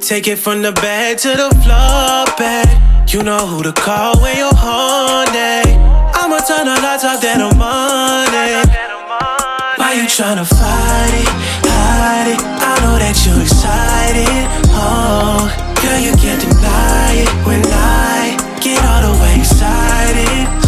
Take 0.00 0.28
it 0.28 0.36
from 0.36 0.62
the 0.62 0.72
bed 0.72 1.18
to 1.18 1.28
the 1.28 1.50
floor, 1.62 2.24
babe. 2.38 2.68
You 3.08 3.22
know 3.22 3.46
who 3.46 3.62
to 3.62 3.72
call 3.72 4.20
when 4.20 4.36
you're 4.36 4.54
horny. 4.54 5.62
I'ma 6.14 6.38
turn 6.46 6.66
the 6.66 6.78
lights 6.82 7.04
off, 7.04 7.20
then 7.20 7.40
I'm 7.40 7.60
on 7.60 8.28
it. 8.32 8.68
Why 9.78 9.94
you 9.94 10.06
tryna 10.06 10.46
fight 10.46 11.14
it, 11.22 11.28
hide 11.66 12.28
it? 12.34 12.40
I 12.42 12.72
know 12.82 12.98
that 12.98 13.14
you're 13.24 13.40
excited. 13.40 14.46
Oh, 14.74 15.46
girl, 15.82 16.00
you 16.00 16.12
can't 16.16 16.40
deny 16.40 17.22
it 17.22 17.30
when 17.46 17.62
I 17.66 18.36
get 18.60 18.82
all 18.84 19.02
the 19.06 19.22
way 19.22 19.38
excited. 19.38 20.65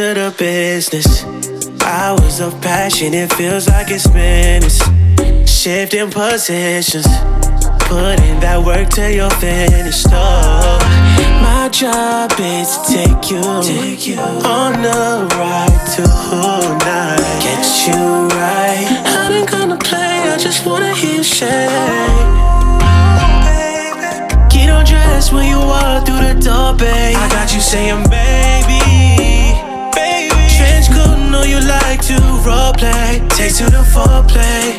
To 0.00 0.14
the 0.14 0.34
business. 0.38 1.24
Hours 1.84 2.40
of 2.40 2.58
passion, 2.62 3.12
it 3.12 3.30
feels 3.34 3.68
like 3.68 3.90
it's 3.90 4.08
minutes. 4.14 4.80
Shifting 5.44 6.10
positions, 6.10 7.04
putting 7.84 8.40
that 8.40 8.62
work 8.64 8.88
till 8.88 9.10
you're 9.10 9.36
finished. 9.44 10.06
Oh, 10.08 10.78
my 11.44 11.68
job 11.68 12.32
is 12.38 12.78
to 12.78 12.96
take 12.96 13.30
you, 13.30 13.44
take 13.60 14.06
you 14.06 14.18
on 14.48 14.80
the 14.80 15.28
ride 15.36 15.84
to 15.96 16.04
night. 16.88 17.20
Get 17.44 17.64
you 17.84 18.00
right. 18.40 18.88
I 19.04 19.28
ain't 19.36 19.50
gonna 19.50 19.76
play, 19.76 20.32
I 20.32 20.38
just 20.38 20.64
wanna 20.64 20.94
hear 20.94 21.20
you. 21.20 21.50
Get 24.48 24.70
undressed 24.70 25.30
when 25.34 25.46
you 25.46 25.58
walk 25.58 26.06
through 26.06 26.24
the 26.24 26.40
door, 26.40 26.72
babe. 26.72 27.16
I 27.20 27.28
got 27.28 27.52
you 27.52 27.60
saying, 27.60 28.08
baby. 28.08 29.19
Know 31.30 31.44
you 31.44 31.60
like 31.60 32.00
to 32.08 32.16
role 32.46 32.72
play. 32.74 33.22
Take 33.36 33.54
to 33.56 33.64
the 33.70 33.82
foreplay. 33.92 34.78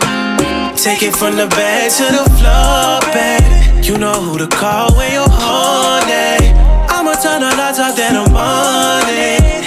Take 0.76 1.03
it 1.03 1.15
from 1.15 1.36
the 1.36 1.47
bed 1.47 1.91
to 1.97 2.05
the 2.17 2.26
floor, 2.38 2.99
babe. 3.13 3.86
You 3.86 3.97
know 3.97 4.13
who 4.13 4.38
to 4.38 4.47
call 4.47 4.95
when 4.97 5.11
you're 5.13 5.30
horny. 5.30 6.51
I'ma 6.89 7.13
turn 7.22 7.41
the 7.41 7.55
lights 7.55 7.80
off, 7.80 7.95
then 7.95 8.15
I'm 8.17 8.36
on 8.36 9.03
it. 9.07 9.63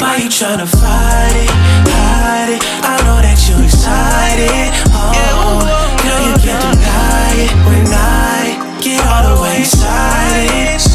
Why 0.00 0.16
you 0.22 0.28
tryna 0.28 0.68
fight 0.68 1.36
it, 1.44 1.50
hide 1.90 2.50
it? 2.56 2.62
I 2.84 2.96
know 3.04 3.18
that 3.20 3.38
you're 3.48 3.64
excited. 3.64 4.70
Oh, 4.94 5.64
girl, 6.04 6.20
you 6.28 6.34
can't 6.44 6.62
deny 6.62 7.32
it 7.44 7.52
when 7.66 7.86
I 7.90 8.78
get 8.80 9.00
all 9.04 9.34
the 9.34 9.42
way 9.42 9.60
excited. 9.60 10.87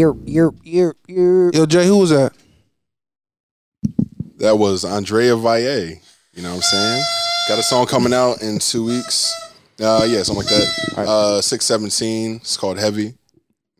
You're 0.00 0.16
you're 0.24 0.54
you're 0.62 0.96
you're 1.06 1.50
yo, 1.52 1.66
Jay, 1.66 1.86
who 1.86 1.98
was 1.98 2.08
that? 2.08 2.32
That 4.38 4.56
was 4.56 4.82
Andrea 4.82 5.36
Valle. 5.36 5.60
You 6.32 6.42
know 6.42 6.48
what 6.48 6.54
I'm 6.54 6.62
saying? 6.62 7.04
Got 7.50 7.58
a 7.58 7.62
song 7.62 7.84
coming 7.84 8.14
out 8.14 8.40
in 8.40 8.58
two 8.60 8.86
weeks. 8.86 9.30
Uh, 9.78 10.06
yeah, 10.08 10.22
something 10.22 10.42
like 10.42 10.46
that. 10.46 11.06
Uh, 11.06 11.42
six 11.42 11.66
seventeen. 11.66 12.36
It's 12.36 12.56
called 12.56 12.78
Heavy. 12.78 13.02
You 13.02 13.08
know 13.10 13.12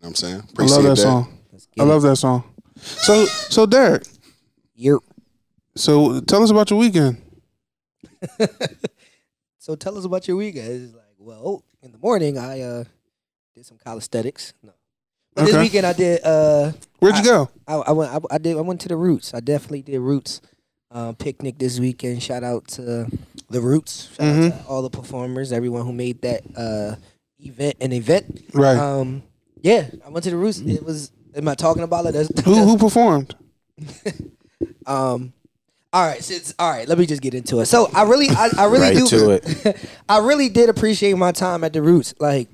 what 0.01 0.09
I'm 0.09 0.15
saying? 0.15 0.43
I 0.59 0.63
love 0.65 0.83
that 0.83 0.97
song. 0.97 1.39
I 1.79 1.85
love 1.85 2.03
that 2.03 2.17
song. 2.17 2.45
So, 2.77 3.25
so 3.25 3.65
Derrick, 3.65 4.03
you're 4.75 5.01
so 5.75 6.21
tell 6.21 6.43
us 6.43 6.51
about 6.51 6.69
your 6.69 6.81
weekend. 6.81 7.17
So 9.63 9.75
tell 9.77 9.97
us 9.97 10.05
about 10.07 10.27
your 10.27 10.39
weekend. 10.39 10.85
It's 10.85 10.95
like, 10.95 11.05
well, 11.19 11.63
in 11.83 11.93
the 11.93 11.99
morning 11.99 12.37
I 12.39 12.61
uh 12.61 12.85
did 13.55 13.67
some 13.67 13.79
calisthenics. 13.79 14.55
No. 14.63 14.73
But 15.41 15.47
this 15.47 15.57
weekend 15.57 15.87
I 15.87 15.93
did 15.93 16.25
uh 16.25 16.73
Where'd 16.99 17.17
you 17.17 17.23
I- 17.23 17.25
go? 17.25 17.51
I, 17.67 17.75
I 17.75 17.93
went 17.93 18.13
I, 18.13 18.19
I 18.35 18.39
did 18.39 18.57
I 18.57 18.61
went 18.61 18.81
to 18.83 18.89
the 18.89 18.97
Roots. 18.97 19.33
I 19.35 19.41
definitely 19.41 19.83
did 19.83 19.99
Roots 20.01 20.41
um, 20.93 21.15
picnic 21.15 21.59
this 21.59 21.79
weekend. 21.79 22.23
Shout 22.23 22.43
out 22.43 22.67
to 22.69 23.07
the 23.49 23.61
Roots. 23.61 24.09
Shout 24.17 24.27
Mm-hmm. 24.27 24.59
to 24.63 24.69
all 24.69 24.83
the 24.83 24.91
performers, 24.91 25.53
everyone 25.53 25.85
who 25.85 25.93
made 25.93 26.21
that 26.23 26.43
uh 26.57 26.97
event 27.39 27.77
an 27.81 27.93
event. 27.93 28.45
Right. 28.53 28.77
Um 28.77 29.23
yeah, 29.63 29.89
I 30.07 30.09
went 30.11 30.25
to 30.25 30.31
the 30.31 30.37
Roots. 30.37 30.59
It 30.61 30.85
was 30.85 31.13
am 31.35 31.47
I 31.49 31.55
talking 31.55 31.83
about 31.83 32.07
it? 32.07 32.13
That's, 32.15 32.41
Who 32.45 32.55
who 32.65 32.77
performed? 32.79 33.35
um 34.87 35.33
all 35.93 36.07
right, 36.07 36.23
since 36.23 36.55
all 36.59 36.71
right, 36.71 36.87
let 36.87 36.99
me 36.99 37.07
just 37.07 37.21
get 37.21 37.35
into 37.35 37.59
it. 37.61 37.67
So 37.67 37.91
I 37.93 38.05
really 38.05 38.29
I, 38.31 38.49
I 38.59 38.65
really 38.67 38.91
Right 38.91 38.97
do 38.97 39.07
to 39.09 39.31
it. 39.31 39.77
I 40.09 40.19
really 40.19 40.49
did 40.49 40.69
appreciate 40.69 41.17
my 41.17 41.33
time 41.33 41.65
at 41.65 41.73
the 41.73 41.83
Roots. 41.83 42.15
Like 42.21 42.49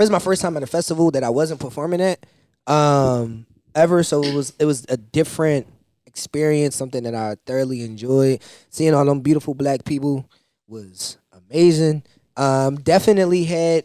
it 0.00 0.04
was 0.04 0.10
my 0.10 0.18
first 0.18 0.40
time 0.40 0.56
at 0.56 0.62
a 0.62 0.66
festival 0.66 1.10
that 1.10 1.22
I 1.22 1.28
wasn't 1.28 1.60
performing 1.60 2.00
at 2.00 2.24
um 2.66 3.46
ever, 3.74 4.02
so 4.02 4.22
it 4.22 4.34
was 4.34 4.54
it 4.58 4.64
was 4.64 4.86
a 4.88 4.96
different 4.96 5.66
experience, 6.06 6.74
something 6.74 7.02
that 7.04 7.14
I 7.14 7.36
thoroughly 7.46 7.82
enjoyed. 7.82 8.40
Seeing 8.70 8.94
all 8.94 9.04
them 9.04 9.20
beautiful 9.20 9.52
black 9.52 9.84
people 9.84 10.26
was 10.66 11.18
amazing. 11.32 12.02
Um 12.38 12.76
definitely 12.76 13.44
had 13.44 13.84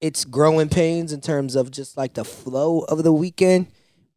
its 0.00 0.24
growing 0.24 0.70
pains 0.70 1.12
in 1.12 1.20
terms 1.20 1.54
of 1.54 1.70
just 1.70 1.98
like 1.98 2.14
the 2.14 2.24
flow 2.24 2.80
of 2.80 3.02
the 3.02 3.12
weekend. 3.12 3.66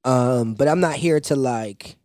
Um 0.06 0.54
but 0.54 0.70
I'm 0.70 0.80
not 0.80 0.96
here 0.96 1.20
to 1.20 1.36
like 1.36 1.98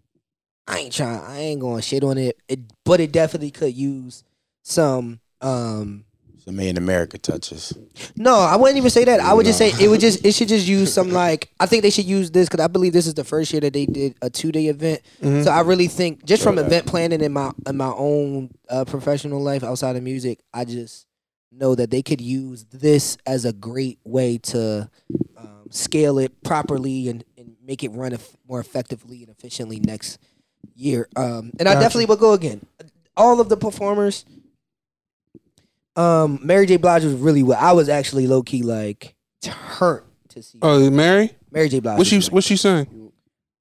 I 0.66 0.78
ain't 0.80 0.92
trying 0.92 1.20
I 1.20 1.38
ain't 1.38 1.60
to 1.60 1.82
shit 1.82 2.02
on 2.02 2.18
it. 2.18 2.36
it 2.48 2.60
but 2.84 2.98
it 2.98 3.12
definitely 3.12 3.52
could 3.52 3.74
use 3.74 4.24
some 4.62 5.20
um 5.40 6.04
So 6.44 6.52
made 6.52 6.76
America 6.76 7.16
touches. 7.16 7.72
No, 8.16 8.36
I 8.36 8.56
wouldn't 8.56 8.76
even 8.76 8.90
say 8.90 9.04
that. 9.04 9.18
I 9.18 9.32
would 9.32 9.46
just 9.46 9.56
say 9.56 9.72
it 9.80 9.88
would 9.88 10.00
just 10.00 10.26
it 10.26 10.34
should 10.34 10.48
just 10.48 10.66
use 10.66 10.92
some 10.92 11.10
like 11.10 11.48
I 11.58 11.64
think 11.64 11.82
they 11.82 11.88
should 11.90 12.04
use 12.04 12.30
this 12.30 12.50
because 12.50 12.62
I 12.62 12.66
believe 12.68 12.92
this 12.92 13.06
is 13.06 13.14
the 13.14 13.24
first 13.24 13.50
year 13.50 13.60
that 13.62 13.72
they 13.72 13.86
did 13.86 14.14
a 14.20 14.28
two 14.28 14.52
day 14.52 14.66
event. 14.66 15.00
So 15.22 15.50
I 15.50 15.60
really 15.60 15.88
think 15.88 16.22
just 16.26 16.42
from 16.42 16.58
event 16.58 16.84
planning 16.86 17.22
in 17.22 17.32
my 17.32 17.52
in 17.66 17.78
my 17.78 17.92
own 17.96 18.50
uh, 18.68 18.84
professional 18.84 19.40
life 19.42 19.64
outside 19.64 19.96
of 19.96 20.02
music, 20.02 20.40
I 20.52 20.66
just 20.66 21.06
know 21.50 21.74
that 21.76 21.90
they 21.90 22.02
could 22.02 22.20
use 22.20 22.64
this 22.66 23.16
as 23.24 23.46
a 23.46 23.52
great 23.54 23.98
way 24.04 24.36
to 24.38 24.90
um, 25.38 25.66
scale 25.70 26.18
it 26.18 26.42
properly 26.42 27.08
and, 27.08 27.24
and 27.38 27.56
make 27.64 27.82
it 27.82 27.88
run 27.92 28.12
eff- 28.12 28.36
more 28.46 28.60
effectively 28.60 29.22
and 29.22 29.30
efficiently 29.30 29.80
next 29.80 30.18
year. 30.74 31.08
Um, 31.16 31.52
and 31.58 31.68
I 31.68 31.72
Gotcha. 31.74 31.84
definitely 31.84 32.06
would 32.06 32.18
go 32.18 32.32
again. 32.34 32.66
All 33.16 33.40
of 33.40 33.48
the 33.48 33.56
performers. 33.56 34.24
Um, 35.96 36.40
Mary 36.42 36.66
J. 36.66 36.76
Blige 36.76 37.04
was 37.04 37.14
really 37.14 37.42
well. 37.42 37.58
I 37.60 37.72
was 37.72 37.88
actually 37.88 38.26
low 38.26 38.42
key 38.42 38.62
like 38.62 39.14
turned 39.42 40.02
to 40.30 40.42
see 40.42 40.58
Oh, 40.62 40.90
Mary? 40.90 41.30
Mary 41.52 41.68
J. 41.68 41.80
Blige. 41.80 41.98
What 41.98 42.06
she 42.06 42.16
was 42.16 42.30
what 42.30 42.44
she 42.44 42.56
saying? 42.56 43.12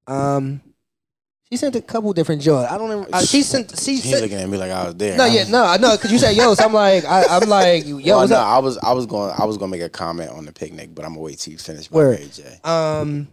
um, 0.06 0.60
she 1.48 1.56
sent 1.56 1.76
a 1.76 1.80
couple 1.82 2.12
different 2.12 2.42
joints. 2.42 2.72
I 2.72 2.76
don't 2.78 2.88
know. 2.88 3.06
Uh, 3.12 3.20
she 3.24 3.42
sent. 3.42 3.78
She 3.78 3.92
He 3.96 4.10
sent. 4.10 4.22
looking 4.22 4.38
at 4.38 4.48
me 4.48 4.58
like 4.58 4.72
I 4.72 4.86
was 4.86 4.96
there. 4.96 5.16
No, 5.16 5.24
I 5.24 5.26
yeah, 5.28 5.40
was- 5.42 5.50
no, 5.50 5.64
I 5.64 5.76
know, 5.76 5.96
cause 5.96 6.10
you 6.10 6.18
said 6.18 6.34
yo, 6.34 6.54
so 6.54 6.64
I'm 6.64 6.72
like, 6.72 7.04
I, 7.04 7.24
I'm 7.28 7.48
like, 7.48 7.86
yo, 7.86 7.96
Well, 7.98 8.26
no, 8.28 8.34
up? 8.36 8.46
I 8.46 8.58
was 8.58 8.78
I 8.78 8.92
was 8.92 9.06
going 9.06 9.32
I 9.38 9.44
was 9.44 9.56
gonna 9.56 9.70
make 9.70 9.82
a 9.82 9.88
comment 9.88 10.30
on 10.30 10.44
the 10.46 10.52
picnic, 10.52 10.90
but 10.94 11.04
I'm 11.04 11.12
gonna 11.12 11.20
wait 11.22 11.38
till 11.38 11.52
you 11.52 11.58
finish 11.58 11.88
my 11.90 11.94
Word. 11.96 12.18
Mary 12.18 12.30
J. 12.32 12.60
Um, 12.64 13.28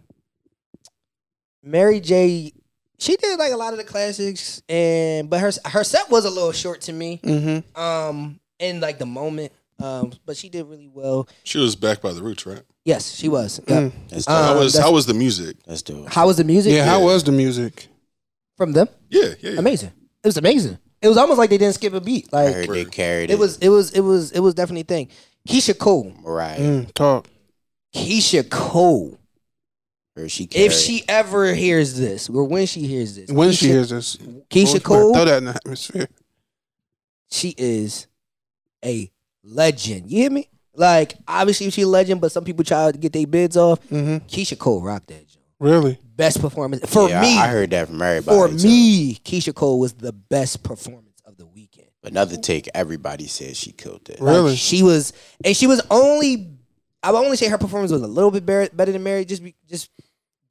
Mary 1.62 2.00
J. 2.00 2.52
She 2.98 3.16
did 3.16 3.36
like 3.38 3.52
a 3.52 3.56
lot 3.56 3.72
of 3.72 3.78
the 3.78 3.84
classics, 3.84 4.62
and 4.68 5.28
but 5.28 5.40
her 5.40 5.50
her 5.66 5.82
set 5.82 6.08
was 6.10 6.24
a 6.24 6.30
little 6.30 6.52
short 6.52 6.82
to 6.82 6.92
me. 6.92 7.18
Mm-hmm. 7.24 7.80
Um, 7.80 8.38
in 8.62 8.80
like 8.80 8.98
the 8.98 9.06
moment. 9.06 9.52
Um, 9.80 10.12
but 10.24 10.36
she 10.36 10.48
did 10.48 10.64
really 10.66 10.86
well. 10.88 11.28
She 11.42 11.58
was 11.58 11.74
backed 11.74 12.02
by 12.02 12.12
the 12.12 12.22
Roots, 12.22 12.46
right? 12.46 12.62
Yes, 12.84 13.10
she 13.14 13.28
was. 13.28 13.60
Yep. 13.66 13.92
Let's 14.12 14.26
do 14.26 14.32
Um, 14.32 14.44
how 14.44 14.58
was 14.58 14.72
that's- 14.74 14.88
how 14.88 14.92
was 14.94 15.06
the 15.06 15.14
music? 15.14 15.56
Let's 15.66 15.82
do 15.82 16.04
it. 16.04 16.08
How 16.12 16.26
was 16.26 16.36
the 16.36 16.44
music? 16.44 16.72
Yeah, 16.72 16.84
how 16.84 16.98
Yeah. 17.00 17.04
was 17.06 17.24
the 17.24 17.32
music? 17.32 17.88
from 18.56 18.72
them. 18.72 18.86
Yeah, 19.10 19.30
yeah. 19.40 19.50
yeah. 19.52 19.58
Amazing. 19.58 19.90
It 20.22 20.26
was 20.28 20.36
amazing. 20.36 20.78
It 21.00 21.08
was 21.08 21.16
almost 21.16 21.38
like 21.38 21.50
they 21.50 21.58
didn't 21.58 21.74
skip 21.74 21.94
a 21.94 22.00
beat. 22.00 22.28
I 22.32 22.44
Like 22.44 22.54
heard 22.54 22.68
they 22.68 22.84
carried 22.84 23.30
it. 23.30 23.32
it 23.34 23.38
was, 23.40 23.56
it 23.58 23.70
was, 23.70 23.90
it 23.90 24.00
was, 24.02 24.30
it 24.30 24.38
was 24.40 24.54
definitely 24.54 24.82
a 24.82 24.84
thing. 24.84 25.08
Keyshia 25.48 25.76
Cole. 25.76 26.12
Mariah. 26.22 26.60
Mm, 26.60 26.94
talk. 26.94 27.26
Keyshia 27.96 28.48
Cole. 28.48 29.18
Or 30.16 30.28
she 30.28 30.46
carried 30.46 30.66
If 30.66 30.72
she 30.74 31.02
ever 31.08 31.54
hears 31.54 31.98
this, 31.98 32.28
or 32.28 32.44
when 32.44 32.66
she 32.66 32.82
hears 32.86 33.16
this, 33.16 33.30
When 33.32 33.48
Keyshia, 33.50 33.58
she 33.58 33.66
hears 33.68 33.88
this, 33.90 34.16
Keyshia 34.50 34.82
Cole, 34.82 35.12
Throw 35.12 35.12
Cole, 35.14 35.24
that 35.24 35.38
in 35.38 35.44
the 35.46 35.54
atmosphere. 35.56 36.08
she 37.30 37.54
is 37.56 38.06
a 38.84 39.10
legend. 39.42 40.10
You 40.10 40.22
hear 40.22 40.30
me? 40.30 40.48
Like 40.74 41.14
obviously 41.28 41.70
she's 41.70 41.84
a 41.84 41.88
legend, 41.88 42.20
but 42.20 42.32
some 42.32 42.44
people 42.44 42.64
try 42.64 42.90
to 42.90 42.98
get 42.98 43.12
their 43.12 43.26
bids 43.26 43.56
off. 43.56 43.80
Mm-hmm. 43.88 44.26
Keyshia 44.26 44.58
Cole 44.58 44.80
rocked 44.82 45.08
that. 45.08 45.28
Joint. 45.28 45.38
Really? 45.60 45.98
Best 46.16 46.40
performance 46.40 46.84
for 46.90 47.08
yeah, 47.08 47.20
me. 47.20 47.38
I 47.38 47.48
heard 47.48 47.70
that 47.70 47.88
from 47.88 48.00
everybody. 48.02 48.36
for 48.36 48.48
too. 48.48 48.66
me, 48.66 49.14
Keyshia 49.16 49.54
Cole 49.54 49.78
was 49.78 49.92
the 49.92 50.12
best 50.12 50.62
performance 50.62 51.20
of 51.24 51.36
the 51.36 51.46
weekend. 51.46 51.88
Another 52.04 52.36
take, 52.36 52.68
everybody 52.74 53.26
said 53.28 53.56
she 53.56 53.70
killed 53.70 54.08
it. 54.10 54.20
Like, 54.20 54.34
Really? 54.34 54.56
she 54.56 54.82
was, 54.82 55.12
and 55.44 55.56
she 55.56 55.66
was 55.68 55.80
only. 55.90 56.48
I 57.02 57.12
would 57.12 57.18
only 57.24 57.36
say 57.36 57.48
her 57.48 57.58
performance 57.58 57.92
was 57.92 58.02
a 58.02 58.06
little 58.08 58.30
bit 58.30 58.44
better, 58.44 58.74
better 58.74 58.92
than 58.92 59.02
Mary, 59.02 59.24
just 59.24 59.42
be, 59.42 59.54
just 59.68 59.90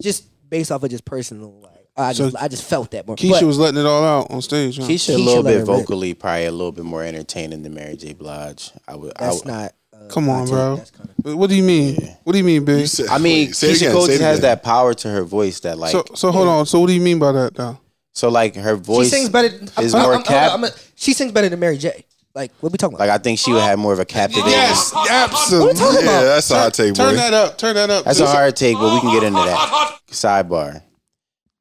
just 0.01 0.25
based 0.49 0.71
off 0.71 0.83
of 0.83 0.89
just 0.89 1.03
personal. 1.05 1.59
Like 1.61 1.80
I 2.01 2.13
So 2.13 2.29
just 2.29 2.43
I 2.43 2.47
just 2.47 2.63
felt 2.63 2.91
that 2.91 3.07
more. 3.07 3.15
Keyshia 3.15 3.31
But 3.39 3.43
was 3.43 3.57
letting 3.57 3.79
it 3.79 3.85
all 3.85 4.03
out 4.03 4.31
on 4.31 4.41
stage. 4.41 4.77
Huh? 4.77 4.83
Keyshia, 4.83 5.15
a 5.15 5.17
little 5.17 5.43
bit 5.43 5.53
her 5.53 5.57
rip. 5.59 5.65
vocally, 5.67 6.13
probably 6.13 6.45
a 6.45 6.51
little 6.51 6.71
bit 6.71 6.85
more 6.85 7.03
entertaining 7.03 7.63
than 7.63 7.73
Mary 7.73 7.95
J. 7.95 8.13
Blige. 8.13 8.71
I 8.87 8.95
would. 8.95 9.13
I, 9.17 9.25
that's 9.25 9.37
would 9.37 9.45
not. 9.45 9.73
Uh, 9.93 10.07
Come 10.09 10.25
my 10.25 10.33
on, 10.33 10.45
take. 10.45 10.53
bro. 10.53 10.75
That's 10.77 10.91
kinda- 10.91 11.37
What 11.37 11.49
do 11.49 11.55
you 11.55 11.63
mean? 11.63 11.95
Yeah. 12.01 12.15
What 12.23 12.33
do 12.33 12.37
you 12.39 12.43
mean, 12.43 12.55
You 12.55 12.61
big? 12.61 12.87
said- 12.87 13.07
I 13.07 13.17
mean, 13.19 13.47
wait, 13.49 13.55
say 13.55 13.67
it 13.69 13.73
Keyshia 13.73 13.75
again, 13.77 13.91
Cole 13.93 14.03
it 14.05 14.07
just 14.07 14.21
has 14.21 14.37
again. 14.39 14.49
that 14.49 14.63
power 14.63 14.93
to 14.95 15.07
her 15.09 15.23
voice 15.23 15.59
that, 15.61 15.77
like, 15.77 15.91
so 15.91 16.03
so 16.15 16.31
hold 16.31 16.47
on. 16.47 16.65
So 16.65 16.79
what 16.79 16.87
do 16.87 16.93
you 16.93 17.01
mean 17.01 17.19
by 17.19 17.31
that 17.33 17.53
though? 17.55 17.77
so 18.13 18.29
like 18.29 18.55
her 18.55 18.75
voice. 18.75 19.05
She 19.09 19.15
sings 19.17 19.29
better. 19.29 19.49
I'm, 19.77 19.83
is 19.85 19.93
I'm- 19.93 20.03
more 20.03 20.13
I'm- 20.13 20.23
cap- 20.23 20.51
I'm- 20.51 20.63
I'm- 20.65 20.73
she 20.95 21.13
sings 21.13 21.31
better 21.31 21.49
than 21.49 21.59
Mary 21.59 21.77
J. 21.77 22.05
Like 22.33 22.51
what 22.61 22.71
we 22.71 22.77
talking 22.77 22.95
about? 22.95 23.07
Like 23.07 23.19
I 23.19 23.21
think 23.21 23.39
she 23.39 23.51
would 23.51 23.61
have 23.61 23.77
more 23.77 23.91
of 23.93 23.99
a 23.99 24.05
captivating. 24.05 24.51
Yes, 24.51 24.93
absolutely. 24.95 25.67
What 25.67 25.73
we 25.75 25.79
talking 25.81 26.05
Yeah, 26.05 26.11
about? 26.19 26.23
that's 26.23 26.49
a 26.51 26.55
hot 26.59 26.73
take, 26.73 26.93
boy. 26.95 27.03
Turn 27.03 27.15
that 27.17 27.33
up. 27.33 27.57
Turn 27.57 27.75
that 27.75 27.89
up. 27.89 28.05
That's 28.05 28.19
a 28.21 28.25
hard 28.27 28.55
take, 28.55 28.77
but 28.77 28.93
we 28.93 29.01
can 29.01 29.11
get 29.11 29.23
into 29.23 29.39
that. 29.41 29.99
Sidebar. 30.11 30.81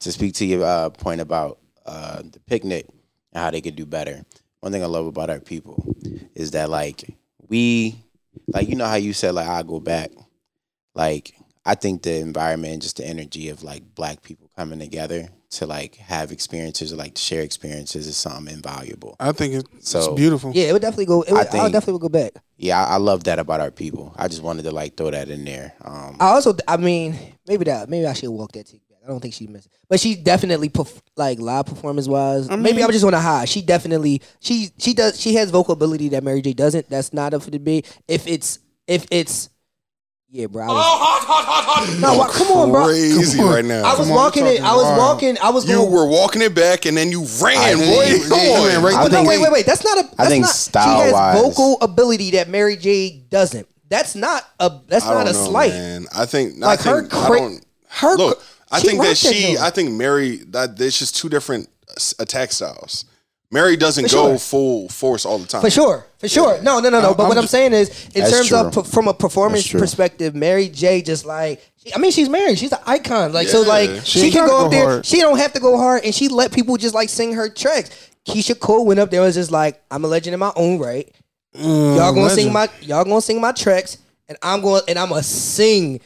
To 0.01 0.13
speak 0.13 0.35
to 0.37 0.47
your 0.47 0.65
uh, 0.65 0.91
point 0.91 1.21
about 1.21 1.59
uh, 1.85 2.23
the 2.23 2.41
picnic 2.41 2.87
and 3.33 3.43
how 3.43 3.51
they 3.51 3.61
could 3.61 3.77
do 3.77 3.85
better. 3.87 4.25
One 4.61 4.73
thing 4.73 4.83
I 4.83 4.87
love 4.87 5.07
about 5.07 5.29
our 5.31 5.41
people 5.41 5.95
is 6.35 6.53
that 6.53 6.71
like 6.71 7.17
we 7.49 7.97
like 8.49 8.69
you 8.69 8.77
know 8.77 8.87
how 8.87 8.95
you 8.97 9.13
said 9.13 9.35
like 9.35 9.49
I 9.49 9.63
go 9.63 9.79
back. 9.81 10.11
Like 10.95 11.35
I 11.67 11.75
think 11.75 12.03
the 12.03 12.17
environment, 12.17 12.73
and 12.75 12.83
just 12.83 12.97
the 12.97 13.07
energy 13.07 13.51
of 13.51 13.63
like 13.63 13.95
black 13.95 14.23
people 14.23 14.51
coming 14.57 14.79
together 14.79 15.29
to 15.51 15.67
like 15.67 15.97
have 15.97 16.31
experiences 16.33 16.93
or 16.93 16.97
like 16.97 17.15
to 17.15 17.21
share 17.21 17.43
experiences 17.43 18.07
is 18.07 18.17
something 18.17 18.55
invaluable. 18.55 19.17
I 19.21 19.33
think 19.33 19.55
it's, 19.55 19.69
it's 19.77 19.91
So- 19.91 20.15
beautiful. 20.15 20.53
yeah, 20.55 20.65
it 20.69 20.73
would 20.73 20.83
definitely 20.83 21.07
go. 21.07 21.23
It 21.23 21.33
would, 21.33 21.41
I, 21.41 21.45
think- 21.45 21.73
definitely 21.73 21.95
would 21.95 22.03
go 22.03 22.09
back. 22.09 22.33
Yeah, 22.57 22.83
I, 22.85 22.95
I 22.95 22.97
love 22.97 23.25
that 23.25 23.39
about 23.39 23.61
our 23.61 23.71
people. 23.71 24.15
I 24.17 24.29
just 24.29 24.43
wanted 24.43 24.63
to 24.63 24.71
like 24.71 24.97
throw 24.97 25.11
that 25.11 25.29
in 25.29 25.45
there. 25.45 25.75
Um, 25.85 26.17
I 26.21 26.29
also, 26.29 26.55
I 26.69 26.77
mean, 26.79 27.19
maybe 27.47 27.65
that, 27.65 27.89
maybe 27.91 28.07
I 28.07 28.13
should 28.15 28.31
walk 28.31 28.53
that 28.53 28.67
take 28.67 28.87
back. 28.89 28.90
I 29.05 29.09
don't 29.09 29.21
think 29.21 29.33
she 29.35 29.47
missed, 29.47 29.67
it. 29.67 29.73
but 29.89 29.99
she 29.99 30.15
definitely, 30.15 30.69
perf- 30.69 31.01
like 31.17 31.39
live 31.39 31.67
performance 31.67 32.07
wise. 32.07 32.49
maybe 32.51 32.75
mean- 32.77 32.85
I'm 32.85 32.93
just 32.93 33.05
on 33.05 33.15
a 33.15 33.21
high. 33.21 33.45
She 33.47 33.63
definitely, 33.63 34.21
she 34.41 34.69
she 34.79 34.93
does, 34.95 35.19
she 35.21 35.35
has 35.37 35.51
vocal 35.51 35.73
ability 35.73 36.11
that 36.11 36.23
Mary 36.23 36.43
J 36.43 36.53
doesn't. 36.53 36.89
That's 36.91 37.13
not 37.13 37.33
up 37.35 37.43
for 37.43 37.51
debate. 37.51 37.87
If 38.07 38.27
it's, 38.27 38.59
if 38.87 39.07
it's, 39.11 39.49
yeah, 40.29 40.47
bro. 40.47 40.65
I 40.65 40.67
was, 41.87 42.01
no, 42.01 42.29
come 42.31 42.57
on, 42.57 42.71
bro. 42.71 42.85
Crazy 42.87 43.39
Come 43.39 43.49
on. 43.49 43.55
right 43.55 43.65
now. 43.65 43.83
I 43.83 43.99
was 43.99 44.07
Come 44.07 44.17
walking 44.17 44.45
we're 44.45 44.53
it. 44.53 44.61
I 44.63 44.75
was 44.75 44.85
talking 44.85 44.99
walking. 44.99 45.39
I 45.43 45.51
was 45.51 45.69
you 45.69 45.77
going. 45.77 45.91
were 45.93 46.07
walking 46.07 46.43
it 46.43 46.55
back 46.55 46.87
and 46.87 46.97
then 46.97 47.11
you 47.11 47.23
ran, 47.43 47.57
I- 47.59 47.75
boy. 47.75 48.05
you- 48.05 48.29
Come 48.29 48.39
you 48.41 48.51
on. 48.53 48.67
ran 48.69 48.83
right 48.83 48.95
I 48.95 49.03
But 49.05 49.13
no, 49.13 49.25
wait, 49.25 49.41
wait, 49.41 49.51
wait. 49.53 49.67
That's 49.67 49.83
not 49.83 49.99
a. 49.99 50.03
That's 50.17 50.31
think 50.31 50.43
not, 50.43 50.51
She 50.55 50.59
style-wise- 50.59 51.13
has 51.13 51.43
vocal 51.43 51.79
ability 51.81 52.33
that 52.33 52.49
Mary 52.49 52.77
J 52.77 53.25
doesn't. 53.31 53.67
That's 53.89 54.15
not 54.15 54.47
a. 54.61 54.71
That's 54.87 55.05
I 55.07 55.15
not 55.15 55.25
don't 55.25 55.35
a 55.35 55.39
know, 55.39 55.47
slight. 55.49 55.71
man. 55.73 56.07
I 56.15 56.27
think 56.27 56.59
Like 56.59 56.81
I 56.81 56.83
think, 57.01 57.13
her 57.13 57.19
I 57.19 57.27
cra- 57.27 57.39
don't- 57.39 57.65
her 57.89 58.17
look. 58.17 58.43
Cra- 58.71 58.79
I 58.79 58.81
she 58.81 58.87
think 58.89 59.03
that 59.03 59.17
she. 59.17 59.43
joint. 59.55 59.59
I 59.61 59.71
think 59.71 59.91
Mary. 59.93 60.37
That 60.49 60.77
there's 60.77 60.99
just 60.99 61.17
two 61.17 61.29
different 61.29 61.69
attack 62.19 62.53
styles. 62.53 63.05
Mary 63.53 63.77
doesn't 63.77 64.05
For 64.09 64.15
go 64.15 64.29
sure. 64.31 64.39
full 64.39 64.89
force 64.89 65.27
all 65.27 65.39
the 65.39 65.47
time. 65.47 65.61
For 65.61 65.71
sure, 65.71 66.07
for 66.19 66.29
sure. 66.29 66.63
No, 66.63 66.79
no, 66.79 66.89
no, 66.89 67.03
no. 67.03 67.15
But 67.15 67.25
I'm 67.25 67.29
what 67.31 67.37
I'm 67.39 67.49
saying 67.49 67.73
is, 67.73 67.89
in 68.15 68.21
That's 68.23 68.31
terms 68.31 68.53
of 68.53 68.73
true. 68.73 68.83
per- 68.85 68.89
from 68.89 69.09
a 69.09 69.15
performance 69.15 69.67
perspective, 69.73 70.37
Mary 70.37 70.69
J. 70.69 71.03
Just 71.03 71.27
like, 71.27 71.61
I 71.93 71.99
mean, 71.99 72.13
she's 72.13 72.29
married. 72.29 72.59
She's 72.61 72.71
an 72.71 72.79
icon. 72.87 73.33
Like, 73.33 73.49
so 73.49 73.63
like, 73.63 73.91
She 74.07 74.21
she, 74.21 74.31
can 74.31 74.47
gotta 74.47 74.51
go 74.51 74.59
go 74.61 74.65
up 74.67 74.71
there. 74.71 74.85
hard. 74.89 75.07
She 75.07 75.19
don't 75.21 75.39
have 75.39 75.53
to 75.55 75.61
go 75.61 75.77
hard, 75.77 76.05
and 76.05 76.15
she 76.15 76.29
let 76.29 76.53
people 76.53 76.77
just 76.77 76.95
like 76.95 77.09
sing 77.09 77.33
her 77.33 77.49
tracks. 77.49 77.91
Keyshia 78.25 78.57
Cole 78.61 78.87
went 78.87 79.01
up 79.01 79.11
there 79.11 79.21
and 79.21 79.27
was 79.27 79.35
just 79.35 79.51
like, 79.51 79.83
I'm 79.91 80.05
a 80.05 80.07
legend 80.07 80.35
in 80.35 80.39
my 80.41 80.53
own 80.55 80.79
right. 80.79 81.13
Mm, 81.57 81.97
Y'all 81.97 82.15
gonna 82.15 82.31
sing 82.31 82.53
my 82.53 82.69
y'all 82.83 83.03
gonna 83.03 83.21
sing 83.21 83.41
my 83.41 83.51
tracks, 83.51 83.99
and 84.29 84.39
I'm 84.43 84.61
going 84.61 84.83
and 84.87 84.97
I'm 84.97 85.09
gonna 85.09 85.25
sing. 85.25 86.01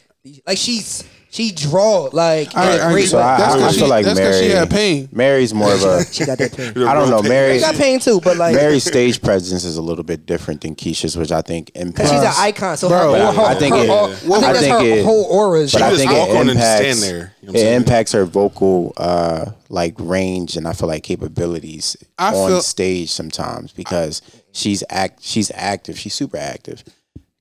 Like 0.46 0.56
she's 0.56 1.04
she 1.34 1.50
draw 1.50 2.08
like 2.12 2.56
I- 2.56 2.74
in 2.76 2.80
a 2.80 2.84
I- 2.84 2.92
great 2.92 3.08
so. 3.08 3.18
I, 3.18 3.36
That's 3.38 3.54
I, 3.54 3.58
'cause 3.58 3.62
I 3.62 3.72
she- 3.72 3.78
feel 3.80 3.88
like 3.88 4.04
that's 4.04 4.20
'cause 4.20 4.30
Mary. 4.40 4.46
she 4.46 4.50
had 4.54 4.70
pain. 4.70 5.08
Mary's 5.10 5.52
more 5.52 5.72
of 5.74 5.82
a. 5.82 6.04
she 6.12 6.24
got 6.24 6.38
that 6.38 6.56
pain. 6.56 6.68
I 6.86 6.94
don't 6.94 7.10
know. 7.10 7.22
Mary. 7.22 7.54
She 7.54 7.60
got 7.60 7.74
pain 7.74 7.98
too, 7.98 8.20
but 8.22 8.36
like 8.36 8.54
Mary's 8.54 8.84
stage 8.84 9.20
presence 9.20 9.64
is 9.64 9.76
a 9.76 9.82
little 9.82 10.04
bit 10.04 10.26
different 10.26 10.60
than 10.60 10.76
Keyshia's, 10.76 11.16
which 11.16 11.32
I 11.32 11.42
think 11.42 11.72
impacts. 11.74 12.10
Because 12.12 12.26
she's 12.28 12.38
an 12.38 12.44
icon, 12.44 12.76
so 12.76 12.88
Bro, 12.88 12.98
her, 12.98 13.18
but 13.18 13.34
her, 13.34 13.42
I 13.42 13.54
think 13.56 13.74
her, 13.74 13.82
it- 13.82 13.88
her- 13.88 13.94
I 13.94 14.04
I 14.04 14.14
think 14.14 14.40
that's 14.42 14.58
think 14.60 14.72
her 14.78 14.84
it- 14.84 15.04
whole 15.04 15.24
aura. 15.24 15.58
is 15.60 15.72
but 15.72 15.82
I 15.82 15.90
just 15.90 16.00
think 16.02 16.12
walk 16.12 16.28
it 16.28 16.36
on 16.36 16.48
and 16.50 16.58
stand 16.60 16.80
impacts. 16.84 17.00
there, 17.02 17.34
you 17.42 17.52
know 17.52 17.58
it 17.58 17.66
impacts 17.74 18.12
her 18.12 18.24
vocal, 18.26 18.92
uh, 18.96 19.46
like 19.68 19.94
range, 19.98 20.56
and 20.56 20.68
I 20.68 20.72
feel 20.72 20.88
like 20.88 21.02
capabilities 21.02 21.96
I 22.16 22.32
on 22.32 22.48
feel- 22.48 22.60
stage 22.60 23.10
sometimes 23.10 23.72
because 23.72 24.22
she's 24.52 24.84
act. 24.88 25.18
She's 25.24 25.50
active. 25.52 25.98
She's 25.98 26.14
super 26.14 26.36
active. 26.36 26.84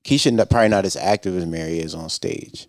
Keyshia 0.04 0.50
probably 0.50 0.68
not 0.70 0.84
as 0.84 0.96
active 0.96 1.38
as 1.38 1.46
Mary 1.46 1.80
is 1.80 1.94
on 1.96 2.10
stage. 2.10 2.68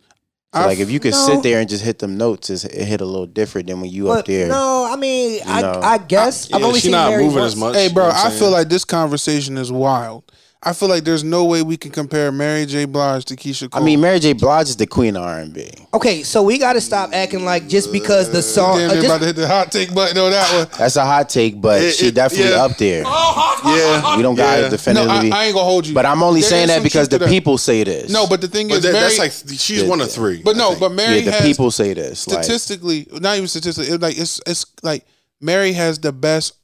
So 0.54 0.66
like 0.66 0.78
if 0.78 0.90
you 0.90 1.00
could 1.00 1.12
no. 1.12 1.26
sit 1.26 1.42
there 1.42 1.60
and 1.60 1.68
just 1.68 1.84
hit 1.84 1.98
them 1.98 2.16
notes, 2.16 2.48
it's, 2.48 2.64
it 2.64 2.84
hit 2.86 3.00
a 3.00 3.04
little 3.04 3.26
different 3.26 3.66
than 3.66 3.80
when 3.80 3.90
you 3.90 4.10
up 4.10 4.24
there. 4.26 4.48
no, 4.48 4.88
I 4.90 4.96
mean, 4.96 5.40
I. 5.46 5.62
I 5.94 5.98
guess 5.98 6.48
Yeah, 6.48 6.56
I've 6.56 6.62
only 6.62 6.78
she 6.78 6.84
seen 6.84 6.92
not 6.92 7.10
Mary 7.10 7.24
moving 7.24 7.40
once. 7.40 7.52
as 7.54 7.58
much. 7.58 7.74
Hey, 7.74 7.88
bro, 7.92 8.06
you 8.06 8.12
know 8.12 8.18
I'm 8.18 8.32
feel 8.38 8.50
like 8.50 8.68
this 8.68 8.84
conversation 8.84 9.58
is 9.58 9.72
wild. 9.72 10.30
I 10.66 10.72
feel 10.72 10.88
like 10.88 11.04
there's 11.04 11.22
no 11.22 11.44
way 11.44 11.62
we 11.62 11.76
can 11.76 11.90
compare 11.90 12.32
Mary 12.32 12.64
J. 12.64 12.86
Blige 12.86 13.26
to 13.26 13.36
Keyshia 13.36 13.68
I 13.72 13.80
mean, 13.80 14.00
Mary 14.00 14.18
J. 14.18 14.32
Blige 14.32 14.68
is 14.70 14.76
the 14.76 14.86
queen 14.86 15.14
of 15.14 15.22
R 15.22 15.40
and 15.40 15.52
B. 15.52 15.70
Okay, 15.92 16.22
so 16.22 16.42
we 16.42 16.58
got 16.58 16.72
to 16.72 16.80
stop 16.80 17.10
acting 17.12 17.44
like 17.44 17.68
just 17.68 17.92
because 17.92 18.30
the 18.32 18.40
song. 18.40 18.78
Damn, 18.78 18.90
uh, 18.90 18.94
just- 18.94 19.06
about 19.06 19.20
to 19.20 19.26
hit 19.26 19.36
the 19.36 19.46
hot 19.46 19.70
take 19.70 19.94
button 19.94 20.16
on 20.16 20.30
that 20.30 20.50
one. 20.56 20.78
That's 20.78 20.96
a 20.96 21.04
hot 21.04 21.28
take, 21.28 21.60
but 21.60 21.82
It- 21.82 21.94
she 21.94 22.06
it- 22.08 22.14
definitely 22.14 22.52
yeah. 22.52 22.64
up 22.64 22.76
there. 22.78 23.02
yeah, 23.02 24.16
We 24.16 24.22
don't 24.22 24.36
yeah. 24.36 24.44
gotta 24.44 24.62
No, 24.62 24.68
definitively. 24.70 25.32
I, 25.32 25.42
I 25.42 25.44
ain't 25.46 25.54
gonna 25.54 25.64
hold 25.64 25.86
you. 25.86 25.94
but 25.94 26.06
I'm 26.06 26.22
only 26.22 26.40
There 26.40 26.50
saying 26.50 26.68
that 26.68 26.82
because 26.82 27.08
the 27.08 27.18
that. 27.18 27.28
people 27.28 27.58
say 27.58 27.84
this. 27.84 28.10
No, 28.10 28.26
but 28.26 28.40
the 28.40 28.48
thing 28.48 28.68
But 28.68 28.78
is, 28.78 28.82
that, 28.84 28.92
Mary, 28.94 29.04
that's 29.16 29.18
like 29.18 29.58
she's 29.60 29.84
one 29.84 30.00
of 30.00 30.10
three. 30.10 30.42
But 30.42 30.56
no, 30.56 30.76
but 30.80 30.92
Mary 30.92 31.18
yeah, 31.18 31.24
the 31.26 31.32
has 31.32 31.42
people 31.42 31.70
say 31.70 31.92
this. 31.94 32.26
Like, 32.26 32.42
statistically, 32.42 33.06
not 33.12 33.36
even 33.36 33.48
statistically, 33.48 33.92
it, 33.94 34.00
like 34.00 34.18
it's 34.18 34.40
it's 34.46 34.64
like 34.82 35.04
Mary 35.40 35.72
has 35.74 35.98
the 35.98 36.10
best 36.12 36.54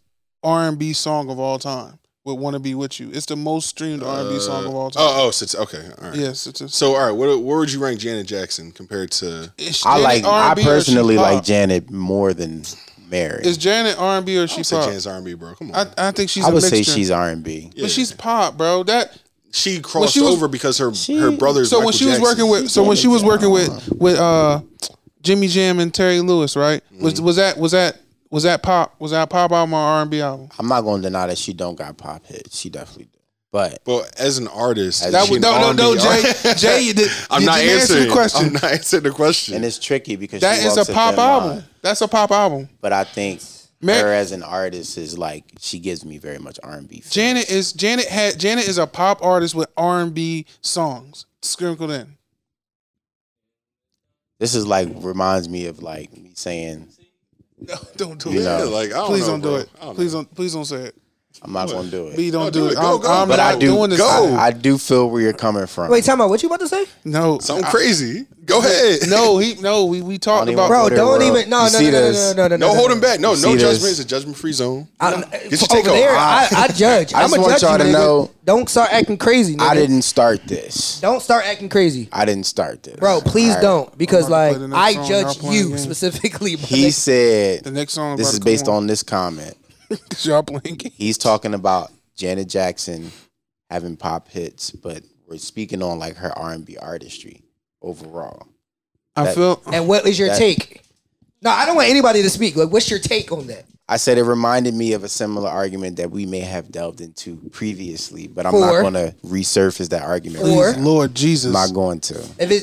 R 0.42 0.68
and 0.68 0.78
B 0.78 0.94
song 0.94 1.28
of 1.30 1.38
all 1.38 1.59
time 1.59 1.98
with 2.35 2.43
"Wanna 2.43 2.59
Be 2.61 2.74
With 2.74 2.99
You." 3.01 3.11
It's 3.12 3.26
the 3.26 3.37
most 3.37 3.68
streamed 3.68 4.03
R 4.03 4.20
and 4.20 4.31
B 4.31 4.39
song 4.41 4.66
of 4.66 4.74
all 4.74 4.91
time. 4.91 5.03
Oh, 5.07 5.26
oh, 5.26 5.31
so 5.31 5.45
it's 5.45 5.55
okay. 5.55 5.85
All 6.01 6.09
right. 6.11 6.18
yes, 6.18 6.47
it's 6.47 6.61
a. 6.61 6.68
So, 6.68 6.95
all 6.95 7.07
right, 7.07 7.12
what 7.12 7.41
where 7.43 7.59
would 7.59 7.72
you 7.72 7.83
rank 7.83 8.01
Janet 8.01 8.26
Jackson 8.26 8.72
compared 8.72 9.11
to? 9.12 9.53
I 9.85 9.99
like. 10.01 10.24
I 10.24 10.49
R&B 10.49 10.61
or 10.62 10.64
she 10.64 10.68
personally 10.68 11.16
like? 11.16 11.45
Janet 11.45 11.91
more 11.91 12.33
than 12.35 12.64
Mary. 13.11 13.45
Is 13.45 13.57
Janet 13.59 13.97
R 13.99 14.18
and 14.18 14.26
B 14.26 14.39
or 14.39 14.45
I 14.45 14.47
she 14.47 14.59
would 14.59 14.66
say 14.66 14.76
pop? 14.76 14.85
Janet's 14.87 15.07
R&B, 15.07 15.35
bro. 15.35 15.55
Come 15.55 15.72
on. 15.72 15.89
I, 15.99 16.09
I 16.09 16.11
think 16.12 16.31
she's. 16.31 16.45
I 16.45 16.51
a 16.51 16.53
would 16.53 16.62
say 16.62 16.76
mixture. 16.78 16.93
she's 16.93 17.11
R 17.11 17.28
and 17.28 17.43
B. 17.43 17.70
Yeah. 17.74 17.83
but 17.85 17.91
she's 17.91 18.12
pop, 18.12 18.57
bro. 18.57 18.83
That 18.85 19.18
she 19.53 19.81
crossed 19.81 20.14
she 20.14 20.20
was- 20.20 20.35
over 20.35 20.49
because 20.49 20.78
her 20.78 20.91
her 20.91 21.37
brother's 21.37 21.70
so 21.70 21.78
when 21.78 21.87
Michael 21.87 21.99
she 21.99 22.07
was 22.07 22.20
working 22.20 22.49
with 22.49 22.70
so 22.70 22.85
when 22.85 22.97
she 22.97 23.09
was 23.09 23.24
working 23.24 23.51
with 23.51 23.89
with 23.99 24.16
uh 24.18 24.61
Jimmy 25.22 25.49
Jam 25.49 25.81
and 25.81 25.93
Terry 25.93 26.20
Lewis, 26.20 26.57
right? 26.57 26.83
Mm-hmm. 26.93 27.05
Was 27.05 27.20
was 27.20 27.37
that 27.37 27.59
was 27.59 27.72
that 27.72 27.99
was 28.31 28.45
that 28.45 28.62
pop 28.62 28.95
was 29.01 29.11
that 29.11 29.28
pop 29.31 29.51
album 29.53 29.74
or 29.74 29.78
R 29.81 30.03
and 30.03 30.11
B 30.11 30.20
album? 30.20 30.49
I'm 30.59 30.68
not 30.68 30.83
going 30.83 31.03
to 31.03 31.09
deny 31.09 31.26
that 31.26 31.39
she 31.39 31.53
don't 31.53 31.76
got 31.76 31.97
pop 31.97 32.24
hits. 32.26 32.59
She 32.59 32.68
definitely 32.70 33.05
do. 33.07 33.18
But 33.53 33.81
But 33.85 34.18
as 34.20 34.39
an 34.39 34.47
artist, 34.47 35.03
That 35.03 35.11
That 35.12 35.22
is 35.22 35.28
she 35.28 35.35
was, 35.35 35.45
an 35.45 35.51
no 35.51 35.72
no 35.72 35.95
no 35.95 35.97
Jay 35.97 36.55
Jay 36.55 36.81
you 36.83 36.95
did, 36.95 37.11
I'm 37.31 37.41
did 37.41 37.47
not 37.47 37.64
you 37.64 37.70
answer 37.70 37.95
answering 37.95 38.09
the 38.09 38.12
question. 38.14 38.47
I'm 38.47 38.53
not 38.53 38.64
answering 38.64 39.03
the 39.03 39.11
question. 39.11 39.55
and 39.57 39.64
it's 39.64 39.78
tricky 39.78 40.14
because 40.16 40.41
That 40.43 40.61
she 40.61 40.66
is 40.66 40.76
a 40.76 40.83
a 40.83 40.95
pop 40.95 41.18
album. 41.18 41.51
line. 41.51 41.64
That's 41.83 42.01
a 42.01 42.07
pop 42.09 42.31
album. 42.31 42.68
But 42.81 42.93
I 42.93 43.03
think 43.05 43.43
Ma- 43.81 43.95
her 43.95 44.12
as 44.12 44.31
an 44.31 44.45
artist 44.45 44.97
is 44.99 45.18
like 45.18 45.45
she 45.59 45.81
gives 45.81 46.05
me 46.05 46.18
very 46.18 46.39
much 46.39 46.61
R 46.62 46.74
and 46.74 46.87
B. 46.87 47.03
Janet 47.11 47.51
is 47.51 47.72
Janet 47.72 48.07
had 48.07 48.39
Janet 48.39 48.68
is 48.68 48.78
a 48.78 48.87
pop 48.87 49.20
artist 49.24 49.57
with 49.57 49.68
R 49.76 50.01
and 50.01 50.14
B 50.14 50.47
songs 50.61 51.26
sprinkled 51.43 51.91
in. 51.91 52.16
This 54.39 54.55
is 54.55 54.66
like 54.66 54.89
reminds 54.97 55.49
me 55.49 55.66
of 55.66 55.83
like 55.83 56.12
me 56.16 56.31
saying 56.35 56.89
No, 57.61 57.74
don't 57.96 58.18
do 58.22 58.30
You 58.32 58.40
it. 58.40 58.44
know. 58.44 58.68
like 58.70 58.90
I 58.90 58.94
don't 58.94 59.06
Please 59.08 59.20
know, 59.22 59.26
don't 59.32 59.40
bro. 59.40 59.50
do 59.50 59.56
it. 59.58 59.68
Don't 59.80 59.94
Please 59.94 60.14
know. 60.14 60.18
don't. 60.22 60.34
Please 60.34 60.52
don't 60.54 60.64
say 60.64 60.76
it. 60.76 60.96
I'm 61.43 61.53
not 61.53 61.68
going 61.70 61.87
to 61.87 61.91
do 61.91 62.07
it. 62.09 62.16
B 62.18 62.31
don't 62.31 62.45
No, 62.45 62.51
do 62.51 62.61
do 62.61 62.66
it. 62.66 62.72
it. 62.72 62.74
Go, 62.76 62.97
I'm, 62.97 63.01
go. 63.01 63.09
I'm 63.22 63.28
But 63.28 63.37
not 63.37 63.55
I 63.55 63.59
do. 63.59 63.66
doing 63.68 63.89
this. 63.91 63.99
Go. 63.99 64.35
I, 64.37 64.49
I 64.49 64.51
do 64.51 64.76
feel 64.76 65.09
where 65.09 65.22
you're 65.22 65.33
coming 65.33 65.66
from. 65.66 65.91
Wait, 65.91 66.05
time 66.05 66.20
out. 66.20 66.28
What 66.28 66.43
you 66.43 66.49
about 66.49 66.61
to 66.61 66.68
say? 66.68 66.85
no, 67.05 67.39
Something 67.39 67.64
I- 67.64 67.70
crazy. 67.70 68.26
Go 68.45 68.59
ahead. 68.59 69.01
No, 69.09 69.39
he 69.39 69.55
no. 69.61 69.85
We 69.87 70.03
we 70.03 70.18
talked 70.18 70.51
about. 70.51 70.66
Bro, 70.68 70.89
there, 70.89 70.97
don't 70.99 71.18
bro. 71.20 71.26
even. 71.39 71.49
No, 71.49 71.66
You 71.66 71.93
no, 71.93 72.01
no, 72.01 72.11
no, 72.11 72.11
no, 72.11 72.33
no, 72.35 72.49
no, 72.49 72.57
no. 72.57 72.68
No 72.68 72.74
holding 72.74 72.99
back. 73.01 73.20
No, 73.20 73.31
no 73.35 73.37
judgment. 73.37 73.61
this? 73.61 73.91
It's 73.93 74.01
a 74.01 74.05
judgment 74.05 74.37
free 74.37 74.53
zone. 74.53 74.89
I, 74.99 75.12
Get 75.20 75.22
your 75.22 75.53
over 75.53 75.66
take 75.68 75.87
on. 75.89 75.95
there, 75.95 76.16
I, 76.16 76.49
I 76.57 76.68
judge. 76.74 77.14
I 77.14 77.22
I'm 77.22 77.28
just 77.28 77.37
a 77.37 77.41
want 77.41 77.53
judge. 77.53 77.62
y'all 77.62 77.78
to 77.78 77.93
know- 77.93 78.31
Don't 78.45 78.68
start 78.68 78.93
acting 78.93 79.18
crazy. 79.18 79.55
Nigga. 79.55 79.68
I 79.68 79.74
didn't 79.76 80.03
start 80.03 80.43
this. 80.49 81.01
Don't 81.01 81.22
start 81.22 81.45
acting 81.47 81.68
crazy, 81.68 82.09
I 82.12 82.24
didn't 82.24 82.47
start 82.47 82.83
this. 82.83 82.97
bro. 82.97 83.20
Please 83.20 83.51
All 83.51 83.55
right. 83.55 83.62
don't, 83.62 83.99
because 83.99 84.24
I'm 84.26 84.33
about 84.33 84.37
to 84.39 84.51
like 84.51 84.53
play 84.53 84.61
the 84.62 84.68
next 84.68 84.81
I 84.99 85.09
judge 85.09 85.24
y'all 85.26 85.35
playing 85.35 85.55
you 85.55 85.68
games. 85.68 85.83
specifically. 85.83 86.57
He 86.57 86.91
said 86.91 87.62
The 87.64 87.70
next 87.70 87.93
song. 87.93 88.16
this 88.16 88.33
is 88.33 88.41
based 88.41 88.66
on 88.66 88.89
this 88.89 89.05
comment. 89.05 89.55
Cause 89.91 90.26
y'all 90.26 90.43
playing 90.43 90.76
games. 90.76 90.95
He's 90.97 91.18
talking 91.18 91.55
about 91.55 91.91
Janet 92.16 92.49
Jackson 92.49 93.11
having 93.68 93.97
pop 93.97 94.28
hits, 94.28 94.70
but 94.70 95.03
we're 95.28 95.38
speaking 95.38 95.82
on 95.82 95.99
like 95.99 96.16
her 96.16 96.36
R 96.38 96.53
and 96.53 96.64
B 96.64 96.76
artistry 96.76 97.43
overall. 97.82 98.47
I 99.16 99.24
That- 99.24 99.34
feel. 99.34 99.62
And 99.72 99.88
what 99.88 100.07
is 100.07 100.18
your 100.18 100.28
That- 100.28 100.38
take? 100.38 100.82
No, 101.43 101.51
I 101.51 101.64
don't 101.64 101.76
want 101.76 101.88
anybody 101.88 102.20
to 102.22 102.28
speak. 102.30 102.55
Like, 102.57 102.70
what's 102.70 102.91
your 102.91 102.99
take 103.01 103.32
on 103.32 103.47
that? 103.47 103.64
I 103.88 103.97
said 103.97 104.18
it 104.18 104.22
reminded 104.24 104.74
me 104.74 104.93
of 104.93 105.03
a 105.05 105.09
similar 105.09 105.49
argument 105.49 105.97
that 105.97 106.11
we 106.11 106.24
may 106.26 106.41
have 106.41 106.70
delved 106.70 107.01
into 107.01 107.36
previously, 107.51 108.28
but 108.28 108.45
I'm 108.47 108.53
For? 108.53 108.61
not 108.61 108.80
going 108.82 108.93
to 108.95 109.14
resurface 109.26 109.88
that 109.88 110.03
argument. 110.03 110.45
For? 110.45 110.74
Please, 110.74 110.76
Lord 110.84 111.14
Jesus. 111.14 111.47
I'm 111.47 111.53
not 111.55 111.74
going 111.74 111.99
to. 112.01 112.14
If 112.38 112.51
it, 112.51 112.62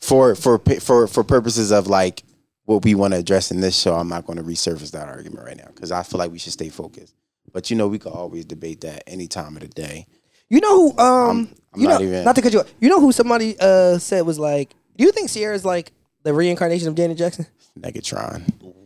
For 0.00 0.34
for 0.34 0.58
for 0.58 1.06
for 1.08 1.24
purposes 1.24 1.72
of 1.72 1.86
like 1.86 2.22
what 2.64 2.84
we 2.84 2.94
want 2.94 3.12
to 3.14 3.18
address 3.20 3.50
in 3.50 3.60
this 3.60 3.78
show, 3.78 3.94
I'm 3.94 4.08
not 4.08 4.26
going 4.26 4.38
to 4.38 4.42
resurface 4.44 4.90
that 4.92 5.08
argument 5.08 5.44
right 5.44 5.56
now 5.56 5.68
because 5.74 5.92
I 5.92 6.02
feel 6.02 6.18
like 6.18 6.30
we 6.30 6.38
should 6.38 6.52
stay 6.52 6.68
focused. 6.70 7.14
But 7.52 7.70
you 7.70 7.76
know, 7.76 7.88
we 7.88 7.98
could 7.98 8.12
always 8.12 8.44
debate 8.44 8.80
that 8.82 9.04
any 9.06 9.26
time 9.28 9.54
of 9.56 9.62
the 9.62 9.68
day. 9.68 10.06
you 10.48 10.60
know 10.60 10.90
who, 10.90 10.98
um, 10.98 11.48
I'm 11.74 11.80
you 11.80 11.88
not 11.88 12.00
know, 12.00 12.06
even- 12.06 12.24
not 12.24 12.36
to 12.36 12.42
cut 12.42 12.52
you. 12.52 12.60
off. 12.60 12.72
You 12.80 12.88
know 12.88 13.00
who 13.00 13.12
somebody 13.12 13.56
uh 13.60 13.98
said 13.98 14.22
was 14.26 14.38
like, 14.38 14.74
do 14.96 15.04
you 15.04 15.12
think 15.12 15.30
Ciara's 15.30 15.64
like 15.64 15.92
the 16.22 16.32
reincarnation 16.32 16.88
of 16.88 16.94
Janet 16.94 17.18
Jackson? 17.18 17.46
Negatron. 17.78 18.42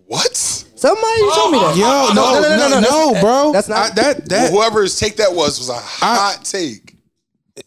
What? 0.07 0.35
Somebody 0.37 1.20
told 1.35 1.53
me 1.53 1.59
that. 1.59 1.76
Yo, 1.76 2.14
no, 2.14 2.41
no, 2.41 2.57
no, 2.57 2.81
no, 2.81 2.81
that's- 2.81 3.20
bro. 3.22 3.53
That's 3.53 3.68
not. 3.68 3.91
I, 3.93 3.95
that. 3.95 4.29
That 4.29 4.53
Whoever's 4.53 4.99
take 4.99 5.16
that 5.16 5.33
was 5.35 5.59
was 5.59 5.68
a 5.68 5.74
hot 5.74 6.45
take. 6.45 6.97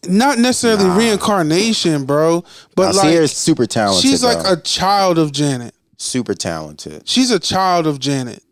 not 0.06 0.38
necessarily 0.38 0.88
reincarnation, 0.98 2.04
bro. 2.04 2.44
But 2.74 2.92
Now, 2.92 2.98
like 3.02 3.08
Ciara's 3.12 3.32
super 3.36 3.66
talented. 3.66 4.02
she's 4.02 4.24
like 4.24 4.42
though. 4.44 4.54
a 4.54 4.56
child 4.60 5.18
of 5.18 5.32
Janet. 5.32 5.74
Super 6.02 6.34
talented. 6.34 7.08
She's 7.08 7.30
a 7.30 7.38
child 7.38 7.86
of 7.86 8.00
Janet, 8.00 8.42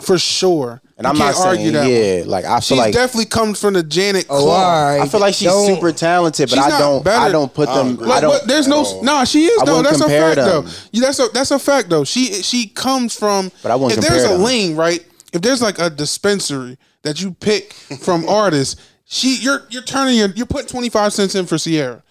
for 0.00 0.16
sure. 0.16 0.80
And 0.96 1.04
You 1.04 1.10
I'm 1.10 1.16
can't 1.16 1.36
not 1.36 1.54
saying 1.54 1.74
yeah, 1.74 2.22
like 2.26 2.44
I 2.44 2.54
feel 2.54 2.60
She's 2.60 2.78
like 2.78 2.94
definitely 2.94 3.26
comes 3.26 3.60
from 3.60 3.74
the 3.74 3.82
Janet 3.82 4.26
oh, 4.30 4.42
claw. 4.42 4.52
all 4.64 4.84
right. 4.96 5.00
I 5.00 5.08
feel 5.08 5.20
like 5.20 5.34
she's 5.34 5.48
Don't- 5.48 5.66
super 5.74 5.90
talented, 5.92 6.50
but 6.50 6.58
I 6.60 6.78
don't 6.78 7.04
better. 7.04 7.20
I 7.20 7.30
don't 7.32 7.52
put 7.52 7.68
I 7.68 7.74
don't 7.74 7.86
them 7.86 7.94
agree. 7.96 8.10
I 8.12 8.20
don't 8.20 8.30
what, 8.30 8.46
there's 8.46 8.68
no 8.68 8.78
all. 8.78 8.98
Oh. 9.00 9.02
no. 9.02 9.24
She 9.24 9.46
is 9.46 9.60
I 9.60 9.64
though. 9.64 9.76
wouldn't 9.78 9.88
That's 9.88 10.00
a 10.00 10.04
compare 10.04 10.34
fact 10.34 10.46
though. 10.46 10.62
them. 10.62 10.72
Yeah, 10.92 11.00
that's 11.06 11.18
a 11.18 11.28
that's 11.34 11.50
a 11.50 11.58
fact 11.58 11.88
though. 11.90 12.04
She 12.04 12.32
she 12.42 12.68
comes 12.68 13.16
from. 13.18 13.50
But 13.62 13.72
I 13.72 13.76
wouldn't 13.76 13.98
If 14.02 14.08
there's 14.08 14.22
compare 14.22 14.34
a 14.34 14.38
them. 14.38 14.44
lane, 14.46 14.76
right? 14.76 15.04
If 15.32 15.42
there's 15.42 15.60
like 15.62 15.78
a 15.80 15.90
dispensary 15.90 16.78
that 17.02 17.20
you 17.20 17.32
pick 17.34 17.72
from 17.72 18.28
artists, 18.28 18.80
she 19.04 19.36
you're 19.40 19.66
you're 19.70 19.82
turning 19.82 20.16
your 20.16 20.28
you're 20.30 20.46
putting 20.46 20.68
twenty 20.68 20.90
five 20.90 21.12
cents 21.12 21.34
in 21.34 21.46
for 21.46 21.58
Ciara. 21.58 22.02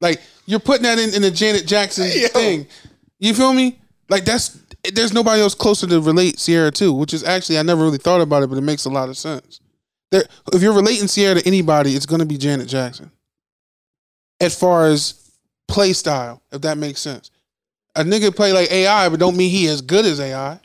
Like 0.00 0.20
you're 0.46 0.60
putting 0.60 0.84
that 0.84 0.98
in 1.00 1.12
in 1.14 1.22
the 1.22 1.30
Janet 1.30 1.66
Jackson 1.66 2.06
Yo. 2.12 2.28
thing. 2.28 2.66
You 3.18 3.34
feel 3.34 3.52
me? 3.52 3.78
Like 4.12 4.26
that's 4.26 4.60
there's 4.92 5.14
nobody 5.14 5.40
else 5.40 5.54
closer 5.54 5.86
to 5.86 5.98
relate 5.98 6.36
Ciara 6.36 6.70
to, 6.72 6.92
which 6.92 7.14
is 7.14 7.24
actually 7.24 7.58
I 7.58 7.62
never 7.62 7.82
really 7.82 7.96
thought 7.96 8.20
about 8.20 8.42
it, 8.42 8.50
but 8.50 8.58
it 8.58 8.62
makes 8.62 8.84
a 8.84 8.90
lot 8.90 9.08
of 9.08 9.16
sense. 9.16 9.60
There, 10.10 10.22
if 10.52 10.60
you're 10.60 10.74
relating 10.74 11.08
Ciara 11.08 11.40
to 11.40 11.46
anybody, 11.46 11.94
it's 11.96 12.04
gonna 12.04 12.26
be 12.26 12.36
Janet 12.36 12.68
Jackson. 12.68 13.10
As 14.38 14.54
far 14.54 14.84
as 14.84 15.30
play 15.66 15.94
style, 15.94 16.42
if 16.52 16.60
that 16.60 16.76
makes 16.76 17.00
sense. 17.00 17.30
A 17.96 18.04
nigga 18.04 18.36
play 18.36 18.52
like 18.52 18.70
AI, 18.70 19.08
but 19.08 19.18
don't 19.18 19.34
mean 19.34 19.50
he 19.50 19.66
as 19.68 19.80
good 19.80 20.04
as 20.04 20.20
AI. 20.20 20.60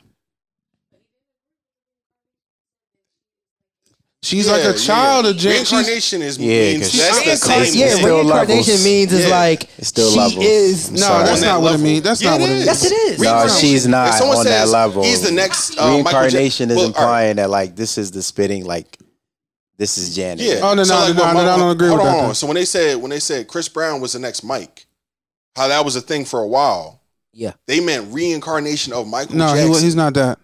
She's 4.20 4.48
like 4.50 4.64
a 4.64 4.72
child 4.76 5.26
yeah. 5.26 5.30
of 5.30 5.36
Janet. 5.36 5.58
She's, 5.60 5.72
Reincarnation 5.72 6.22
is 6.22 6.38
Yeah, 6.38 6.48
means 6.72 6.80
'cause 6.90 6.92
that's 6.98 7.18
the 7.18 7.22
she's- 7.24 7.40
same. 7.72 7.80
yeah, 7.80 7.94
still 7.94 8.16
reincarnation 8.16 8.56
levels. 8.72 8.84
means 8.84 9.12
is 9.12 9.24
Yeah. 9.26 9.30
like 9.38 9.68
It's 9.78 9.88
still 9.88 10.10
she 10.10 10.18
levels. 10.18 10.44
is. 10.44 10.90
No, 10.90 10.98
sorry. 10.98 11.24
that's 11.24 11.30
On 11.36 11.40
that 11.42 11.46
not 11.46 11.62
what 11.62 11.68
it 11.68 11.70
level. 11.72 11.86
means. 11.86 12.02
That's 12.02 12.20
Yeah, 12.22 12.30
not 12.30 12.40
it 12.40 12.42
what 12.42 12.50
it 12.50 12.54
is. 12.56 12.60
is. 12.62 12.66
Yes, 12.66 12.84
it 12.84 12.92
is. 12.92 13.18
No, 13.20 13.22
Reincarnation. 13.30 13.60
she's 13.60 13.86
not 13.86 14.08
If 14.08 14.14
someone 14.16 14.36
on 14.38 14.44
that 14.46 14.50
says 14.62 14.70
level. 14.72 15.02
He's 15.04 15.20
the 15.22 15.30
next 15.30 15.70
uh, 15.78 15.82
Michael 15.82 16.02
Reincarnation 16.02 16.68
Ja- 16.68 16.72
is 16.72 16.76
well, 16.78 16.86
implying 16.88 17.06
all 17.12 17.26
right. 17.28 17.36
that 17.36 17.50
like 17.50 17.76
this 17.76 17.96
is 17.96 18.10
the 18.10 18.22
spitting 18.22 18.64
like 18.66 18.98
this 19.78 19.96
is 19.98 20.16
Janet. 20.16 20.44
Yeah. 20.44 20.60
Oh, 20.64 20.74
no, 20.74 20.82
So, 20.82 20.94
no, 20.94 21.00
like, 21.00 21.14
no, 21.16 21.22
what 21.22 21.28
no, 21.34 21.34
my- 21.34 21.52
I 21.52 21.56
don't 21.56 21.70
agree 21.70 21.88
hold 21.88 22.00
with 22.00 22.08
on, 22.08 22.12
that, 22.12 22.18
hold 22.18 22.28
on. 22.30 22.34
So 22.34 22.46
when 22.48 22.56
they 22.56 22.64
said 22.64 22.96
when 22.96 23.10
they 23.10 23.20
said 23.20 23.46
Chris 23.46 23.68
Brown 23.68 24.00
was 24.00 24.14
the 24.14 24.18
next 24.18 24.42
Mike, 24.42 24.86
how 25.54 25.68
that 25.68 25.84
was 25.84 25.94
a 25.94 26.00
thing 26.00 26.24
for 26.24 26.40
a 26.40 26.46
while. 26.48 27.00
Yeah. 27.32 27.52
They 27.68 27.78
meant 27.78 28.12
reincarnation 28.12 28.92
of 28.92 29.06
Michael 29.06 29.36
No, 29.36 29.54
he's 29.54 29.94
not 29.94 30.14
that. 30.14 30.40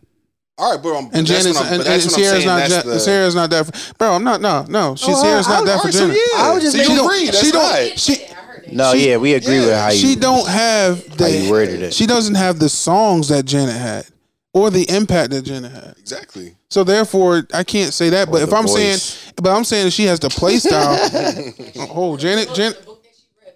All 0.57 0.73
right, 0.75 0.83
but 0.83 0.91
I'm, 0.97 1.05
And 1.13 1.27
that's 1.27 1.29
Janet's 1.43 1.59
what 1.59 1.67
I'm, 1.67 1.73
and, 1.75 1.83
that's 1.83 2.05
and 2.05 2.13
what 2.13 2.19
I'm 2.19 2.25
Ciara's 2.25 2.45
not. 2.47 2.57
That's 2.69 2.73
Ja- 2.87 2.93
the, 2.95 3.01
Ciara's 3.01 3.35
not 3.35 3.51
that. 3.51 3.67
For, 3.67 3.95
bro, 3.95 4.13
I'm 4.13 4.23
not. 4.25 4.41
No, 4.41 4.65
no. 4.69 4.95
She 4.95 5.07
Oh, 5.11 5.21
Ciara's 5.23 5.47
I- 5.49 5.51
not 5.51 5.63
I- 5.63 5.65
that 5.67 5.73
all 5.75 5.81
for 5.81 5.87
right, 5.89 5.95
so 5.95 6.01
Janet. 6.07 6.17
yeah. 6.33 6.43
I 6.43 6.55
was 6.55 6.63
just 6.63 6.77
so 6.77 6.93
you 6.95 7.05
agree? 7.05 7.25
That's 7.27 7.45
she 7.45 7.51
don't. 7.51 7.63
not. 7.91 7.99
She 7.99 8.13
I 8.25 8.35
heard 8.35 8.65
it. 8.65 8.73
No, 8.73 8.93
She- 8.93 9.09
yeah, 9.11 9.17
we 9.17 9.35
agree 9.35 9.55
yeah. 9.57 9.67
with 9.67 9.75
how 9.75 9.89
you 9.91 9.99
she 9.99 10.15
don't 10.17 10.49
have 10.49 11.19
how 11.19 11.27
you 11.27 11.51
worded 11.51 11.83
it. 11.83 11.93
She 11.95 12.07
doesn't 12.07 12.37
have 12.37 12.61
the 12.61 12.69
songs 12.69 13.29
that 13.29 13.47
Janet 13.47 13.75
had, 13.75 14.07
or 14.53 14.71
the 14.71 14.89
impact 14.89 15.31
that 15.31 15.43
Janet 15.43 15.73
had. 15.73 15.97
Exactly. 15.99 16.55
So 16.71 16.85
therefore, 16.85 17.49
I 17.53 17.65
can't 17.65 17.93
say 17.93 18.11
that. 18.11 18.31
But 18.31 18.43
if 18.43 18.53
I'm 18.53 18.67
voice. 18.69 19.03
saying, 19.03 19.33
but 19.43 19.51
I'm 19.51 19.65
saying 19.65 19.91
she 19.91 20.05
has 20.05 20.21
the 20.21 20.29
play 20.31 20.59
style. 20.59 20.99
oh, 21.93 22.17
Janet, 22.17 22.55
Janet, 22.55 22.81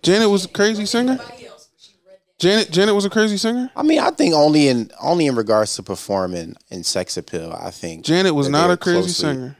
Janet 0.02 0.28
was 0.30 0.46
a 0.46 0.48
crazy 0.48 0.84
singer. 0.84 1.18
Janet, 2.38 2.70
Janet 2.70 2.94
was 2.94 3.04
a 3.04 3.10
crazy 3.10 3.36
singer. 3.36 3.68
I 3.74 3.82
mean, 3.82 3.98
I 3.98 4.10
think 4.10 4.32
only 4.34 4.68
in 4.68 4.90
only 5.02 5.26
in 5.26 5.34
regards 5.34 5.74
to 5.76 5.82
performing 5.82 6.54
in 6.70 6.84
sex 6.84 7.16
appeal, 7.16 7.52
I 7.60 7.70
think 7.70 8.04
Janet 8.04 8.34
was 8.34 8.48
not 8.48 8.70
a 8.70 8.76
crazy 8.76 8.98
closely- 9.00 9.12
singer. 9.14 9.56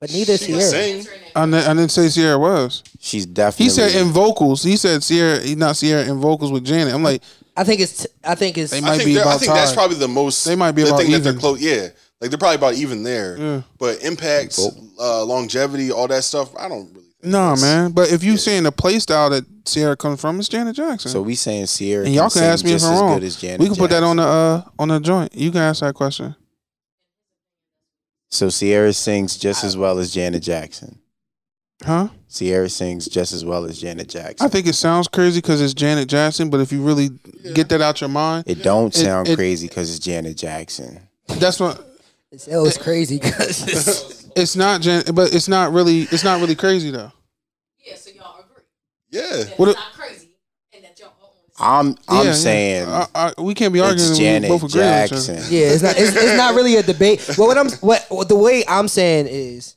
But 0.00 0.12
neither 0.12 0.36
She 0.36 0.46
Ciara. 0.48 0.62
sing. 0.62 1.06
I, 1.36 1.46
ne- 1.46 1.64
I 1.64 1.74
didn't 1.74 1.90
say 1.90 2.08
Ciara 2.08 2.36
was. 2.36 2.82
She's 2.98 3.24
definitely 3.24 3.66
He 3.66 3.70
said 3.70 3.94
in 3.94 4.08
vocals. 4.08 4.62
He 4.64 4.76
said 4.76 5.00
Ciara, 5.02 5.38
he 5.38 5.54
not 5.54 5.76
Ciara 5.76 6.04
in 6.04 6.18
vocals 6.20 6.50
with 6.50 6.64
Janet. 6.64 6.92
I'm 6.92 7.04
like, 7.04 7.22
I 7.56 7.62
think 7.62 7.80
it's. 7.80 8.04
I 8.24 8.34
think 8.34 8.58
it's. 8.58 8.72
They 8.72 8.78
I 8.78 8.80
might 8.80 8.96
think, 8.96 9.04
be 9.06 9.14
they're- 9.14 9.24
I 9.26 9.36
think 9.36 9.52
that's 9.52 9.70
tied. 9.70 9.76
probably 9.76 9.98
the 9.98 10.08
most. 10.08 10.44
They 10.44 10.56
might 10.56 10.72
be 10.72 10.82
the 10.82 10.88
about 10.88 11.02
thing 11.02 11.12
that 11.12 11.18
they're 11.20 11.32
even. 11.32 11.40
close. 11.40 11.60
Yeah, 11.60 11.88
like 12.20 12.30
they're 12.30 12.38
probably 12.38 12.56
about 12.56 12.74
even 12.74 13.04
there. 13.04 13.36
Yeah. 13.38 13.62
But 13.78 14.02
impacts, 14.02 14.58
uh, 14.98 15.24
longevity, 15.24 15.92
all 15.92 16.08
that 16.08 16.24
stuff. 16.24 16.50
I 16.56 16.68
don't 16.68 16.86
really. 16.92 16.94
Think 16.94 17.01
no, 17.22 17.30
that's- 17.54 17.62
man. 17.62 17.92
But 17.92 18.10
if 18.12 18.22
you 18.24 18.36
saying 18.36 18.64
the 18.64 18.72
play 18.72 18.98
style 18.98 19.30
that 19.30 19.44
Ciara 19.64 19.96
comes 19.96 20.20
from, 20.20 20.38
it's 20.38 20.48
Janet 20.48 20.76
Jackson. 20.76 21.10
So 21.10 21.22
we 21.22 21.34
saying 21.34 21.66
Ciara 21.66 22.04
and 22.04 22.14
y'all 22.14 22.28
can 22.30 22.40
can 22.42 22.50
ask 22.50 22.64
me 22.64 22.72
if 22.72 22.82
I'm 22.82 22.98
wrong. 22.98 23.14
good 23.18 23.24
as 23.24 23.36
Janet 23.36 23.60
We 23.60 23.66
can 23.66 23.76
put 23.76 23.90
that 23.90 24.02
on 24.02 24.16
the 24.16 24.22
uh 24.24 24.62
on 24.78 24.88
the 24.88 25.00
joint. 25.00 25.34
You 25.34 25.50
can 25.50 25.60
ask 25.60 25.80
that 25.80 25.94
question. 25.94 26.34
So 28.30 28.48
Ciara 28.50 28.92
sings 28.92 29.36
just 29.36 29.62
as 29.62 29.76
well 29.76 29.98
as 29.98 30.12
Janet 30.12 30.42
Jackson. 30.42 30.98
Huh? 31.84 32.08
Ciara 32.32 32.68
sings 32.68 33.06
just 33.06 33.32
as 33.32 33.44
well 33.44 33.64
as 33.66 33.78
Janet 33.80 34.08
Jackson. 34.08 34.46
I 34.46 34.48
think 34.48 34.66
it 34.66 34.74
sounds 34.74 35.08
crazy 35.08 35.40
because 35.40 35.60
it's 35.60 35.74
Janet 35.74 36.08
Jackson, 36.08 36.48
but 36.48 36.60
if 36.60 36.72
you 36.72 36.80
really 36.80 37.10
get 37.54 37.68
that 37.70 37.80
out 37.82 38.00
your 38.00 38.08
mind, 38.08 38.44
it 38.46 38.62
don't 38.62 38.94
It- 38.96 38.98
sound 38.98 39.28
it- 39.28 39.36
crazy 39.36 39.68
because 39.68 39.90
it's 39.90 39.98
Janet 40.04 40.36
Jackson. 40.38 41.00
that's 41.28 41.60
what 41.60 41.88
That 42.48 42.62
was 42.62 42.78
crazy 42.78 43.18
because 43.18 44.21
It's 44.36 44.56
not, 44.56 44.80
Jan- 44.80 45.04
but 45.14 45.34
it's 45.34 45.48
not 45.48 45.72
really. 45.72 46.02
It's 46.02 46.24
not 46.24 46.40
really 46.40 46.54
crazy 46.54 46.90
though. 46.90 47.12
Yeah, 47.84 47.94
so 47.96 48.10
y'all 48.10 48.40
agree. 48.40 48.62
Yeah. 49.10 49.44
That 49.44 49.58
What 49.58 49.68
it's 49.70 49.78
a- 49.78 49.80
not 49.80 49.92
crazy. 49.94 50.28
And 50.74 50.84
that 50.84 50.98
y'all 50.98 51.10
are 51.60 51.76
on 51.78 51.86
the 51.86 51.94
same 51.96 51.98
I'm 52.08 52.18
I'm 52.18 52.24
Yeah, 52.26 52.30
yeah. 52.30 52.36
saying 52.36 52.88
I, 52.88 53.06
I, 53.14 53.42
we 53.42 53.54
can't 53.54 53.72
be 53.72 53.80
arguing. 53.80 53.98
it's 54.00 54.10
when 54.10 54.18
we 54.18 54.24
Janet 54.24 54.48
both 54.48 54.62
agree 54.64 54.82
on 54.82 55.04
each 55.04 55.12
other. 55.12 55.22
Jackson. 55.26 55.36
yeah, 55.54 55.66
it's 55.68 55.82
not. 55.82 55.96
It's, 55.98 56.16
it's 56.16 56.36
not 56.36 56.54
really 56.54 56.76
a 56.76 56.82
debate. 56.82 57.20
But 57.36 57.38
what 57.46 57.58
I'm 57.58 57.70
what, 57.80 58.06
what 58.08 58.28
the 58.28 58.36
way 58.36 58.64
I'm 58.68 58.88
saying 58.88 59.26
is, 59.28 59.76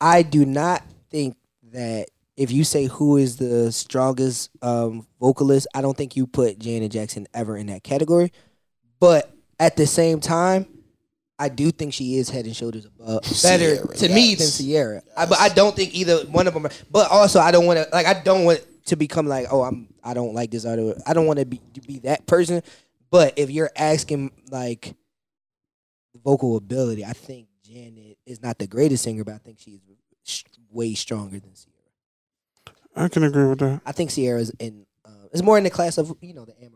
I 0.00 0.22
do 0.22 0.44
not 0.44 0.82
think 1.10 1.36
that 1.72 2.08
if 2.36 2.50
you 2.50 2.64
say 2.64 2.86
who 2.86 3.18
is 3.18 3.36
the 3.36 3.70
strongest 3.72 4.50
um, 4.62 5.06
vocalist, 5.20 5.66
I 5.74 5.80
don't 5.82 5.96
think 5.96 6.16
you 6.16 6.26
put 6.26 6.58
Janet 6.58 6.90
Jackson 6.92 7.26
ever 7.34 7.56
in 7.56 7.66
that 7.66 7.82
category. 7.84 8.32
But 9.00 9.30
at 9.60 9.76
the 9.76 9.86
same 9.86 10.20
time, 10.20 10.66
I 11.42 11.48
do 11.48 11.72
think 11.72 11.92
she 11.92 12.18
is 12.18 12.30
head 12.30 12.44
and 12.44 12.54
shoulders 12.54 12.84
above 12.84 13.22
better 13.42 13.74
Ciara, 13.74 13.96
to 13.96 14.08
me 14.08 14.36
than 14.36 14.48
Ciara. 14.48 15.02
I, 15.16 15.26
but 15.26 15.40
I 15.40 15.48
don't 15.48 15.74
think 15.74 15.92
either 15.92 16.18
one 16.26 16.46
of 16.46 16.54
them. 16.54 16.66
Are, 16.66 16.70
but 16.88 17.10
also, 17.10 17.40
I 17.40 17.50
don't 17.50 17.66
want 17.66 17.80
to 17.80 17.88
like. 17.92 18.06
I 18.06 18.22
don't 18.22 18.44
want 18.44 18.64
to 18.86 18.94
become 18.94 19.26
like, 19.26 19.48
oh, 19.50 19.62
I'm. 19.62 19.88
I 20.04 20.14
don't 20.14 20.34
like 20.34 20.52
this 20.52 20.64
other. 20.64 20.94
I 21.04 21.14
don't 21.14 21.26
want 21.26 21.40
to 21.40 21.44
be 21.44 21.60
to 21.74 21.80
be 21.80 21.98
that 22.00 22.26
person. 22.26 22.62
But 23.10 23.34
if 23.36 23.50
you're 23.50 23.72
asking 23.74 24.30
like 24.52 24.94
vocal 26.24 26.56
ability, 26.56 27.04
I 27.04 27.12
think 27.12 27.48
Janet 27.64 28.18
is 28.24 28.40
not 28.40 28.58
the 28.58 28.68
greatest 28.68 29.02
singer, 29.02 29.24
but 29.24 29.34
I 29.34 29.38
think 29.38 29.58
she's 29.58 29.80
way 30.70 30.94
stronger 30.94 31.40
than 31.40 31.50
Ciara. 31.54 32.76
I 32.94 33.08
can 33.08 33.24
agree 33.24 33.46
with 33.46 33.58
that. 33.58 33.80
I 33.84 33.90
think 33.90 34.10
Ciara's 34.10 34.50
in. 34.60 34.86
Uh, 35.04 35.26
it's 35.32 35.42
more 35.42 35.58
in 35.58 35.64
the 35.64 35.70
class 35.70 35.98
of 35.98 36.16
you 36.20 36.34
know 36.34 36.44
the 36.44 36.52
Ameries. 36.52 36.71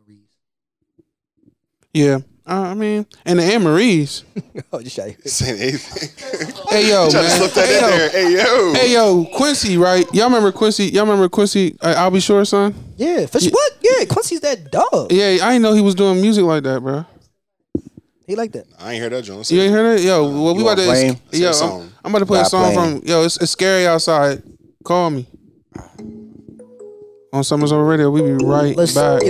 Yeah, 1.97 2.19
uh, 2.47 2.61
I 2.61 2.75
mean, 2.75 3.07
and 3.25 3.39
the 3.39 3.43
Anne 3.45 3.63
Marie's. 3.65 4.23
oh, 4.73 4.83
just 4.83 4.97
shout 4.97 5.09
you. 5.09 5.17
Saying 5.25 5.61
anything. 5.61 6.53
Hey 6.69 6.91
yo, 6.91 7.09
Trying 7.09 7.23
to 7.25 7.29
man. 7.31 7.39
slip 7.39 7.53
that 7.55 7.67
hey, 7.67 7.81
yo. 7.81 7.89
there. 7.91 8.11
Hey 8.11 8.33
yo. 8.35 8.75
Hey 8.75 8.93
yo, 8.93 9.25
Quincy, 9.37 9.79
right? 9.79 10.05
Y'all 10.13 10.27
remember 10.27 10.53
Quincy? 10.53 10.87
Y'all 10.87 11.05
remember 11.05 11.29
Quincy? 11.31 11.75
Uh, 11.81 11.95
I'll 11.97 12.11
be 12.11 12.21
sure, 12.21 12.45
son. 12.45 12.75
Yeah, 12.99 13.25
for 13.27 13.41
sure. 13.41 13.51
What? 13.53 13.73
Yeah, 13.81 14.05
Quincy's 14.05 14.41
that 14.41 14.71
dog. 14.71 15.11
Yeah, 15.11 15.39
I 15.43 15.53
didn't 15.53 15.63
know 15.63 15.73
he 15.73 15.81
was 15.81 15.95
doing 15.95 16.21
music 16.21 16.45
like 16.45 16.65
that, 16.65 16.83
bro. 16.83 17.07
He 18.27 18.35
like 18.37 18.53
that. 18.53 18.67
I 18.79 18.93
ain't 18.95 19.03
heard 19.03 19.13
that, 19.13 19.23
Jones. 19.23 19.51
You 19.51 19.63
ain't 19.63 19.73
heard 19.73 19.99
it? 20.01 20.05
Yo, 20.05 20.25
well, 20.25 20.55
we 20.55 20.61
about 20.63 20.77
wanna 20.77 20.83
play 20.91 21.07
him? 21.07 21.17
Yo, 21.33 21.39
Say 21.39 21.45
a 21.45 21.49
I'm, 21.49 21.55
song. 21.55 21.93
I'm 22.05 22.11
about 22.11 22.19
to 22.19 22.27
play 22.27 22.41
a 22.41 22.45
song 22.45 22.75
playing. 22.75 23.01
from. 23.01 23.09
Yo, 23.09 23.23
it's, 23.25 23.41
it's 23.41 23.53
scary 23.53 23.87
outside. 23.87 24.43
Call 24.85 25.09
me. 25.11 25.27
On 27.33 27.43
Summers 27.45 27.73
Over 27.73 27.85
Radio, 27.85 28.11
we 28.11 28.21
be 28.23 28.33
right 28.45 28.77
Let's 28.77 28.93
back. 28.95 29.23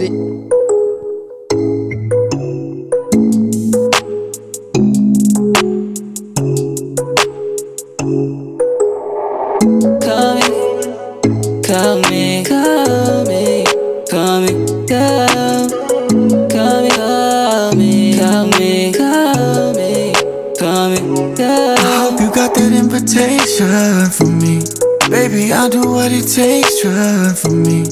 Baby, 25.29 25.53
I'll 25.53 25.69
do 25.69 25.81
what 25.81 26.13
it 26.13 26.29
takes, 26.29 26.85
run 26.85 27.35
for 27.35 27.51
me. 27.51 27.83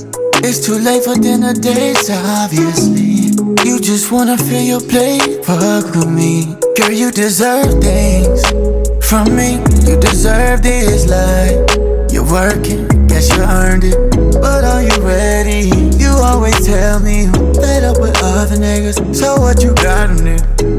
It's 0.47 0.65
too 0.65 0.79
late 0.79 1.03
for 1.03 1.17
dinner 1.17 1.53
dates, 1.53 2.09
obviously. 2.09 3.35
You 3.67 3.81
just 3.81 4.13
wanna 4.13 4.39
fill 4.39 4.63
your 4.63 4.81
plate, 4.81 5.45
fuck 5.45 5.85
with 5.97 6.09
me. 6.09 6.55
Girl, 6.77 6.93
you 6.93 7.11
deserve 7.11 7.83
things 7.83 8.41
from 9.03 9.35
me. 9.35 9.59
You 9.83 9.99
deserve 9.99 10.63
this 10.63 11.11
life. 11.11 11.59
You're 12.13 12.31
working, 12.31 12.87
guess 13.09 13.29
you 13.37 13.43
earned 13.43 13.83
it. 13.83 13.99
But 14.41 14.63
are 14.63 14.85
you 14.85 14.97
ready? 15.03 15.75
You 15.99 16.11
always 16.11 16.65
tell 16.65 17.01
me 17.01 17.27
I'm 17.27 17.53
fed 17.55 17.83
up 17.83 18.01
with 18.01 18.17
other 18.23 18.55
niggas. 18.55 19.13
So 19.13 19.41
what 19.41 19.61
you 19.61 19.75
got 19.75 20.11
in 20.11 20.25
there? 20.25 20.74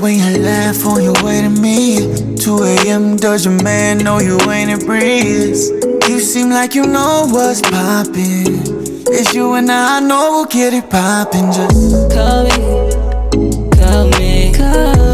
When 0.00 0.16
you 0.16 0.38
laugh 0.42 0.86
on 0.86 1.02
your 1.02 1.14
way 1.24 1.42
to 1.42 1.48
me. 1.50 2.36
2 2.36 2.62
a.m. 2.62 3.16
Does 3.16 3.44
your 3.44 3.60
man 3.64 3.98
know 3.98 4.20
you 4.20 4.38
ain't 4.48 4.70
a 4.80 4.86
breeze? 4.86 5.70
You 6.08 6.20
seem 6.20 6.50
like 6.50 6.74
you 6.76 6.86
know 6.86 7.26
what's 7.28 7.60
poppin'. 7.62 8.62
It's 9.10 9.34
you 9.34 9.54
and 9.54 9.68
I, 9.70 9.96
I 9.96 10.00
know 10.00 10.30
we'll 10.30 10.44
get 10.44 10.72
it 10.72 10.88
poppin'. 10.88 11.50
Just 11.52 12.12
Call 12.14 12.44
me, 12.44 12.50
call 13.76 14.08
me, 14.18 14.52
call 14.54 14.94
me, 14.94 15.07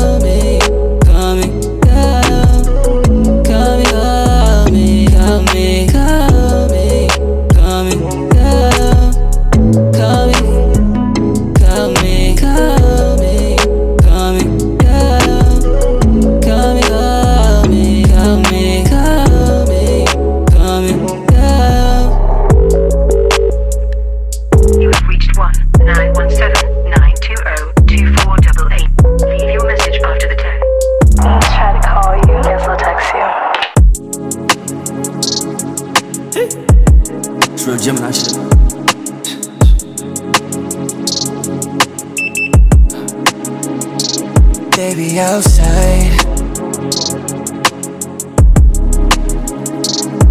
outside. 45.19 46.13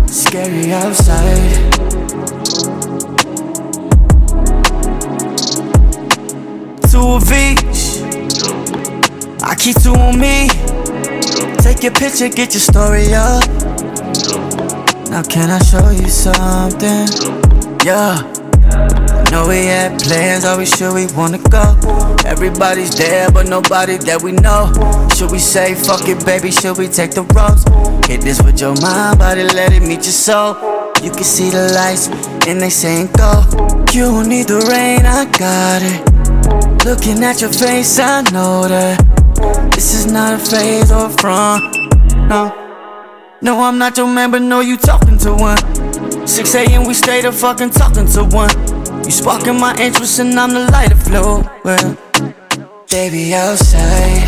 Scary 0.09 0.73
outside. 0.73 1.73
Two 6.89 7.07
of 7.17 7.31
each. 7.31 8.01
I 9.43 9.55
keep 9.55 9.81
two 9.81 9.93
on 9.93 10.19
me. 10.19 10.49
Take 11.59 11.83
your 11.83 11.93
picture, 11.93 12.29
get 12.29 12.53
your 12.53 12.61
story 12.61 13.13
up. 13.13 13.43
Now 15.09 15.23
can 15.23 15.49
I 15.49 15.59
show 15.59 15.89
you 15.91 16.09
something? 16.09 17.07
Yeah. 17.85 19.12
Know 19.33 19.47
we 19.47 19.65
had 19.65 19.99
plans, 19.99 20.45
are 20.45 20.59
we 20.59 20.67
sure 20.67 20.93
we 20.93 21.07
wanna 21.17 21.39
go? 21.39 21.75
Everybody's 22.23 22.95
there, 22.95 23.31
but 23.31 23.49
nobody 23.49 23.97
that 23.97 24.21
we 24.21 24.31
know. 24.31 24.69
Should 25.15 25.31
we 25.31 25.39
say 25.39 25.73
fuck 25.73 26.07
it, 26.07 26.23
baby? 26.23 26.51
Should 26.51 26.77
we 26.77 26.87
take 26.87 27.15
the 27.15 27.23
ropes? 27.33 27.65
Hit 28.07 28.21
this 28.21 28.43
with 28.43 28.61
your 28.61 28.75
mind, 28.79 29.17
body, 29.17 29.41
let 29.41 29.73
it 29.73 29.81
meet 29.81 30.05
your 30.05 30.13
soul. 30.13 30.53
You 31.01 31.09
can 31.09 31.23
see 31.23 31.49
the 31.49 31.73
lights, 31.73 32.09
and 32.47 32.61
they 32.61 32.69
saying 32.69 33.09
go. 33.17 33.41
You 33.91 34.13
don't 34.13 34.29
need 34.29 34.49
the 34.49 34.61
rain, 34.69 35.03
I 35.03 35.25
got 35.25 35.81
it. 35.81 36.85
Looking 36.85 37.23
at 37.23 37.41
your 37.41 37.51
face, 37.51 37.97
I 37.97 38.21
know 38.29 38.67
that 38.67 39.01
this 39.73 39.95
is 39.95 40.05
not 40.05 40.35
a 40.35 40.37
phase 40.37 40.91
or 40.91 41.07
a 41.07 41.09
front. 41.09 41.75
No, 42.29 42.53
no, 43.41 43.63
I'm 43.63 43.79
not 43.79 43.97
your 43.97 44.05
man, 44.05 44.29
but 44.29 44.43
know 44.43 44.59
you 44.59 44.77
talking 44.77 45.17
to 45.25 45.33
one. 45.33 45.57
6 46.27 46.53
a.m. 46.53 46.85
we 46.85 46.93
stay 46.93 47.21
the 47.21 47.31
fucking 47.31 47.71
talking 47.71 48.05
to 48.13 48.25
one. 48.25 48.72
You 49.05 49.11
sparking 49.11 49.59
my 49.59 49.75
interest 49.79 50.19
and 50.19 50.39
I'm 50.39 50.51
the 50.51 50.59
light 50.59 50.71
lighter 50.71 50.95
flow. 50.95 51.43
Well, 51.65 51.97
baby 52.89 53.35
outside. 53.35 54.23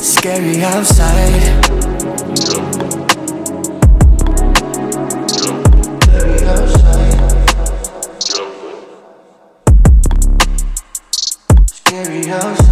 Scary 0.00 0.64
outside. 0.64 1.42
Baby 6.06 6.44
outside. 6.46 7.18
Scary 11.66 12.30
outside. 12.30 12.67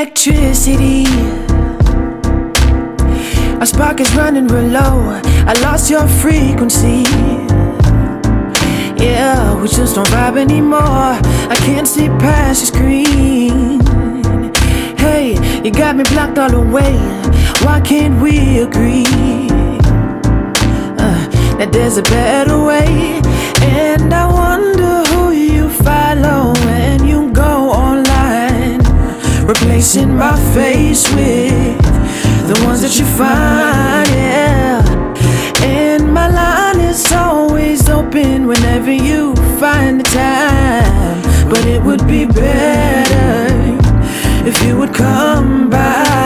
Electricity. 0.00 1.04
Our 3.60 3.66
spark 3.66 4.00
is 4.00 4.10
running 4.14 4.46
real 4.48 4.68
low. 4.68 5.20
I 5.46 5.52
lost 5.60 5.90
your 5.90 6.08
frequency. 6.08 7.04
Yeah, 8.96 9.60
we 9.60 9.68
just 9.68 9.96
don't 9.96 10.08
vibe 10.08 10.38
anymore. 10.38 10.80
I 10.80 11.56
can't 11.66 11.86
see 11.86 12.08
past 12.24 12.62
your 12.62 12.68
screen. 12.72 13.80
Hey, 14.96 15.34
you 15.62 15.70
got 15.70 15.96
me 15.96 16.04
blocked 16.04 16.38
all 16.38 16.48
the 16.48 16.62
way. 16.62 16.96
Why 17.62 17.82
can't 17.82 18.22
we 18.22 18.60
agree 18.60 19.04
uh, 20.96 21.28
that 21.58 21.68
there's 21.72 21.98
a 21.98 22.02
better 22.04 22.58
way? 22.64 23.20
And 23.60 24.14
I 24.14 24.26
wonder 24.32 25.09
replacing 29.50 30.16
my 30.16 30.36
face 30.54 31.12
with 31.12 31.82
the 32.46 32.62
ones 32.64 32.82
that 32.82 32.96
you 32.98 33.04
find. 33.04 34.08
Yeah. 34.10 34.80
And 35.64 36.14
my 36.14 36.28
line 36.28 36.78
is 36.78 37.10
always 37.10 37.88
open 37.88 38.46
whenever 38.46 38.92
you 38.92 39.34
find 39.58 39.98
the 39.98 40.04
time. 40.04 41.20
But 41.48 41.66
it 41.66 41.82
would 41.82 42.06
be 42.06 42.26
better 42.26 43.78
if 44.46 44.62
you 44.64 44.78
would 44.78 44.94
come 44.94 45.68
by. 45.68 46.19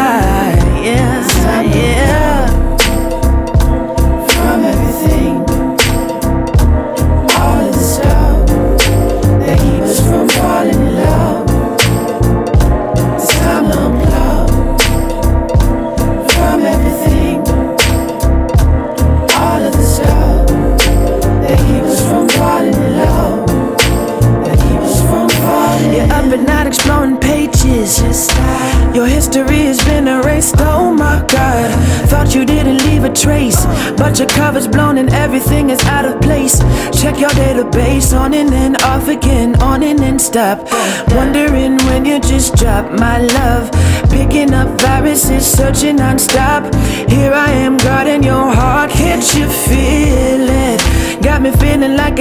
History 29.25 29.65
has 29.65 29.83
been 29.85 30.07
erased. 30.07 30.55
Oh 30.59 30.93
my 30.93 31.25
God, 31.29 31.71
thought 32.11 32.35
you 32.35 32.45
didn't 32.45 32.85
leave 32.85 33.05
a 33.05 33.13
trace, 33.13 33.65
but 33.97 34.19
your 34.19 34.29
cover's 34.29 34.69
blown 34.69 34.99
and 34.99 35.09
everything 35.15 35.71
is 35.71 35.81
out 35.85 36.05
of 36.05 36.21
place. 36.21 36.59
Check 37.01 37.19
your 37.19 37.31
database 37.31 38.13
on 38.13 38.35
and 38.35 38.51
then 38.51 38.77
off 38.83 39.09
again, 39.09 39.61
on 39.63 39.83
and 39.83 39.99
then 39.99 40.19
stop. 40.19 40.59
Wondering 41.17 41.79
when 41.87 42.05
you 42.05 42.21
just 42.21 42.57
dropped 42.57 42.93
my 42.93 43.19
love. 43.39 43.71
Picking 44.11 44.53
up 44.53 44.69
viruses, 44.81 45.45
searching 45.47 45.97
non-stop. 45.97 46.63
Here 47.09 47.33
I 47.33 47.51
am 47.51 47.79
guarding 47.79 48.23
your 48.23 48.53
heart. 48.53 48.91
Can't 48.91 49.25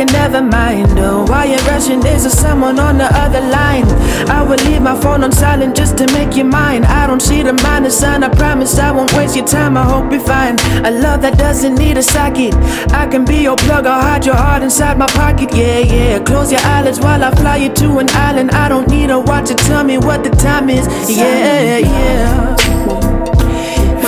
never 0.05 0.41
mind. 0.41 0.97
Oh, 0.97 1.25
why 1.25 1.45
you 1.45 1.57
rushing? 1.67 1.99
Is 2.05 2.23
there 2.23 2.31
someone 2.31 2.79
on 2.79 2.97
the 2.97 3.05
other 3.05 3.41
line? 3.41 3.85
I 4.29 4.41
will 4.41 4.57
leave 4.65 4.81
my 4.81 4.99
phone 4.99 5.23
on 5.23 5.31
silent 5.31 5.75
just 5.75 5.97
to 5.97 6.05
make 6.13 6.35
you 6.35 6.43
mine. 6.43 6.83
I 6.85 7.07
don't 7.07 7.21
see 7.21 7.43
the 7.43 7.53
minus 7.53 7.99
sign. 7.99 8.23
I 8.23 8.29
promise 8.29 8.77
I 8.79 8.91
won't 8.91 9.13
waste 9.13 9.35
your 9.35 9.45
time. 9.45 9.77
I 9.77 9.83
hope 9.83 10.11
you 10.11 10.19
find 10.19 10.59
a 10.85 10.91
love 10.91 11.21
that 11.21 11.37
doesn't 11.37 11.75
need 11.75 11.97
a 11.97 12.03
socket. 12.03 12.53
I 12.91 13.07
can 13.07 13.25
be 13.25 13.37
your 13.37 13.55
plug. 13.55 13.85
I'll 13.85 14.01
hide 14.01 14.25
your 14.25 14.35
heart 14.35 14.63
inside 14.63 14.97
my 14.97 15.07
pocket. 15.07 15.53
Yeah, 15.53 15.79
yeah. 15.79 16.19
Close 16.23 16.51
your 16.51 16.61
eyelids 16.61 16.99
while 16.99 17.23
I 17.23 17.31
fly 17.35 17.57
you 17.57 17.69
to 17.73 17.99
an 17.99 18.09
island. 18.09 18.51
I 18.51 18.69
don't 18.69 18.87
need 18.89 19.09
a 19.09 19.19
watch 19.19 19.47
to 19.49 19.55
tell 19.55 19.83
me 19.83 19.97
what 19.97 20.23
the 20.23 20.31
time 20.31 20.69
is. 20.69 20.87
Yeah, 21.09 21.77
yeah. 21.77 22.55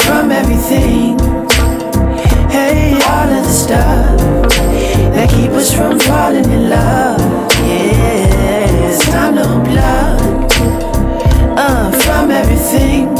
From 0.06 0.32
everything. 0.32 1.20
Hey, 2.50 2.93
all 3.04 3.30
of 3.30 3.43
the 3.43 3.52
stuff 3.52 4.64
that 5.16 5.30
keep 5.30 5.51
us 5.51 5.74
from 5.74 5.99
falling 5.99 6.45
in 6.45 6.70
love. 6.70 7.20
Yeah, 7.63 8.88
it's 8.88 9.05
time 9.05 9.36
to 9.36 9.41
unplug 9.41 10.51
uh, 11.57 11.91
from 12.03 12.32
everything. 12.32 13.16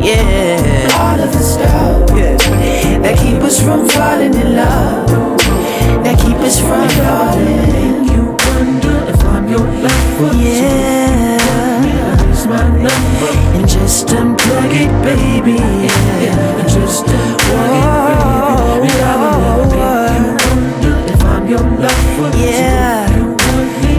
Yeah, 0.00 0.98
all 0.98 1.20
of 1.20 1.30
the 1.32 1.42
stuff 1.42 2.08
that 3.02 3.18
keep 3.18 3.42
us 3.42 3.60
from 3.62 3.88
falling 3.88 4.34
in 4.34 4.56
love. 4.56 5.08
That 6.04 6.18
keep 6.18 6.36
us 6.48 6.58
from 6.60 6.88
falling. 7.00 8.04
You 8.12 8.36
wonder 8.44 8.96
if 9.12 9.24
I'm 9.24 9.48
your 9.48 9.66
lover. 9.84 10.36
Yeah. 10.36 11.34
And 13.54 13.68
just 13.68 14.08
unplug 14.08 14.72
it, 14.72 14.92
baby. 15.02 15.56
Yeah. 16.24 16.60
And 16.60 16.68
just 16.68 17.06
unplug 17.06 17.72
it, 17.80 18.88
baby. 18.88 19.33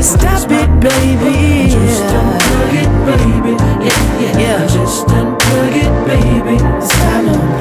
Stop 0.06 0.52
it, 0.52 0.70
baby. 0.82 1.72
Just 1.72 2.04
unplug 2.04 2.74
it, 2.78 2.92
baby. 3.08 3.54
Yeah, 3.84 4.22
yeah. 4.22 4.40
yeah. 4.40 4.68
Just 4.68 5.08
unplug 5.08 5.76
it, 5.84 5.94
baby. 6.08 6.64
It's 6.78 6.90
time 6.90 7.55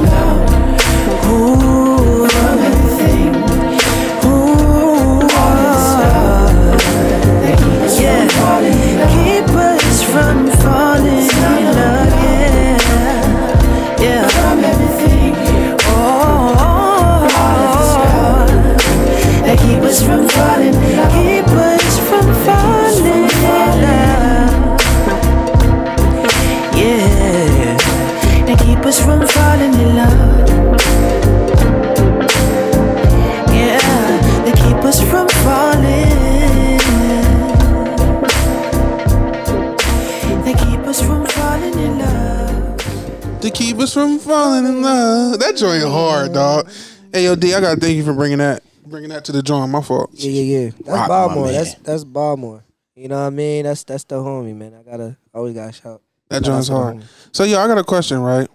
from 43.94 44.18
falling 44.18 44.66
in 44.66 44.82
love. 44.82 45.38
That 45.38 45.56
joint 45.56 45.84
hard, 45.84 46.32
dog. 46.32 46.68
Hey, 47.12 47.24
yo, 47.24 47.36
D, 47.36 47.54
I 47.54 47.60
gotta 47.60 47.80
thank 47.80 47.96
you 47.96 48.04
for 48.04 48.12
bringing 48.12 48.38
that, 48.38 48.62
bringing 48.84 49.10
that 49.10 49.24
to 49.26 49.32
the 49.32 49.42
joint. 49.42 49.70
My 49.70 49.80
fault. 49.80 50.10
Yeah, 50.12 50.30
yeah, 50.30 50.58
yeah. 50.58 50.70
That's 50.70 50.88
Rock, 50.88 51.08
Baltimore. 51.08 51.52
That's 51.52 51.74
that's 51.76 52.04
Baltimore. 52.04 52.64
You 52.96 53.08
know 53.08 53.20
what 53.20 53.28
I 53.28 53.30
mean? 53.30 53.64
That's 53.64 53.84
that's 53.84 54.04
the 54.04 54.16
homie, 54.16 54.54
man. 54.54 54.74
I 54.74 54.82
gotta 54.82 55.16
always 55.32 55.54
gotta 55.54 55.72
shout. 55.72 56.02
That 56.28 56.42
joint's 56.42 56.68
hard. 56.68 56.96
homie. 56.96 57.04
So, 57.32 57.44
yo, 57.44 57.58
I 57.58 57.68
got 57.68 57.78
a 57.78 57.84
question, 57.84 58.18
right? 58.20 58.48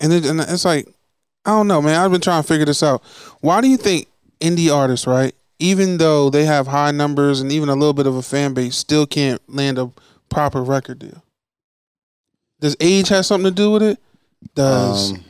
And, 0.00 0.12
it, 0.12 0.24
and 0.26 0.40
it's 0.40 0.64
like, 0.64 0.88
I 1.44 1.50
don't 1.50 1.68
know, 1.68 1.82
man. 1.82 2.00
I've 2.00 2.10
been 2.10 2.20
trying 2.20 2.42
to 2.42 2.48
figure 2.48 2.64
this 2.66 2.82
out. 2.82 3.02
Why 3.40 3.60
do 3.60 3.68
you 3.68 3.76
think 3.76 4.08
indie 4.40 4.74
artists, 4.74 5.06
right, 5.06 5.34
even 5.58 5.98
though 5.98 6.30
they 6.30 6.44
have 6.44 6.66
high 6.66 6.90
numbers 6.90 7.40
and 7.40 7.52
even 7.52 7.68
a 7.68 7.74
little 7.74 7.94
bit 7.94 8.06
of 8.06 8.14
a 8.14 8.22
fan 8.22 8.54
base, 8.54 8.76
still 8.76 9.06
can't 9.06 9.42
land 9.48 9.78
a 9.78 9.90
proper 10.28 10.62
record 10.62 10.98
deal? 10.98 11.22
Does 12.60 12.76
age 12.80 13.08
have 13.08 13.26
something 13.26 13.50
to 13.50 13.54
do 13.54 13.70
with 13.70 13.82
it? 13.82 13.98
Does 14.54 15.12
Um, 15.12 15.24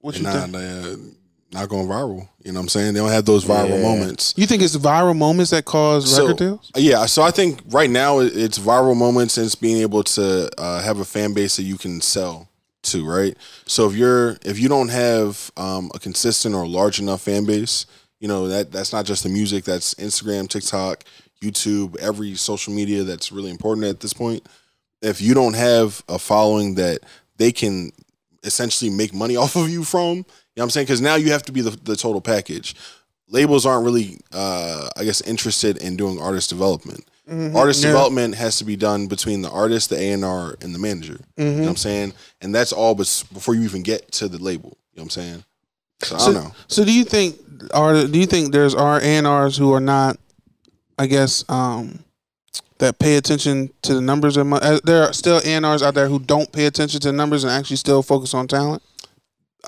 what 0.00 0.16
you 0.16 0.22
nah, 0.22 0.46
think? 0.46 1.16
not 1.52 1.68
going 1.68 1.86
viral. 1.86 2.28
You 2.42 2.52
know 2.52 2.58
what 2.60 2.64
I'm 2.64 2.68
saying? 2.70 2.94
They 2.94 3.00
don't 3.00 3.10
have 3.10 3.24
those 3.26 3.44
viral 3.44 3.68
Yeah. 3.70 3.82
moments. 3.82 4.32
You 4.36 4.46
think 4.46 4.62
it's 4.62 4.76
viral 4.76 5.16
moments 5.16 5.50
that 5.50 5.64
cause 5.64 6.10
So- 6.14 6.22
record 6.26 6.38
deals? 6.38 6.70
Yeah, 6.76 7.04
so 7.06 7.22
I 7.22 7.30
think 7.30 7.60
right 7.68 7.90
now 7.90 8.20
it's 8.20 8.58
viral 8.58 8.96
moments 8.96 9.36
and 9.36 9.46
it's 9.46 9.54
being 9.54 9.78
able 9.78 10.02
to 10.04 10.50
uh, 10.58 10.82
have 10.82 10.98
a 10.98 11.04
fan 11.04 11.34
base 11.34 11.56
that 11.56 11.62
you 11.64 11.76
can 11.76 12.00
sell 12.00 12.48
to, 12.84 13.04
right? 13.04 13.36
So 13.66 13.86
if 13.88 13.94
you're 13.94 14.38
if 14.44 14.58
you 14.58 14.68
don't 14.68 14.88
have 14.88 15.50
um, 15.56 15.90
a 15.94 15.98
consistent 15.98 16.54
or 16.54 16.66
large 16.66 16.98
enough 16.98 17.20
fan 17.20 17.44
base, 17.44 17.86
you 18.18 18.28
know 18.28 18.48
that 18.48 18.72
that's 18.72 18.92
not 18.92 19.04
just 19.04 19.22
the 19.22 19.28
music. 19.28 19.64
That's 19.64 19.94
Instagram, 19.94 20.48
TikTok, 20.48 21.04
YouTube, 21.42 21.96
every 21.98 22.34
social 22.34 22.72
media 22.72 23.04
that's 23.04 23.30
really 23.30 23.50
important 23.50 23.86
at 23.86 24.00
this 24.00 24.12
point. 24.14 24.44
If 25.02 25.20
you 25.20 25.34
don't 25.34 25.54
have 25.54 26.02
a 26.08 26.18
following 26.18 26.76
that 26.76 27.00
they 27.36 27.52
can 27.52 27.90
essentially 28.44 28.90
make 28.90 29.12
money 29.14 29.36
off 29.42 29.56
of 29.56 29.68
you 29.68 29.84
from, 29.84 30.02
you 30.08 30.14
know 30.16 30.24
what 30.56 30.62
I'm 30.64 30.70
saying? 30.70 30.86
Because 30.86 31.00
now 31.00 31.14
you 31.16 31.32
have 31.32 31.42
to 31.44 31.52
be 31.52 31.60
the, 31.60 31.70
the 31.70 31.96
total 31.96 32.20
package. 32.20 32.74
Labels 33.28 33.64
aren't 33.64 33.84
really, 33.84 34.18
uh, 34.32 34.90
I 34.96 35.04
guess, 35.04 35.20
interested 35.22 35.78
in 35.78 35.96
doing 35.96 36.20
artist 36.20 36.50
development. 36.50 37.08
Mhm. 37.30 37.54
Artist 37.54 37.82
Yeah. 37.82 37.90
development 37.90 38.34
has 38.34 38.58
to 38.58 38.64
be 38.64 38.76
done 38.76 39.06
between 39.06 39.42
the 39.42 39.48
artist, 39.50 39.88
the 39.90 39.98
A 39.98 40.10
and 40.12 40.24
R, 40.24 40.56
and 40.60 40.74
the 40.74 40.78
manager. 40.78 41.18
You 41.38 41.44
know 41.44 41.60
what 41.62 41.68
I'm 41.70 41.76
saying? 41.76 42.12
And 42.42 42.54
that's 42.54 42.72
all, 42.72 42.94
bes- 42.94 43.22
before 43.22 43.54
you 43.54 43.62
even 43.62 43.82
get 43.82 44.10
to 44.12 44.28
the 44.28 44.38
label. 44.38 44.76
You 44.92 44.98
know 44.98 45.04
what 45.04 45.16
I'm 45.16 45.22
saying? 45.22 45.44
So, 46.02 46.16
I 46.16 46.18
don't 46.18 46.34
know. 46.34 46.52
So 46.66 46.84
do 46.84 46.92
you 46.92 47.04
think 47.04 47.38
are 47.72 48.06
do 48.08 48.18
you 48.18 48.26
think 48.26 48.52
there's 48.52 48.74
R 48.74 49.00
and 49.00 49.24
R's 49.26 49.56
who 49.56 49.72
are 49.72 49.80
not, 49.80 50.18
I 50.98 51.06
guess, 51.06 51.44
um, 51.48 52.00
that 52.78 52.98
pay 52.98 53.16
attention 53.16 53.70
to 53.82 53.94
the 53.94 54.00
numbers? 54.00 54.36
And 54.36 54.52
uh, 54.52 54.80
there 54.84 55.02
are 55.04 55.12
still 55.12 55.38
A 55.38 55.46
and 55.48 55.66
R's 55.66 55.82
out 55.82 55.94
there 55.94 56.08
who 56.08 56.18
don't 56.18 56.50
pay 56.52 56.66
attention 56.66 57.00
to 57.00 57.08
the 57.08 57.12
numbers 57.12 57.44
and 57.44 57.52
actually 57.52 57.76
still 57.76 58.02
focus 58.02 58.34
on 58.34 58.48
talent. 58.48 58.82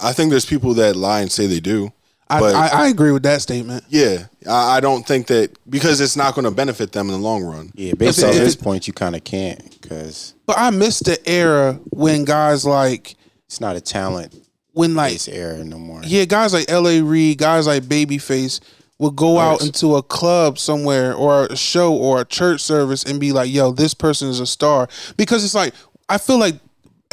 I 0.03 0.13
think 0.13 0.31
there's 0.31 0.47
people 0.47 0.75
that 0.75 0.97
lie 0.97 1.21
and 1.21 1.31
say 1.31 1.47
they 1.47 1.61
do. 1.61 1.93
I, 2.29 2.41
But- 2.41 2.55
I, 2.55 2.69
I 2.69 2.87
agree 2.89 3.13
with 3.13 3.23
that 3.25 3.43
statement. 3.43 3.85
Yeah, 3.89 4.27
I, 4.49 4.79
I 4.79 4.81
don't 4.81 5.07
think 5.07 5.27
that 5.29 5.57
because 5.71 6.01
it's 6.01 6.17
not 6.17 6.35
going 6.35 6.47
to 6.47 6.51
benefit 6.51 6.91
them 6.93 7.07
in 7.09 7.13
the 7.13 7.19
long 7.19 7.45
run. 7.45 7.71
Yeah, 7.75 7.93
based 7.95 8.19
If 8.19 8.25
it- 8.25 8.29
on 8.29 8.35
if 8.35 8.41
his 8.43 8.55
it- 8.55 8.63
point, 8.63 8.87
you 8.89 8.93
kind 8.95 9.15
of 9.15 9.23
can't 9.25 9.81
because 9.81 10.35
But 10.47 10.57
I 10.59 10.71
miss 10.71 11.01
the 11.01 11.19
era 11.29 11.79
when 11.91 12.25
guys 12.25 12.65
like 12.65 13.15
it's 13.47 13.61
not 13.61 13.77
a 13.77 13.81
talent 13.81 14.35
when 14.73 14.95
like 14.97 15.13
based 15.13 15.29
era 15.29 15.63
no 15.63 15.79
more. 15.79 16.01
yeah, 16.03 16.25
guys 16.25 16.53
like 16.55 16.69
L.A. 16.71 17.01
Reid, 17.03 17.39
guys 17.39 17.67
like 17.69 17.85
Babyface 17.85 18.59
would 18.99 19.17
go 19.17 19.39
out 19.39 19.63
into 19.65 19.97
a 19.97 20.03
club 20.03 20.59
somewhere 20.59 21.15
or 21.15 21.47
a 21.47 21.57
show 21.57 21.93
or 21.93 22.21
a 22.21 22.25
church 22.25 22.61
service 22.61 23.05
and 23.05 23.21
be 23.21 23.33
like, 23.33 23.51
"Yo, 23.51 23.73
this 23.73 23.95
person 23.95 24.29
is 24.29 24.41
a 24.41 24.47
star." 24.47 24.89
Because 25.17 25.45
it's 25.45 25.55
like 25.55 25.75
I 26.09 26.19
feel 26.19 26.39
like 26.39 26.57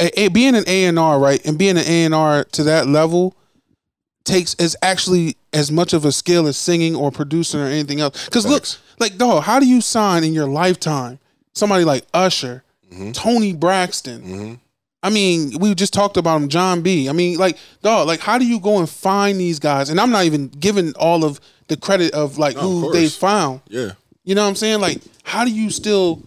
a, 0.00 0.20
a- 0.22 0.28
being 0.28 0.54
an 0.54 0.64
A 0.66 0.84
and 0.84 0.98
R 0.98 1.18
right 1.18 1.44
and 1.44 1.58
being 1.58 1.76
an 1.76 1.84
A 1.86 2.04
and 2.04 2.14
R 2.14 2.44
to 2.44 2.62
that 2.64 2.86
level 2.86 3.36
takes 4.24 4.54
is 4.54 4.76
actually 4.82 5.36
as 5.52 5.72
much 5.72 5.92
of 5.92 6.04
a 6.04 6.12
skill 6.12 6.46
as 6.46 6.56
singing 6.56 6.94
or 6.94 7.10
producing 7.10 7.60
or 7.60 7.66
anything 7.66 8.00
else. 8.00 8.24
Because 8.26 8.46
look, 8.46 8.64
like 8.98 9.18
dog, 9.18 9.42
how 9.42 9.58
do 9.58 9.66
you 9.66 9.80
sign 9.80 10.24
in 10.24 10.32
your 10.32 10.46
lifetime 10.46 11.18
somebody 11.54 11.84
like 11.84 12.06
Usher, 12.14 12.62
mm-hmm. 12.90 13.12
Toni 13.12 13.52
Braxton? 13.52 14.22
Mm-hmm. 14.22 14.54
I 15.04 15.10
mean, 15.10 15.58
we 15.58 15.74
just 15.74 15.92
talked 15.92 16.16
about 16.16 16.40
him, 16.40 16.48
Jon 16.48 16.80
B. 16.80 17.08
I 17.08 17.12
mean, 17.12 17.36
like, 17.36 17.58
dog, 17.82 18.06
like, 18.06 18.20
how 18.20 18.38
do 18.38 18.46
you 18.46 18.60
go 18.60 18.78
and 18.78 18.88
find 18.88 19.38
these 19.40 19.58
guys? 19.58 19.90
And 19.90 20.00
I'm 20.00 20.10
not 20.10 20.26
even 20.26 20.46
giving 20.46 20.94
all 20.94 21.24
of 21.24 21.40
the 21.72 21.80
credit 21.80 22.12
of 22.14 22.38
like 22.38 22.56
No, 22.56 22.62
who 22.62 22.80
course. 22.82 22.94
they 22.94 23.08
found. 23.08 23.60
Yeah. 23.68 23.92
You 24.24 24.34
know 24.34 24.42
what 24.42 24.48
I'm 24.50 24.56
saying? 24.56 24.80
Like, 24.80 25.00
how 25.24 25.44
do 25.44 25.50
you 25.50 25.70
still, 25.70 26.22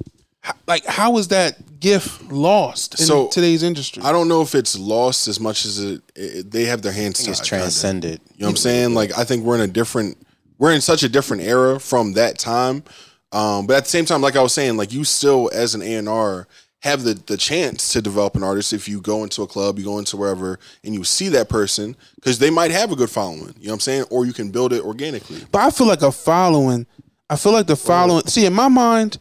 like, 0.67 0.85
how 0.85 1.17
is 1.17 1.29
that 1.29 1.79
gift 1.79 2.29
lost 2.31 2.99
in 2.99 3.05
So, 3.05 3.27
today's 3.27 3.63
industry? 3.63 4.03
I 4.03 4.11
don't 4.11 4.27
know 4.27 4.41
if 4.41 4.53
it's 4.55 4.77
lost 4.77 5.27
as 5.27 5.39
much 5.39 5.65
as 5.65 5.79
it, 5.79 6.01
it 6.15 6.51
they 6.51 6.65
have 6.65 6.81
their 6.81 6.91
hands 6.91 7.19
think 7.19 7.29
it's 7.29 7.39
tied, 7.39 7.49
kinda. 7.49 7.61
transcended. 7.63 8.21
You 8.35 8.41
know 8.41 8.47
what 8.47 8.51
I'm 8.51 8.57
saying? 8.57 8.93
Like 8.95 9.17
I 9.17 9.23
think 9.23 9.43
we're 9.45 9.55
in 9.55 9.61
a 9.61 9.67
different 9.67 10.17
we're 10.57 10.73
in 10.73 10.81
such 10.81 11.03
a 11.03 11.09
different 11.09 11.43
era 11.43 11.79
from 11.79 12.13
that 12.13 12.37
time. 12.39 12.83
Um, 13.31 13.67
but 13.67 13.75
at 13.77 13.83
the 13.83 13.89
same 13.89 14.05
time, 14.05 14.21
like 14.21 14.35
I 14.37 14.41
was 14.41 14.53
saying, 14.53 14.77
like 14.77 14.93
you 14.93 15.03
still 15.03 15.49
as 15.53 15.75
an 15.75 15.81
A 15.81 15.95
and 15.95 16.07
R 16.09 16.47
have 16.85 17.03
the 17.03 17.15
the 17.15 17.35
chance 17.35 17.91
to 17.93 18.01
develop 18.01 18.35
an 18.35 18.43
artist 18.43 18.71
if 18.71 18.87
you 18.87 19.01
go 19.01 19.23
into 19.23 19.41
a 19.41 19.47
club, 19.47 19.79
you 19.79 19.83
go 19.83 19.97
into 19.97 20.15
wherever, 20.15 20.59
and 20.83 20.93
you 20.93 21.03
see 21.03 21.29
that 21.29 21.49
person 21.49 21.95
because 22.13 22.37
they 22.37 22.51
might 22.51 22.69
have 22.69 22.91
a 22.91 22.95
good 22.95 23.09
following. 23.09 23.55
You 23.59 23.67
know 23.67 23.71
what 23.71 23.73
I'm 23.73 23.79
saying? 23.79 24.05
Or 24.11 24.25
you 24.25 24.33
can 24.33 24.51
build 24.51 24.71
it 24.71 24.83
organically. 24.83 25.41
But 25.51 25.61
I 25.61 25.71
feel 25.71 25.87
like 25.87 26.03
a 26.03 26.11
following. 26.11 26.85
I 27.27 27.37
feel 27.37 27.53
like 27.53 27.65
the 27.65 27.75
following. 27.75 28.27
See, 28.27 28.45
in 28.45 28.53
my 28.53 28.67
mind, 28.67 29.17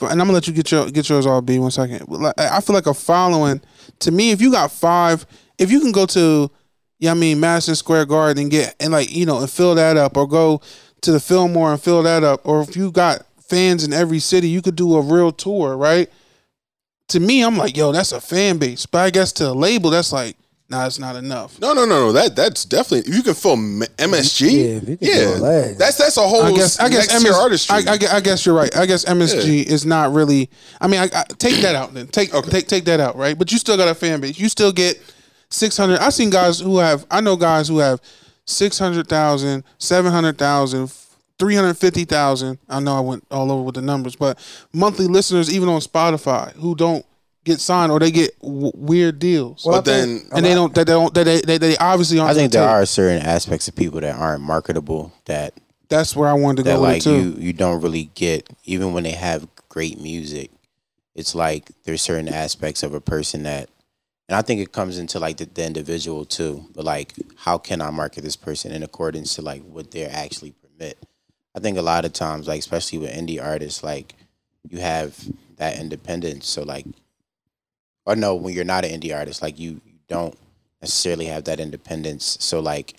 and 0.00 0.12
I'm 0.12 0.18
gonna 0.18 0.32
let 0.32 0.46
you 0.46 0.54
get 0.54 0.70
your 0.70 0.88
get 0.88 1.08
yours 1.08 1.26
all. 1.26 1.42
be 1.42 1.58
one 1.58 1.72
second. 1.72 2.06
I 2.38 2.60
feel 2.60 2.74
like 2.74 2.86
a 2.86 2.94
following. 2.94 3.60
To 3.98 4.12
me, 4.12 4.30
if 4.30 4.40
you 4.40 4.52
got 4.52 4.70
five, 4.70 5.26
if 5.58 5.72
you 5.72 5.80
can 5.80 5.90
go 5.90 6.06
to, 6.06 6.48
yeah, 7.00 7.10
I 7.10 7.14
mean 7.14 7.40
Madison 7.40 7.74
Square 7.74 8.06
Garden 8.06 8.42
and 8.42 8.50
get 8.52 8.76
and 8.78 8.92
like 8.92 9.10
you 9.10 9.26
know 9.26 9.40
and 9.40 9.50
fill 9.50 9.74
that 9.74 9.96
up, 9.96 10.16
or 10.16 10.28
go 10.28 10.62
to 11.00 11.10
the 11.10 11.18
Fillmore 11.18 11.72
and 11.72 11.82
fill 11.82 12.04
that 12.04 12.22
up, 12.22 12.40
or 12.44 12.62
if 12.62 12.76
you 12.76 12.92
got 12.92 13.26
fans 13.42 13.82
in 13.82 13.92
every 13.92 14.20
city, 14.20 14.48
you 14.48 14.62
could 14.62 14.76
do 14.76 14.94
a 14.94 15.00
real 15.00 15.32
tour, 15.32 15.76
right? 15.76 16.08
To 17.10 17.20
me, 17.20 17.42
I'm 17.42 17.56
like, 17.56 17.76
yo, 17.76 17.92
that's 17.92 18.12
a 18.12 18.20
fan 18.20 18.58
base. 18.58 18.86
But 18.86 18.98
I 18.98 19.10
guess 19.10 19.32
to 19.34 19.50
a 19.50 19.52
label, 19.52 19.90
that's 19.90 20.12
like, 20.12 20.36
nah, 20.68 20.86
it's 20.86 20.98
not 20.98 21.16
enough. 21.16 21.60
No, 21.60 21.72
no, 21.72 21.84
no, 21.84 22.06
no. 22.06 22.12
That 22.12 22.34
that's 22.34 22.64
definitely 22.64 23.12
you 23.12 23.22
can 23.22 23.34
fill 23.34 23.56
MSG. 23.56 24.40
Yeah, 24.50 24.58
if 24.76 24.88
you 24.88 24.96
can 24.96 25.08
yeah, 25.08 25.68
do 25.68 25.74
that's 25.74 25.96
that's 25.96 26.16
a 26.16 26.22
whole. 26.22 26.42
I 26.42 26.52
guess 26.52 26.78
I 26.78 26.88
guess 26.88 27.08
next 27.08 27.22
tier 27.22 27.32
MS, 27.32 27.38
artistry. 27.38 27.76
I, 27.76 27.92
I, 27.92 28.16
I 28.16 28.20
guess 28.20 28.46
you're 28.46 28.54
right. 28.54 28.74
I 28.76 28.86
guess 28.86 29.04
MSG 29.04 29.64
is 29.64 29.84
not 29.84 30.12
really. 30.12 30.50
I 30.80 30.88
mean, 30.88 31.00
I, 31.00 31.08
I 31.14 31.24
take 31.38 31.60
that 31.62 31.74
out 31.74 31.94
then. 31.94 32.06
Take 32.08 32.32
take 32.32 32.66
take 32.66 32.84
that 32.84 33.00
out, 33.00 33.16
right? 33.16 33.38
But 33.38 33.52
you 33.52 33.58
still 33.58 33.76
got 33.76 33.88
a 33.88 33.94
fan 33.94 34.20
base. 34.20 34.38
You 34.38 34.48
still 34.48 34.72
get 34.72 35.00
six 35.50 35.76
hundred. 35.76 35.98
I've 35.98 36.14
seen 36.14 36.30
guys 36.30 36.60
who 36.60 36.78
have. 36.78 37.06
I 37.10 37.20
know 37.20 37.36
guys 37.36 37.68
who 37.68 37.78
have 37.78 38.00
600,000, 38.50 39.64
700,000, 39.78 40.92
350,000. 41.40 42.58
I 42.68 42.80
know 42.80 42.96
I 42.96 43.00
went 43.00 43.24
all 43.30 43.50
over 43.50 43.62
with 43.62 43.74
the 43.74 43.82
numbers, 43.82 44.16
but 44.16 44.38
monthly 44.72 45.06
listeners 45.06 45.52
even 45.52 45.68
on 45.68 45.80
Spotify 45.80 46.52
who 46.54 46.74
don't 46.74 47.04
get 47.44 47.58
signed 47.60 47.90
or 47.90 47.98
they 47.98 48.10
get 48.10 48.38
w- 48.40 48.72
weird 48.74 49.18
deals. 49.18 49.64
Well, 49.64 49.80
But 49.82 49.90
I 49.90 50.00
think- 50.02 50.22
then- 50.28 50.36
and 50.36 50.44
they 50.46 50.54
don't. 50.54 50.74
They 50.74 50.84
don't. 50.84 51.12
They 51.14 51.24
they, 51.24 51.40
they, 51.40 51.58
they 51.58 51.76
obviously 51.78 52.18
aren't. 52.18 52.30
I 52.30 52.34
think 52.34 52.52
there 52.52 52.62
take- 52.62 52.70
are 52.70 52.86
certain 52.86 53.22
aspects 53.22 53.66
of 53.68 53.74
people 53.76 54.00
that 54.00 54.14
aren't 54.16 54.42
marketable 54.42 55.12
that 55.24 55.54
That's 55.88 56.14
where 56.14 56.28
I 56.28 56.34
wanted 56.34 56.58
to 56.58 56.62
that 56.64 56.76
go 56.76 56.82
with 56.82 56.90
like 56.90 56.98
it 56.98 57.04
too. 57.04 57.16
you 57.16 57.34
you 57.38 57.52
don't 57.52 57.80
really 57.80 58.10
get 58.14 58.48
even 58.64 58.92
when 58.92 59.02
they 59.04 59.12
have 59.12 59.46
great 59.68 60.00
music. 60.00 60.50
It's 61.14 61.34
like 61.34 61.70
there's 61.84 62.02
certain 62.02 62.28
aspects 62.28 62.82
of 62.82 62.94
a 62.94 63.00
person 63.00 63.42
that, 63.42 63.68
and 64.28 64.36
I 64.36 64.42
think 64.42 64.60
it 64.60 64.72
comes 64.72 64.96
into 64.98 65.18
like 65.18 65.38
the, 65.38 65.46
the 65.46 65.64
individual 65.66 66.24
too. 66.24 66.64
But 66.74 66.84
like, 66.84 67.14
how 67.36 67.58
can 67.58 67.80
I 67.82 67.90
market 67.90 68.22
this 68.22 68.36
person 68.36 68.70
in 68.72 68.82
accordance 68.82 69.34
to 69.36 69.42
like 69.42 69.62
what 69.64 69.90
they're 69.90 70.10
actually 70.12 70.52
permit? 70.52 70.98
I 71.60 71.62
think 71.62 71.76
a 71.76 71.82
lot 71.82 72.06
of 72.06 72.14
times, 72.14 72.48
like 72.48 72.58
especially 72.58 72.98
with 73.00 73.10
indie 73.12 73.42
artists, 73.42 73.82
like 73.82 74.14
you 74.70 74.78
have 74.78 75.14
that 75.56 75.78
independence. 75.78 76.48
So 76.48 76.62
like, 76.62 76.86
or 78.06 78.16
no, 78.16 78.34
when 78.34 78.54
you're 78.54 78.64
not 78.64 78.86
an 78.86 78.98
indie 78.98 79.14
artist, 79.14 79.42
like 79.42 79.58
you, 79.58 79.72
you 79.84 79.92
don't 80.08 80.34
necessarily 80.80 81.26
have 81.26 81.44
that 81.44 81.60
independence. 81.60 82.38
So 82.40 82.60
like, 82.60 82.94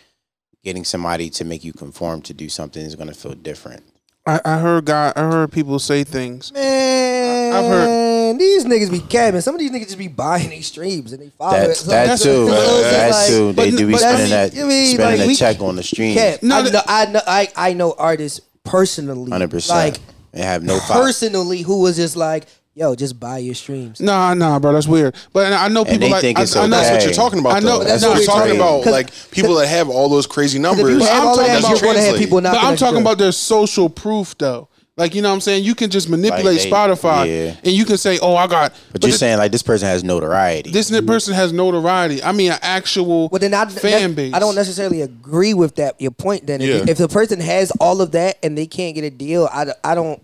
getting 0.64 0.86
somebody 0.86 1.28
to 1.32 1.44
make 1.44 1.64
you 1.64 1.74
conform 1.74 2.22
to 2.22 2.36
do 2.36 2.48
something 2.50 2.84
is 2.86 2.96
going 2.96 3.08
to 3.10 3.16
feel 3.16 3.34
different. 3.34 3.82
I, 4.28 4.40
I 4.46 4.60
heard 4.60 4.86
guy. 4.86 5.12
I 5.16 5.22
heard 5.22 5.52
people 5.52 5.80
say 5.80 6.04
things. 6.04 6.54
Man, 6.54 7.54
I've 7.56 7.66
heard- 7.66 8.12
these 8.40 8.64
niggas 8.66 8.90
be 8.90 9.00
capping. 9.00 9.42
Some 9.42 9.56
of 9.56 9.60
these 9.60 9.72
niggas 9.72 9.88
just 9.88 9.98
be 9.98 10.08
buying 10.08 10.50
these 10.52 10.66
streams 10.68 11.12
and 11.12 11.22
they 11.22 11.30
follow 11.32 11.52
That, 11.58 11.70
it. 11.72 11.76
So 11.76 11.90
that 11.92 11.96
that's- 12.04 12.24
too. 12.24 12.48
so 12.48 12.54
it's 12.54 12.92
That 12.92 13.10
like- 13.12 13.28
too. 13.28 13.52
They 13.54 13.72
but- 13.72 13.78
do 13.78 13.86
be 13.88 13.92
but 13.94 14.00
spending 14.00 14.30
that, 14.30 14.58
I 14.58 14.64
mean, 14.68 14.94
spending 14.96 15.20
like, 15.20 15.26
a 15.26 15.28
we- 15.28 15.36
check 15.36 15.60
on 15.62 15.76
the 15.76 15.84
stream. 15.84 16.16
No, 16.42 16.56
I, 16.58 16.62
that- 16.70 16.72
know, 16.74 16.82
I 16.88 17.06
know. 17.08 17.22
I 17.28 17.48
I 17.58 17.74
know 17.74 17.94
artists 17.98 18.40
personally, 18.64 19.32
Hundred 19.32 19.52
percent. 19.52 19.78
like 19.96 20.02
and 20.34 20.44
have 20.44 20.64
no 20.64 20.80
fo- 20.80 20.94
personally, 20.94 21.62
who 21.62 21.82
was 21.82 21.96
just 21.98 22.16
like, 22.16 22.48
"Yo, 22.74 22.96
just 22.96 23.20
buy 23.20 23.40
your 23.40 23.56
streams." 23.56 24.00
Nah, 24.00 24.34
nah, 24.34 24.60
bro, 24.60 24.74
that's 24.74 24.88
weird. 24.88 25.16
But 25.34 25.52
I 25.54 25.68
know 25.68 25.82
And 25.82 25.90
people 25.90 26.08
they 26.08 26.12
like 26.12 26.22
think 26.22 26.40
I, 26.40 26.44
it's 26.44 26.56
I 26.56 26.64
know 26.68 26.78
That's 26.78 26.90
what 26.92 27.04
you're 27.04 27.14
talking 27.14 27.40
about. 27.40 27.54
I 27.54 27.60
know- 27.60 27.80
though. 27.80 27.84
that's 27.86 28.02
That's 28.02 28.04
what 28.04 28.10
what 28.10 28.18
you're 28.18 28.22
we're 28.22 28.26
talking 28.50 28.58
talking 28.60 28.84
about. 28.88 28.92
Like 28.92 29.32
people 29.32 29.56
that 29.56 29.68
have 29.68 29.90
all 29.90 30.10
those 30.10 30.28
crazy 30.28 30.60
numbers. 30.60 30.86
if 30.96 31.02
you 31.02 31.06
have 31.06 31.24
I'm 31.28 31.36
talking 31.36 31.58
about 31.60 31.82
going 31.82 31.96
to 31.96 32.02
have 32.02 32.18
people 32.18 32.42
not. 32.42 32.54
But 32.54 32.64
I'm 32.64 32.76
talking 32.78 33.02
about 33.02 33.18
their 33.18 33.32
social 33.32 33.90
proof 33.90 34.38
though. 34.38 34.68
Like 35.02 35.16
you 35.16 35.22
know 35.22 35.30
what 35.30 35.36
I'm 35.36 35.42
saying? 35.42 35.64
You 35.64 35.74
can 35.76 35.90
just 35.90 36.08
manipulate 36.10 36.60
they- 36.60 36.70
Spotify 36.70 37.26
yeah. 37.28 37.56
and 37.64 37.74
you 37.74 37.86
can 37.86 37.98
say, 37.98 38.20
"Oh, 38.22 38.36
I 38.36 38.46
got." 38.48 38.74
But 38.92 39.04
you're 39.04 39.12
the- 39.12 39.18
saying 39.18 39.38
like 39.40 39.52
this 39.52 39.64
person 39.64 39.88
has 39.88 40.04
notoriety. 40.04 40.70
this 40.72 40.92
n- 40.92 41.06
person 41.08 41.34
has 41.34 41.52
notoriety. 41.52 42.24
I 42.24 42.32
mean, 42.32 42.52
an 42.52 42.60
actual 42.62 43.28
Well, 43.30 43.40
then 43.40 43.54
I, 43.54 43.66
fan 43.66 44.14
base. 44.14 44.34
I 44.34 44.40
don't 44.40 44.56
necessarily 44.56 45.02
agree 45.02 45.54
with 45.56 45.76
that. 45.76 46.00
Your 46.00 46.12
point. 46.12 46.46
Then, 46.46 46.62
Yeah. 46.62 46.76
if, 46.76 46.90
if 46.90 46.98
the 47.00 47.08
person 47.08 47.40
has 47.40 47.72
all 47.80 48.02
of 48.02 48.12
that 48.12 48.38
and 48.44 48.58
they 48.58 48.68
can't 48.68 48.94
get 48.96 49.04
a 49.04 49.10
deal, 49.10 49.50
I, 49.52 49.74
I 49.84 49.96
don't. 49.96 50.22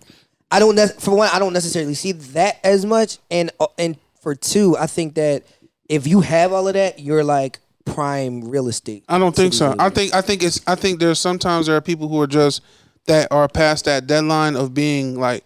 I 0.51 0.59
don't. 0.59 0.75
nec- 0.75 0.99
For 0.99 1.15
one, 1.15 1.29
I 1.33 1.39
don't 1.39 1.53
necessarily 1.53 1.93
see 1.95 2.11
that 2.11 2.59
as 2.63 2.85
much. 2.85 3.17
And 3.31 3.51
uh, 3.59 3.67
and 3.77 3.97
for 4.21 4.35
two, 4.35 4.77
I 4.77 4.85
think 4.87 5.15
that 5.15 5.43
if 5.89 6.05
you 6.07 6.21
have 6.21 6.53
all 6.53 6.67
of 6.67 6.73
that, 6.75 6.99
you're 6.99 7.23
like 7.23 7.59
prime 7.85 8.41
real 8.49 8.67
estate. 8.67 9.03
I 9.09 9.17
don't 9.17 9.35
think 9.35 9.53
so. 9.53 9.73
I 9.79 9.89
think 9.89 10.13
I 10.13 10.21
think 10.21 10.43
it's 10.43 10.61
I 10.67 10.75
think 10.75 10.99
there's 10.99 11.19
sometimes 11.19 11.67
there 11.67 11.75
are 11.75 11.81
people 11.81 12.07
who 12.09 12.21
are 12.21 12.27
just 12.27 12.61
that 13.07 13.31
are 13.31 13.47
past 13.47 13.85
that 13.85 14.05
deadline 14.07 14.55
of 14.55 14.73
being 14.73 15.19
like 15.19 15.43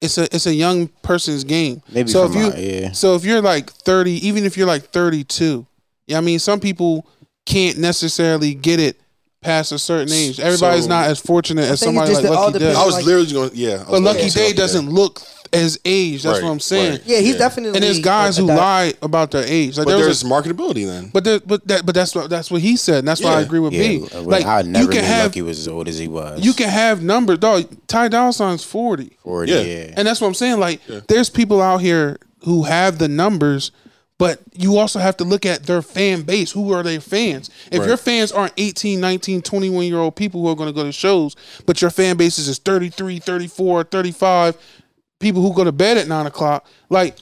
it's 0.00 0.18
a 0.18 0.24
it's 0.34 0.46
a 0.46 0.54
young 0.54 0.88
person's 1.02 1.44
game. 1.44 1.82
Maybe 1.92 2.10
so 2.10 2.24
if 2.24 2.32
from 2.32 2.40
you 2.42 2.50
my- 2.50 2.56
yeah. 2.56 2.92
so 2.92 3.14
if 3.14 3.24
you're 3.24 3.40
like 3.42 3.70
30, 3.70 4.26
even 4.26 4.44
if 4.44 4.56
you're 4.56 4.66
like 4.66 4.84
32, 4.90 5.66
yeah, 6.06 6.18
I 6.18 6.20
mean 6.20 6.38
some 6.38 6.60
people 6.60 7.06
can't 7.46 7.78
necessarily 7.78 8.54
get 8.54 8.78
it 8.80 9.00
past 9.42 9.72
a 9.72 9.78
certain 9.78 10.12
age. 10.12 10.38
Everybody's 10.40 10.84
So- 10.84 10.88
not 10.90 11.06
as 11.06 11.18
fortunate 11.20 11.70
as 11.70 11.80
somebody 11.80 12.12
like 12.14 12.24
all 12.26 12.46
Lucky 12.46 12.58
Daye. 12.58 12.74
I 12.74 12.84
was 12.84 12.94
like- 12.96 13.04
literally 13.04 13.32
going. 13.32 13.50
Yeah, 13.54 13.74
I 13.74 13.76
was 13.78 13.86
But 13.88 14.02
Lucky 14.02 14.28
Daye 14.30 14.52
doesn't 14.52 14.90
look 14.90 15.20
as 15.56 15.78
age. 15.84 16.22
That's 16.22 16.38
Right, 16.40 16.44
what 16.46 16.52
I'm 16.52 16.60
saying. 16.60 16.90
right. 16.92 17.02
Yeah, 17.06 17.18
he's 17.18 17.32
Yeah. 17.34 17.38
definitely. 17.38 17.76
And 17.76 17.84
there's 17.84 17.98
guys 18.00 18.36
who 18.36 18.44
lie 18.46 18.94
about 19.02 19.30
their 19.30 19.44
age. 19.44 19.76
Like 19.78 19.86
But 19.86 19.92
there 19.92 20.04
there's 20.04 20.22
was 20.22 20.30
a, 20.30 20.32
marketability 20.34 20.86
then. 20.86 21.10
but 21.12 21.24
there, 21.24 21.40
but 21.40 21.66
that 21.68 21.84
but 21.86 21.94
that's 21.94 22.14
what 22.14 22.30
that's 22.30 22.50
what 22.50 22.60
he 22.62 22.76
said. 22.76 22.98
And 23.00 23.08
that's 23.08 23.20
why 23.22 23.30
I 23.30 23.38
Yeah. 23.40 23.44
agree 23.46 23.60
with 23.60 23.72
yeah, 23.72 23.82
B. 23.88 23.98
when 23.98 24.24
Like 24.26 24.46
I 24.46 24.62
never 24.62 24.84
you 24.84 24.88
can 24.88 25.00
knew 25.02 25.06
have 25.08 25.24
Lucky 25.26 25.42
was 25.42 25.58
as 25.58 25.68
old 25.68 25.88
as 25.88 25.98
he 25.98 26.08
was. 26.08 26.44
you 26.44 26.52
can 26.52 26.68
have 26.68 27.02
numbers, 27.02 27.38
dog. 27.38 27.64
Ty 27.88 28.08
Dolla 28.08 28.32
Sign's 28.32 28.64
forty, 28.64 29.16
forty. 29.22 29.52
Yeah. 29.52 29.60
Yeah. 29.60 29.94
and 29.96 30.06
that's 30.06 30.20
what 30.20 30.26
I'm 30.28 30.34
saying. 30.34 30.60
Like, 30.60 30.80
there's 31.08 31.30
people 31.30 31.60
out 31.62 31.80
here 31.80 32.18
who 32.44 32.62
have 32.64 32.98
the 32.98 33.08
numbers, 33.08 33.70
but 34.18 34.38
you 34.56 34.78
also 34.78 34.98
have 34.98 35.16
to 35.18 35.24
look 35.24 35.44
at 35.44 35.64
their 35.66 35.82
fan 35.82 36.22
base. 36.22 36.52
Who 36.52 36.72
are 36.72 36.82
their 36.82 37.00
fans? 37.00 37.50
If 37.70 37.80
Right. 37.80 37.88
your 37.88 37.96
fans 37.98 38.32
aren't 38.32 38.52
18, 38.56 38.98
19, 39.00 39.42
21 39.42 39.84
year 39.86 39.98
old 39.98 40.16
people 40.16 40.40
who 40.42 40.48
are 40.48 40.54
going 40.54 40.68
to 40.68 40.72
go 40.72 40.84
to 40.84 40.92
shows, 40.92 41.34
but 41.66 41.82
your 41.82 41.90
fan 41.90 42.16
base 42.16 42.38
is 42.38 42.56
33, 42.58 43.18
34, 43.18 43.82
35 43.84 44.56
people 45.18 45.42
who 45.42 45.52
go 45.54 45.64
to 45.64 45.72
bed 45.72 45.96
at 45.96 46.08
nine 46.08 46.26
o'clock, 46.26 46.66
like. 46.90 47.16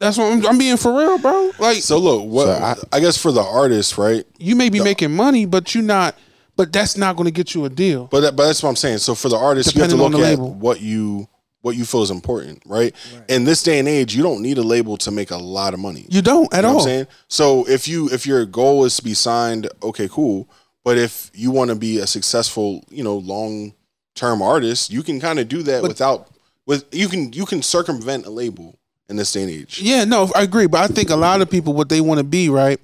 That's 0.00 0.16
what 0.16 0.32
I'm, 0.32 0.46
I'm 0.46 0.58
being 0.58 0.76
for 0.76 0.96
real, 0.96 1.18
bro. 1.18 1.50
Like 1.58 1.78
So 1.78 1.98
look, 1.98 2.24
what 2.30 2.44
So 2.44 2.52
I, 2.52 2.76
I- 2.92 3.00
guess 3.00 3.16
for 3.20 3.32
the 3.32 3.42
artist, 3.42 3.98
right? 3.98 4.24
you 4.38 4.54
may 4.54 4.68
be 4.68 4.78
making 4.80 5.12
money, 5.16 5.44
but 5.44 5.74
you're 5.74 5.82
not. 5.82 6.14
But 6.54 6.72
that's 6.72 6.96
not 6.96 7.16
going 7.16 7.24
to 7.24 7.32
get 7.32 7.52
you 7.52 7.64
a 7.64 7.68
deal. 7.68 8.06
But 8.06 8.20
that, 8.20 8.36
but 8.36 8.46
that's 8.46 8.62
what 8.62 8.68
I'm 8.68 8.76
saying. 8.76 8.98
So 8.98 9.16
for 9.16 9.28
the 9.28 9.36
artist, 9.36 9.74
you 9.74 9.80
have 9.80 9.90
to 9.90 9.96
Depending 9.96 10.06
on 10.06 10.12
look 10.12 10.20
the 10.20 10.26
at 10.34 10.38
label. 10.38 10.54
what 10.54 10.80
you 10.80 11.28
what 11.62 11.74
you 11.74 11.84
feel 11.84 12.02
is 12.02 12.12
important, 12.12 12.62
right? 12.64 12.94
In 13.28 13.42
this 13.42 13.64
day 13.64 13.80
and 13.80 13.88
age, 13.88 14.14
you 14.14 14.22
don't 14.22 14.40
need 14.40 14.58
a 14.58 14.62
label 14.62 14.96
to 14.98 15.10
make 15.10 15.32
a 15.32 15.36
lot 15.36 15.74
of 15.74 15.80
money. 15.80 16.06
You 16.08 16.22
don't 16.22 16.46
at 16.54 16.58
You 16.58 16.62
know 16.62 16.68
all. 16.68 16.74
what 16.76 16.82
I'm 16.82 16.88
saying? 16.88 17.06
So 17.26 17.68
if 17.68 17.88
you 17.88 18.08
if 18.10 18.24
your 18.24 18.46
goal 18.46 18.84
is 18.84 18.94
to 18.98 19.02
be 19.02 19.14
signed, 19.14 19.68
okay, 19.82 20.08
cool. 20.08 20.48
But 20.84 20.96
if 20.96 21.32
you 21.34 21.50
want 21.50 21.70
to 21.70 21.76
be 21.76 21.98
a 21.98 22.06
successful, 22.06 22.84
you 22.88 23.02
know, 23.02 23.16
long 23.16 23.74
term 24.14 24.42
artist, 24.42 24.92
you 24.92 25.02
can 25.02 25.18
kind 25.18 25.40
of 25.40 25.48
do 25.48 25.64
that 25.64 25.82
without 25.82 26.28
with 26.68 26.84
you 26.94 27.08
can 27.08 27.32
you 27.32 27.46
can 27.46 27.62
circumvent 27.62 28.26
a 28.26 28.30
label 28.30 28.78
in 29.08 29.16
this 29.16 29.32
day 29.32 29.42
and 29.42 29.50
age. 29.50 29.80
Yeah, 29.82 30.04
no, 30.04 30.30
I 30.36 30.42
agree. 30.42 30.66
But 30.66 30.82
I 30.88 30.94
think 30.94 31.10
a 31.10 31.16
lot 31.16 31.40
of 31.40 31.50
people 31.50 31.72
what 31.72 31.88
they 31.88 32.00
want 32.00 32.18
to 32.18 32.24
be, 32.24 32.48
right? 32.50 32.78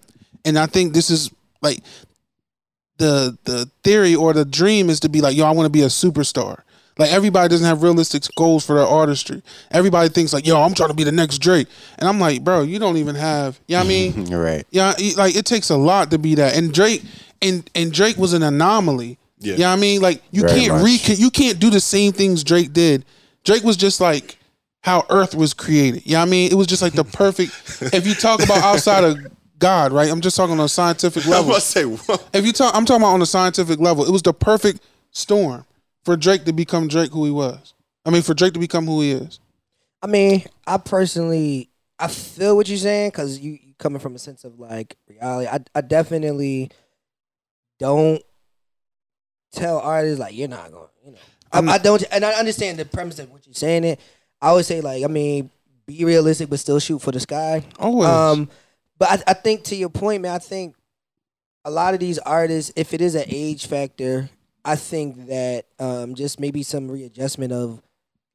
And 0.45 0.59
I 0.59 0.67
think 0.67 0.95
this 0.95 1.11
is 1.11 1.31
like 1.61 1.79
the 2.99 3.37
the 3.45 3.71
theory 3.85 4.15
or 4.15 4.33
the 4.33 4.45
dream 4.45 4.89
is 4.91 5.01
to 5.01 5.09
be 5.09 5.21
like, 5.21 5.37
yo, 5.37 5.45
I 5.45 5.51
want 5.51 5.67
to 5.67 5.71
be 5.71 5.83
a 5.83 5.87
superstar. 5.87 6.63
Like 6.97 7.13
everybody 7.13 7.49
doesn't 7.49 7.67
have 7.67 7.83
realistic 7.83 8.23
goals 8.37 8.65
for 8.65 8.77
their 8.77 8.87
artistry. 8.87 9.43
Everybody 9.73 10.09
thinks 10.09 10.33
like, 10.33 10.47
yo, 10.47 10.63
I'm 10.63 10.75
trying 10.75 10.91
to 10.91 10.95
be 10.95 11.03
the 11.05 11.13
next 11.13 11.39
Drake. 11.39 11.67
And 11.99 12.09
I'm 12.09 12.21
like, 12.21 12.45
bro, 12.45 12.63
you 12.63 12.79
don't 12.79 12.97
even 12.99 13.17
have, 13.17 13.59
you 13.67 13.75
know 13.75 13.81
what 13.81 13.85
I 13.87 13.89
mean? 13.89 14.27
You're 14.27 14.43
right. 14.53 14.67
Yeah, 14.71 14.95
he- 14.97 15.15
like 15.17 15.35
it 15.37 15.45
takes 15.45 15.71
a 15.71 15.77
lot 15.77 16.11
to 16.13 16.19
be 16.19 16.37
that. 16.37 16.57
And 16.57 16.73
Drake 16.73 17.03
and 17.43 17.69
and 17.75 17.93
Drake 17.93 18.17
was 18.17 18.33
an 18.33 18.43
anomaly. 18.43 19.19
Yeah. 19.41 19.53
You 19.55 19.59
know 19.59 19.69
what 19.71 19.73
I 19.77 19.81
mean? 19.81 20.01
Like 20.01 20.23
you 20.31 20.43
Very 20.43 20.61
can't 20.61 20.83
re 20.83 20.99
you 21.17 21.31
can't 21.31 21.59
do 21.59 21.69
the 21.69 21.81
same 21.81 22.13
things 22.13 22.45
Drake 22.45 22.73
did. 22.73 23.05
Drake 23.45 23.63
was 23.63 23.77
just 23.77 24.01
like 24.01 24.39
how 24.83 25.07
Earth 25.09 25.35
was 25.35 25.55
created. 25.55 26.05
You 26.07 26.13
know 26.13 26.21
what 26.21 26.29
I 26.29 26.31
mean? 26.31 26.51
It 26.51 26.55
was 26.57 26.67
just 26.67 26.83
like 26.83 26.93
the 26.93 27.05
perfect 27.05 27.53
if 27.95 28.07
you 28.07 28.15
talk 28.15 28.43
about 28.43 28.59
outside 28.59 29.05
of 29.05 29.19
God, 29.59 29.93
right? 29.93 30.11
I'm 30.11 30.21
just 30.21 30.37
talking 30.37 30.59
on 30.59 30.65
a 30.65 30.69
scientific 30.69 31.25
I 31.27 31.31
level. 31.31 31.49
was 31.55 31.75
about 31.75 31.89
to 31.89 31.99
say, 31.99 32.13
what? 32.13 32.29
If 32.33 32.47
you 32.47 32.53
talk 32.53 32.75
I'm 32.75 32.85
talking 32.85 33.03
about 33.03 33.15
on 33.15 33.23
a 33.23 33.27
scientific 33.27 33.79
level, 33.81 34.05
it 34.05 34.11
was 34.11 34.23
the 34.23 34.35
perfect 34.35 34.81
storm 35.11 35.65
for 36.05 36.17
Drake 36.17 36.45
to 36.45 36.53
become 36.53 36.89
Drake 36.89 37.13
who 37.13 37.25
he 37.25 37.31
was. 37.31 37.75
I 38.05 38.11
mean, 38.11 38.23
for 38.23 38.35
Drake 38.35 38.53
to 38.55 38.61
become 38.61 38.87
who 38.87 39.01
he 39.01 39.13
is. 39.13 39.41
I 40.03 40.07
mean, 40.07 40.45
I 40.67 40.77
personally, 40.77 41.71
I 41.99 42.09
feel 42.09 42.57
what 42.57 42.69
you're 42.69 42.77
saying 42.77 43.09
because 43.11 43.39
you, 43.39 43.53
you 43.53 43.73
coming 43.79 44.01
from 44.01 44.15
a 44.15 44.19
sense 44.19 44.45
of 44.45 44.61
like 44.61 44.97
reality. 45.09 45.49
I, 45.49 45.61
I 45.75 45.81
definitely 45.81 46.71
don't 47.79 48.23
tell 49.53 49.79
artists 49.79 50.21
like 50.21 50.35
you're 50.37 50.49
not 50.49 50.71
going. 50.71 50.89
I, 51.55 51.75
I 51.75 51.79
don't, 51.79 52.03
and 52.11 52.25
I 52.25 52.33
understand 52.33 52.79
the 52.79 52.85
premise 52.85 53.19
of 53.19 53.31
what 53.31 53.47
you're 53.47 53.55
saying. 53.55 53.85
It. 53.85 54.01
I 54.41 54.49
always 54.49 54.67
say 54.67 54.81
like, 54.81 55.05
I 55.05 55.07
mean, 55.07 55.51
be 55.87 56.05
realistic, 56.05 56.51
but 56.51 56.61
still 56.61 56.79
shoot 56.79 57.01
for 57.01 57.13
the 57.13 57.21
sky. 57.21 57.65
Always. 57.79 58.09
Um, 58.09 58.49
but 58.99 59.11
I, 59.11 59.31
I 59.31 59.35
think 59.35 59.65
to 59.65 59.77
your 59.77 59.89
point, 59.89 60.23
man, 60.23 60.35
I 60.35 60.39
think 60.39 60.75
a 61.65 61.71
lot 61.71 61.95
of 61.95 62.01
these 62.01 62.19
artists, 62.19 62.73
if 62.77 62.93
it 62.95 63.01
is 63.01 63.15
an 63.15 63.25
age 63.29 63.67
factor, 63.67 64.29
I 64.65 64.77
think 64.77 65.27
that 65.29 65.67
um, 65.79 66.15
just 66.15 66.41
maybe 66.41 66.63
some 66.63 66.91
readjustment 66.91 67.53
of, 67.53 67.83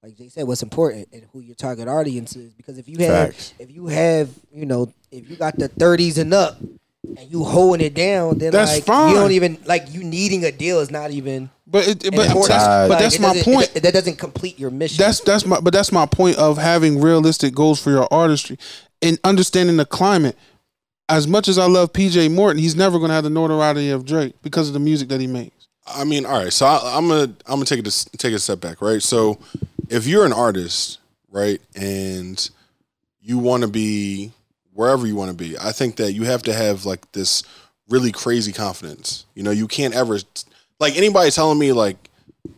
like 0.04 0.16
they 0.16 0.30
said, 0.30 0.48
what's 0.48 0.64
important 0.64 1.10
and 1.12 1.26
who 1.34 1.42
your 1.42 1.56
target 1.56 1.88
audience 1.88 2.36
is. 2.36 2.54
Because 2.54 2.78
if 2.78 2.88
you 2.88 2.98
have, 3.00 3.34
Facts. 3.34 3.54
if 3.60 3.70
you 3.72 3.88
have, 3.88 4.30
you 4.52 4.66
know, 4.66 4.94
if 5.12 5.30
you 5.30 5.36
got 5.36 5.58
the 5.58 5.68
thirties 5.68 6.18
and 6.18 6.34
up, 6.34 6.58
and 7.04 7.30
you 7.32 7.44
holding 7.44 7.86
it 7.86 7.94
down, 7.94 8.38
then 8.38 8.52
That's 8.52 8.74
like 8.74 8.84
fine. 8.86 9.10
you 9.10 9.16
don't 9.16 9.32
even 9.32 9.58
like 9.66 9.94
you 9.94 10.04
needing 10.04 10.44
a 10.46 10.52
deal 10.52 10.80
is 10.80 10.92
not 10.92 11.12
even. 11.12 11.50
But 11.66 11.88
it, 11.88 12.00
but 12.04 12.14
important. 12.28 12.48
that's, 12.48 12.66
but 12.66 12.90
Like, 12.90 13.00
that's 13.00 13.16
it 13.16 13.22
my 13.22 13.42
point. 13.44 13.72
it- 13.76 13.84
that 13.84 13.94
doesn't 13.94 14.18
complete 14.18 14.60
your 14.60 14.72
mission. 14.72 14.98
That's 14.98 15.20
that's 15.22 15.46
my 15.46 15.60
but 15.60 15.74
that's 15.74 15.92
my 15.92 16.06
point 16.06 16.38
of 16.38 16.58
having 16.58 17.02
realistic 17.02 17.54
goals 17.56 17.82
for 17.82 17.90
your 17.92 18.12
artistry 18.12 18.58
and 19.02 19.20
understanding 19.24 19.78
the 19.78 19.86
climate. 19.86 20.36
As 21.08 21.28
much 21.28 21.48
as 21.48 21.58
I 21.58 21.66
love 21.66 21.92
PJ 21.94 22.32
Morton, 22.32 22.62
he's 22.62 22.76
never 22.76 23.00
gonna 23.00 23.14
have 23.14 23.24
the 23.24 23.30
notoriety 23.32 23.90
of 23.90 24.06
Drake 24.06 24.36
because 24.44 24.68
of 24.68 24.74
the 24.74 24.80
music 24.80 25.10
that 25.10 25.20
he 25.20 25.28
makes. 25.28 25.68
I 25.88 26.04
mean, 26.04 26.26
all 26.26 26.44
right. 26.44 26.54
So 26.54 26.66
I, 26.68 26.96
I'm 26.98 27.08
gonna 27.08 27.24
I'm 27.48 27.56
gonna 27.56 27.66
take 27.66 27.80
it 27.80 27.88
a, 27.88 28.18
take 28.18 28.34
a 28.34 28.40
step 28.40 28.60
back, 28.60 28.82
right? 28.82 29.02
So 29.02 29.40
if 29.90 30.06
you're 30.06 30.26
an 30.26 30.34
artist, 30.34 31.00
right, 31.32 31.60
and 31.76 32.48
you 33.22 33.40
want 33.40 33.62
to 33.64 33.68
be 33.68 34.32
wherever 34.80 35.06
you 35.06 35.14
want 35.14 35.30
to 35.30 35.36
be, 35.36 35.58
I 35.58 35.74
think 35.74 35.98
that 35.98 36.14
you 36.14 36.24
have 36.24 36.42
to 36.44 36.54
have 36.54 36.86
like 36.86 37.12
this 37.12 37.44
really 37.90 38.14
crazy 38.14 38.54
confidence. 38.54 39.26
You 39.36 39.44
know, 39.44 39.52
you 39.52 39.68
can't 39.68 39.94
ever 39.94 40.20
like 40.80 40.96
anybody 40.96 41.32
telling 41.32 41.60
me 41.60 41.74
like, 41.74 41.98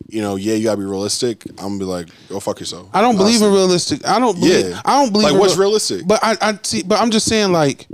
you 0.06 0.22
know, 0.22 0.36
yeah, 0.36 0.54
you 0.54 0.62
gotta 0.62 0.76
be 0.76 0.84
realistic. 0.84 1.44
I'm 1.50 1.56
gonna 1.56 1.78
be 1.80 1.84
like, 1.84 2.08
go 2.28 2.38
fuck 2.38 2.60
yourself. 2.60 2.88
I 2.94 3.00
don't 3.00 3.16
believe 3.16 3.42
in 3.42 3.52
realistic. 3.52 4.06
I 4.06 4.20
don't 4.20 4.38
believe. 4.38 4.68
Yeah. 4.68 4.80
I 4.84 5.02
don't 5.02 5.12
believe. 5.12 5.32
Like, 5.32 5.40
what's 5.40 5.54
real- 5.56 5.66
realistic? 5.66 6.06
But 6.06 6.20
I, 6.22 6.36
I 6.40 6.58
see. 6.62 6.84
But 6.84 7.00
I'm 7.00 7.10
just 7.10 7.26
saying, 7.26 7.50
like, 7.50 7.88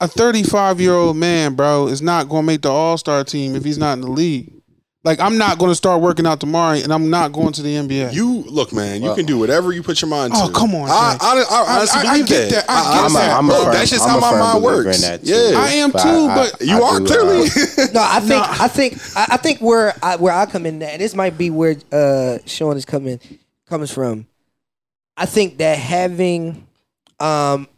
a 0.00 0.06
35 0.06 0.78
year 0.78 0.92
old 0.92 1.16
man, 1.16 1.54
bro, 1.54 1.86
is 1.88 2.02
not 2.02 2.28
going 2.28 2.42
to 2.42 2.46
make 2.46 2.60
the 2.60 2.70
All 2.70 2.98
Star 2.98 3.24
team 3.24 3.56
if 3.56 3.64
he's 3.64 3.78
not 3.78 3.94
in 3.94 4.02
the 4.02 4.10
league. 4.10 4.52
Like, 5.02 5.18
I'm 5.18 5.38
not 5.38 5.58
going 5.58 5.70
to 5.70 5.74
start 5.74 6.02
working 6.02 6.26
out 6.26 6.40
tomorrow, 6.40 6.76
and 6.76 6.92
I'm 6.92 7.08
not 7.08 7.32
going 7.32 7.54
to 7.54 7.62
the 7.62 7.74
NBA. 7.74 8.12
You 8.12 8.42
look, 8.42 8.70
man. 8.74 9.02
You 9.02 9.14
can 9.14 9.24
do 9.24 9.38
whatever 9.38 9.72
you 9.72 9.82
put 9.82 10.02
your 10.02 10.10
mind 10.10 10.34
to. 10.34 10.38
Oh, 10.42 10.50
come 10.50 10.74
on, 10.74 10.90
I, 10.90 11.12
Jay. 11.14 11.18
I, 11.22 11.44
I, 11.48 11.76
honestly 11.78 12.00
I- 12.00 12.02
I 12.02 12.12
believe 12.12 12.26
get 12.28 12.50
that. 12.50 12.64
I 12.68 12.94
get 12.96 13.04
I'm 13.06 13.12
that, 13.14 13.30
a- 13.30 13.32
I'm 13.38 13.44
a 13.46 13.48
bro, 13.48 13.64
firm- 13.64 13.72
that's 13.72 13.90
just 13.90 14.02
I'm 14.04 14.10
how 14.10 14.18
a 14.18 14.20
my 14.20 14.30
firm 14.30 14.38
mind 14.40 14.62
believer 14.62 14.84
works. 14.84 14.96
in 15.02 15.10
that, 15.10 15.24
too. 15.24 15.30
yeah, 15.32 15.58
I 15.58 15.68
am 15.70 15.90
But 15.90 16.02
too, 16.02 16.08
I- 16.28 16.34
but 16.34 16.60
you 16.66 16.76
I 16.76 16.80
are 16.86 16.98
do, 17.00 17.06
clearly. 17.06 17.38
no, 17.94 18.02
I 18.02 18.20
think 18.20 18.60
I 18.60 18.68
think 18.68 18.98
I, 19.16 19.26
I 19.30 19.36
think 19.38 19.60
where 19.60 19.94
I, 20.02 20.16
where 20.16 20.34
I 20.34 20.44
come 20.44 20.66
in, 20.66 20.82
and 20.82 21.00
this 21.00 21.14
might 21.14 21.38
be 21.38 21.48
where 21.48 21.76
uh, 21.90 22.36
Sean 22.44 22.76
is 22.76 22.84
coming 22.84 23.20
comes 23.64 23.90
from. 23.90 24.26
I 25.16 25.24
think 25.24 25.56
that 25.58 25.78
having 25.78 26.66
um 27.20 27.68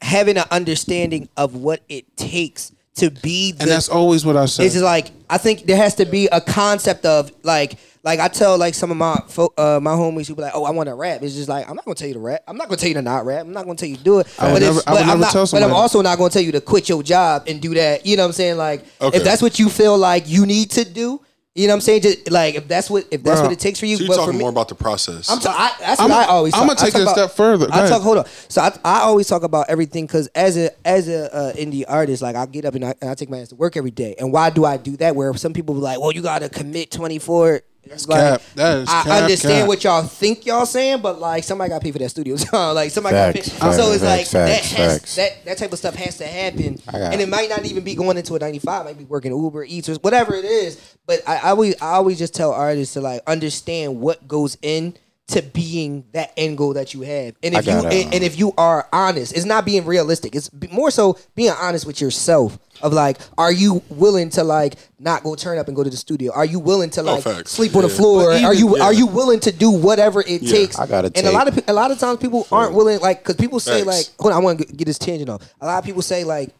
having 0.00 0.38
an 0.38 0.44
understanding 0.50 1.28
of 1.36 1.54
what 1.54 1.82
it 1.88 2.16
takes 2.16 2.72
to 2.96 3.10
be 3.10 3.52
the 3.52 3.62
and 3.62 3.70
that's 3.70 3.88
always 3.88 4.24
what 4.26 4.36
I 4.36 4.44
say. 4.46 4.64
it's 4.66 4.74
just 4.74 4.84
like 4.84 5.10
I 5.30 5.38
think 5.38 5.64
there 5.64 5.76
has 5.78 5.94
to 5.96 6.04
be 6.04 6.26
a 6.30 6.40
concept 6.40 7.06
of 7.06 7.32
like 7.42 7.78
like 8.04 8.20
I 8.20 8.28
tell 8.28 8.58
like 8.58 8.74
some 8.74 8.90
of 8.90 8.96
my 8.96 9.16
fo- 9.28 9.52
uh, 9.56 9.78
my 9.80 9.92
homies 9.92 10.26
who 10.28 10.34
be 10.34 10.42
like, 10.42 10.52
oh, 10.54 10.64
I 10.64 10.72
want 10.72 10.88
to 10.88 10.94
rap. 10.94 11.22
It's 11.22 11.34
just 11.34 11.48
like 11.48 11.68
I'm 11.70 11.76
not 11.76 11.84
gonna 11.84 11.94
tell 11.94 12.08
you 12.08 12.14
to 12.14 12.20
rap. 12.20 12.42
I'm 12.48 12.56
not 12.56 12.68
gonna 12.68 12.76
tell 12.76 12.88
you 12.88 12.94
to 12.96 13.02
not 13.02 13.24
rap. 13.24 13.42
I'm 13.46 13.52
not 13.52 13.64
gonna 13.64 13.76
tell 13.76 13.88
you 13.88 13.96
to 13.96 14.02
do 14.04 14.18
it. 14.18 14.26
I 14.38 14.46
would 14.52 14.54
but 14.54 14.62
never- 14.62 14.78
if, 14.80 14.88
I 14.88 14.92
would 14.92 14.96
but 14.98 15.02
I'm 15.02 15.06
never 15.08 15.20
not. 15.20 15.32
tell 15.32 15.46
but 15.52 15.62
I'm 15.62 15.72
also 15.72 16.02
not 16.02 16.18
gonna 16.18 16.30
tell 16.30 16.42
you 16.42 16.52
to 16.52 16.60
quit 16.60 16.88
your 16.88 17.02
job 17.02 17.44
and 17.46 17.62
do 17.62 17.72
that. 17.74 18.04
You 18.04 18.16
know 18.16 18.24
what 18.24 18.28
I'm 18.28 18.32
saying? 18.32 18.56
Like 18.58 18.84
Okay. 19.00 19.16
if 19.16 19.24
that's 19.24 19.40
what 19.40 19.58
you 19.58 19.68
feel 19.68 19.96
like 19.96 20.28
you 20.28 20.44
need 20.46 20.70
to 20.72 20.84
do. 20.84 21.20
You 21.54 21.66
know 21.66 21.72
what 21.72 21.76
I'm 21.76 21.80
saying? 21.82 22.00
Just 22.00 22.30
like 22.30 22.54
if 22.54 22.66
that's 22.66 22.88
what 22.88 23.04
if 23.10 23.22
that's 23.22 23.40
Bro. 23.40 23.48
what 23.48 23.52
it 23.52 23.58
takes 23.60 23.78
for 23.78 23.84
you. 23.84 23.96
So 23.98 24.04
you're 24.04 24.08
but 24.08 24.14
for 24.14 24.20
talking 24.20 24.38
me, 24.38 24.40
more 24.44 24.48
about 24.48 24.68
the 24.68 24.74
process. 24.74 25.28
I'm 25.28 25.38
ta- 25.38 25.54
I, 25.54 25.76
that's 25.84 26.00
I'm- 26.00 26.08
what 26.08 26.26
I 26.26 26.30
always. 26.30 26.54
I'm 26.54 26.66
gonna 26.66 26.76
take 26.78 26.94
it 26.94 27.00
a 27.00 27.02
about- 27.02 27.14
step 27.14 27.30
further. 27.32 27.66
Go 27.66 27.72
I 27.74 27.78
ahead. 27.80 27.90
talk. 27.90 28.02
Hold 28.02 28.18
on. 28.18 28.24
So 28.48 28.62
I, 28.62 28.72
I 28.82 29.00
always 29.00 29.28
talk 29.28 29.42
about 29.42 29.66
everything 29.68 30.06
because 30.06 30.28
as 30.28 30.56
a 30.56 30.70
as 30.86 31.08
a 31.08 31.34
uh, 31.34 31.52
indie 31.52 31.84
artist, 31.86 32.22
like 32.22 32.36
I 32.36 32.46
get 32.46 32.64
up 32.64 32.74
and 32.74 32.86
I, 32.86 32.94
and 33.02 33.10
I 33.10 33.14
take 33.14 33.28
my 33.28 33.40
ass 33.40 33.48
to 33.48 33.56
work 33.56 33.76
every 33.76 33.90
day. 33.90 34.14
And 34.18 34.32
why 34.32 34.48
do 34.48 34.64
I 34.64 34.78
do 34.78 34.96
that? 34.96 35.14
Where 35.14 35.34
some 35.34 35.52
people 35.52 35.74
be 35.74 35.82
like, 35.82 36.00
well, 36.00 36.12
you 36.12 36.22
gotta 36.22 36.48
commit 36.48 36.90
24. 36.90 37.60
That's 37.86 38.06
cap. 38.06 38.42
That 38.54 38.78
is 38.78 38.88
I 38.88 39.02
cap, 39.02 39.22
understand 39.22 39.60
cap. 39.60 39.68
what 39.68 39.84
y'all 39.84 40.02
think 40.02 40.46
y'all 40.46 40.66
saying, 40.66 41.02
but 41.02 41.18
like 41.18 41.44
somebody 41.44 41.70
got 41.70 41.80
to 41.80 41.84
pay 41.84 41.90
for 41.90 41.98
that 41.98 42.10
studio 42.10 42.36
time. 42.38 42.74
like 42.74 42.90
somebody 42.90 43.14
got 43.14 43.26
to 43.26 43.32
pay. 43.34 43.40
Facts, 43.42 43.58
facts, 43.58 43.76
so 43.76 43.92
it's 43.92 44.02
like 44.02 44.26
facts, 44.26 44.32
that 44.32 44.64
has 44.64 45.16
that 45.16 45.44
that 45.44 45.58
type 45.58 45.72
of 45.72 45.78
stuff 45.78 45.94
has 45.96 46.18
to 46.18 46.26
happen, 46.26 46.78
and 46.92 47.20
it 47.20 47.28
might 47.28 47.48
not 47.48 47.64
even 47.64 47.82
be 47.82 47.94
going 47.94 48.16
into 48.16 48.34
a 48.34 48.38
95. 48.38 48.84
Might 48.84 48.98
be 48.98 49.04
working 49.04 49.32
Uber 49.32 49.64
Eats 49.64 49.88
or 49.88 49.94
whatever 49.96 50.34
it 50.34 50.44
is. 50.44 50.96
But 51.06 51.20
I, 51.26 51.36
I 51.38 51.48
always 51.50 51.74
I 51.82 51.94
always 51.94 52.18
just 52.18 52.34
tell 52.34 52.52
artists 52.52 52.94
to 52.94 53.00
like 53.00 53.22
understand 53.26 54.00
what 54.00 54.26
goes 54.28 54.56
in 54.62 54.94
to 55.32 55.42
being 55.42 56.04
that 56.12 56.32
end 56.36 56.58
goal 56.58 56.74
that 56.74 56.94
you 56.94 57.02
have. 57.02 57.34
And 57.42 57.54
if 57.54 57.66
you 57.66 57.72
gotta, 57.72 57.88
and, 57.88 58.14
and 58.14 58.24
if 58.24 58.38
you 58.38 58.52
are 58.56 58.88
honest, 58.92 59.34
it's 59.36 59.44
not 59.44 59.64
being 59.64 59.84
realistic. 59.84 60.34
It's 60.34 60.50
more 60.70 60.90
so 60.90 61.18
being 61.34 61.52
honest 61.58 61.86
with 61.86 62.00
yourself. 62.00 62.58
Of 62.80 62.92
like, 62.92 63.18
are 63.38 63.52
you 63.52 63.82
willing 63.90 64.30
to 64.30 64.42
like 64.42 64.74
not 64.98 65.22
go 65.22 65.36
turn 65.36 65.58
up 65.58 65.68
and 65.68 65.76
go 65.76 65.84
to 65.84 65.90
the 65.90 65.96
studio? 65.96 66.32
Are 66.32 66.44
you 66.44 66.58
willing 66.58 66.90
to 66.90 67.00
oh, 67.02 67.04
like 67.04 67.22
facts. 67.22 67.52
sleep 67.52 67.76
on 67.76 67.82
the 67.82 67.88
floor? 67.88 68.30
But 68.32 68.42
are 68.44 68.54
you 68.54 68.76
yeah. 68.76 68.84
are 68.84 68.92
you 68.92 69.06
willing 69.06 69.38
to 69.40 69.52
do 69.52 69.70
whatever 69.70 70.20
it 70.20 70.42
Yeah. 70.42 70.52
takes? 70.52 70.78
I 70.78 70.86
gotta 70.86 71.12
and 71.14 71.26
a 71.26 71.30
lot 71.30 71.46
of 71.46 71.62
a 71.68 71.72
lot 71.72 71.90
of 71.90 71.98
times 71.98 72.18
people 72.18 72.46
aren't 72.50 72.74
willing 72.74 72.98
like 73.00 73.20
because 73.20 73.36
people 73.36 73.60
say 73.60 73.84
Facts. 73.84 73.86
like 73.86 74.06
hold 74.18 74.32
on 74.32 74.40
I 74.40 74.44
want 74.44 74.58
to 74.58 74.64
get 74.66 74.86
this 74.86 74.98
tangent 74.98 75.30
off. 75.30 75.42
A 75.60 75.66
lot 75.66 75.78
of 75.78 75.84
people 75.84 76.02
say 76.02 76.24
like 76.24 76.50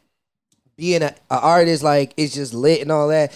being 0.76 1.02
a, 1.02 1.14
a 1.30 1.38
artist 1.40 1.82
like 1.82 2.12
is 2.16 2.32
just 2.32 2.54
lit 2.54 2.82
and 2.82 2.92
all 2.92 3.08
that. 3.08 3.32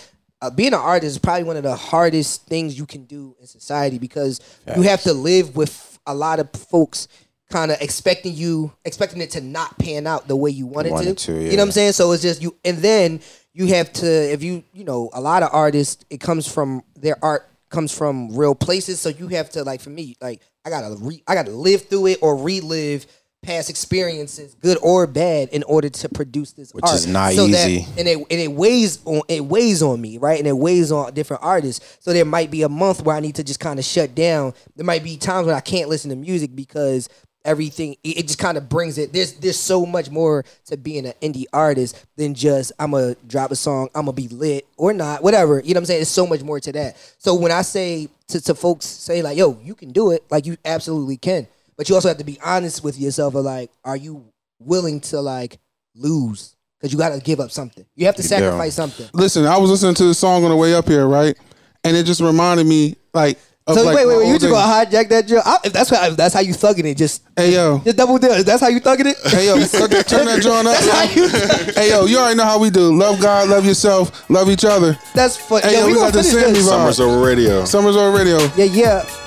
Uh, 0.47 0.51
being 0.51 0.73
an 0.73 0.79
artist 0.79 1.11
is 1.11 1.19
probably 1.19 1.43
one 1.43 1.57
of 1.57 1.65
the 1.65 1.75
hardest 1.75 2.47
things 2.47 2.79
you 2.79 2.87
can 2.87 3.05
do 3.05 3.35
in 3.41 3.47
society 3.47 3.99
because 3.99 4.41
you 4.77 4.83
have 4.83 5.03
to 5.03 5.13
live 5.13 5.57
with 5.57 5.99
a 6.07 6.15
lot 6.15 6.39
of 6.39 6.49
folks 6.53 7.09
kind 7.51 7.71
of 7.73 7.81
expecting 7.81 8.33
you 8.35 8.73
expecting 8.85 9.21
it 9.21 9.31
to 9.31 9.41
not 9.41 9.77
pan 9.79 10.07
out 10.07 10.29
the 10.29 10.37
way 10.37 10.51
you 10.51 10.67
want 10.67 10.87
it 10.87 10.93
Want 10.93 11.07
to. 11.07 11.15
to, 11.15 11.33
You 11.33 11.51
know 11.53 11.57
what 11.59 11.63
I'm 11.63 11.73
saying? 11.73 11.93
So 11.93 12.13
it's 12.13 12.23
just 12.23 12.41
you 12.43 12.57
and 12.65 12.79
then 12.79 13.21
you 13.55 13.67
have 13.69 13.93
to 13.95 14.07
if 14.07 14.43
you 14.43 14.63
you 14.73 14.85
know 14.85 15.11
a 15.13 15.21
lot 15.21 15.43
of 15.43 15.51
artists 15.53 16.05
it 16.11 16.21
comes 16.21 16.53
from 16.53 16.83
their 16.95 17.17
art 17.23 17.49
comes 17.69 17.97
from 17.97 18.37
real 18.37 18.55
places 18.55 19.01
so 19.01 19.09
you 19.09 19.27
have 19.29 19.51
to 19.51 19.65
like 19.65 19.81
for 19.81 19.91
me 19.91 20.17
like 20.21 20.41
I 20.65 20.71
got 20.71 20.83
to 20.83 20.97
re, 21.01 21.23
I 21.27 21.35
got 21.35 21.47
to 21.47 21.53
live 21.53 21.87
through 21.89 22.07
it 22.07 22.19
or 22.23 22.37
relive 22.37 23.07
past 23.47 23.71
experiences 23.71 24.55
good 24.61 24.77
or 24.83 25.07
bad 25.07 25.49
in 25.51 25.63
order 25.63 25.89
to 25.89 26.09
produce 26.09 26.53
this 26.53 26.73
Which 26.75 26.85
art 26.85 26.95
is 26.95 27.07
not 27.07 27.33
So 27.33 27.47
that- 27.47 27.69
easy. 27.69 27.87
and 27.97 28.09
it 28.09 28.19
and 28.19 28.41
it 28.41 28.53
weighs 28.53 28.99
on 29.05 29.23
it 29.29 29.45
weighs 29.45 29.83
on 29.83 30.01
me, 30.01 30.19
right? 30.19 30.39
And 30.39 30.49
it 30.49 30.57
weighs 30.57 30.91
on 30.93 31.15
different 31.15 31.43
artists. 31.43 31.85
So 32.01 32.13
there 32.13 32.25
might 32.25 32.51
be 32.51 32.63
a 32.63 32.69
month 32.69 33.03
where 33.03 33.17
I 33.17 33.21
need 33.21 33.37
to 33.37 33.45
just 33.45 33.61
kind 33.61 33.79
of 33.79 33.85
shut 33.85 34.15
down. 34.15 34.53
There 34.75 34.85
might 34.85 35.05
be 35.05 35.17
times 35.17 35.47
when 35.47 35.55
I 35.55 35.61
can't 35.61 35.89
listen 35.89 36.11
to 36.11 36.17
music 36.17 36.55
because 36.55 37.09
everything 37.45 37.97
it, 38.03 38.27
just 38.27 38.41
kind 38.41 38.59
of 38.59 38.69
brings 38.69 38.99
it. 38.99 39.13
There's 39.13 39.35
there's 39.35 39.57
so 39.59 39.87
much 39.87 40.11
more 40.11 40.45
to 40.67 40.77
being 40.77 41.07
an 41.07 41.13
indie 41.23 41.45
artist 41.53 41.97
than 42.17 42.35
just 42.35 42.73
I'm 42.79 42.91
gonna 42.91 43.15
drop 43.27 43.53
a 43.53 43.57
song, 43.57 43.89
I'm 43.95 44.07
gonna 44.07 44.13
be 44.15 44.27
lit 44.29 44.67
or 44.77 44.93
not, 44.93 45.23
whatever. 45.23 45.61
You 45.61 45.73
know 45.73 45.79
what 45.79 45.83
I'm 45.83 45.87
saying? 45.87 45.99
There's 45.99 46.09
so 46.09 46.27
much 46.27 46.43
more 46.43 46.59
to 46.59 46.73
that. 46.73 46.97
So 47.19 47.35
when 47.37 47.53
I 47.53 47.63
say 47.63 48.09
to, 48.29 48.41
to 48.41 48.55
folks 48.57 48.87
say 48.87 49.23
like, 49.23 49.39
yo, 49.39 49.57
you 49.63 49.77
can 49.77 49.93
do 49.93 50.11
it, 50.11 50.25
like 50.31 50.45
you 50.47 50.57
absolutely 50.65 51.17
can 51.17 51.47
but 51.77 51.89
you 51.89 51.95
also 51.95 52.09
have 52.09 52.19
to 52.19 52.25
be 52.25 52.39
honest 52.45 52.83
with 52.83 52.99
yourself 52.99 53.35
of 53.35 53.45
like, 53.45 53.71
are 53.85 53.97
you 53.97 54.33
willing 54.59 55.01
to 55.01 55.21
like 55.21 55.59
lose? 55.95 56.57
Because 56.79 56.93
you 56.93 56.99
got 56.99 57.11
to 57.15 57.21
give 57.21 57.41
up 57.41 57.51
something. 57.51 57.87
You 57.95 58.07
have 58.07 58.17
to 58.17 58.23
sacrifice 58.23 58.75
something. 58.75 59.09
Listen, 59.15 59.47
I 59.47 59.57
was 59.59 59.71
listening 59.71 59.95
to 59.95 60.05
the 60.05 60.15
song 60.15 60.45
on 60.45 60.51
the 60.51 60.57
way 60.57 60.75
up 60.75 60.87
here, 60.87 61.07
right? 61.07 61.37
And 61.85 61.97
it 61.97 62.05
just 62.05 62.21
reminded 62.21 62.67
me, 62.67 62.97
like, 63.15 63.39
so 63.69 63.83
like 63.83 63.97
wait, 63.97 64.07
wait, 64.07 64.19
wait! 64.19 64.29
You 64.29 64.39
just 64.39 64.53
gonna 64.53 64.87
hijack 64.87 65.09
that 65.09 65.27
drill? 65.27 65.43
I, 65.45 65.59
if 65.65 65.73
that's 65.73 65.91
how, 65.91 66.07
if 66.07 66.17
that's 66.17 66.33
how 66.33 66.39
you 66.39 66.55
thugging 66.55 66.85
it, 66.85 66.97
just 66.97 67.25
hey 67.37 67.53
yo, 67.53 67.81
just 67.81 67.97
double 67.97 68.17
deal. 68.17 68.45
That's 68.45 68.61
how 68.61 68.69
you 68.69 68.81
thugging 68.81 69.07
it. 69.07 69.17
Hey 69.29 69.47
yo, 69.47 69.55
turn 70.05 70.27
that 70.27 70.41
joint 70.41 70.69
up. 70.69 70.79
that's 70.79 70.89
how 70.89 71.03
you. 71.03 71.29
Thug- 71.29 71.75
hey 71.75 71.89
yo, 71.91 72.05
you 72.07 72.17
already 72.17 72.37
know 72.37 72.45
how 72.45 72.61
we 72.61 72.71
do. 72.71 72.97
Love 72.97 73.21
God, 73.21 73.49
love 73.49 73.67
yourself, 73.67 74.31
love 74.31 74.49
each 74.51 74.65
other. 74.65 74.97
That's 75.15 75.37
funny. 75.37 75.67
Hey 75.67 75.73
yo, 75.73 75.81
yo 75.81 75.87
we, 75.87 75.93
we 75.95 75.99
got 75.99 76.13
the 76.13 76.23
Sammy 76.23 76.61
Summers 76.61 77.01
over 77.01 77.27
radio. 77.27 77.65
Summers 77.65 77.97
over 77.97 78.17
radio. 78.17 78.39
Yeah, 78.57 78.67
yeah. 78.67 79.26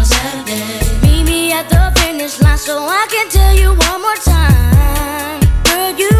Meet 0.00 1.24
me 1.24 1.52
at 1.52 1.68
the 1.68 1.92
finish 2.00 2.40
line 2.40 2.56
so 2.56 2.86
I 2.88 3.06
can 3.10 3.28
tell 3.28 3.54
you 3.54 3.68
one 3.74 4.00
more 4.00 4.16
time. 4.24 5.40
Girl, 5.64 5.90
you 5.98 6.19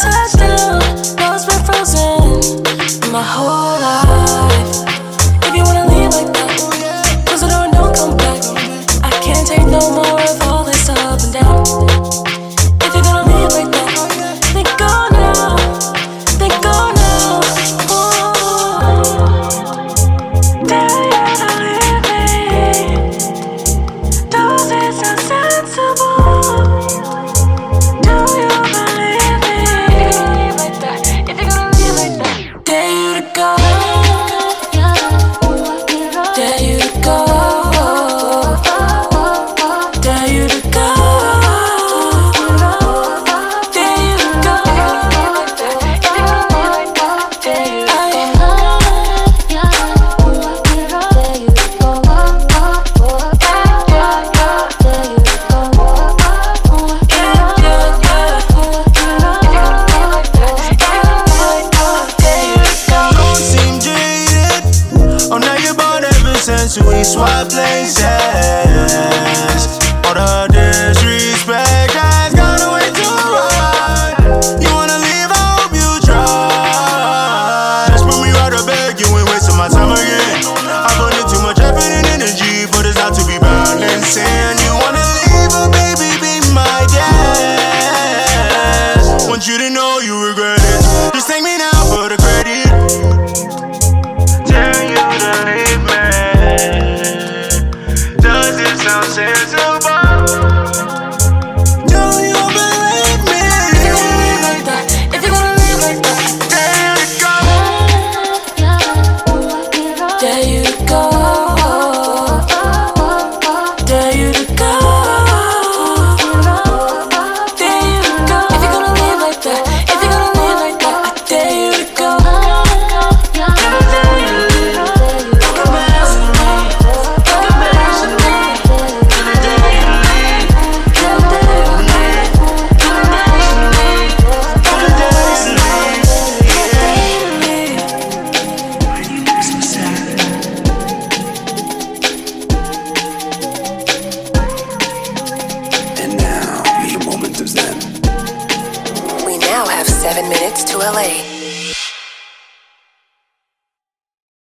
touchdown, 0.00 0.80
lost 1.18 1.48
my 1.48 1.58
frozen, 1.64 3.12
my 3.12 3.22
whole. 3.22 3.61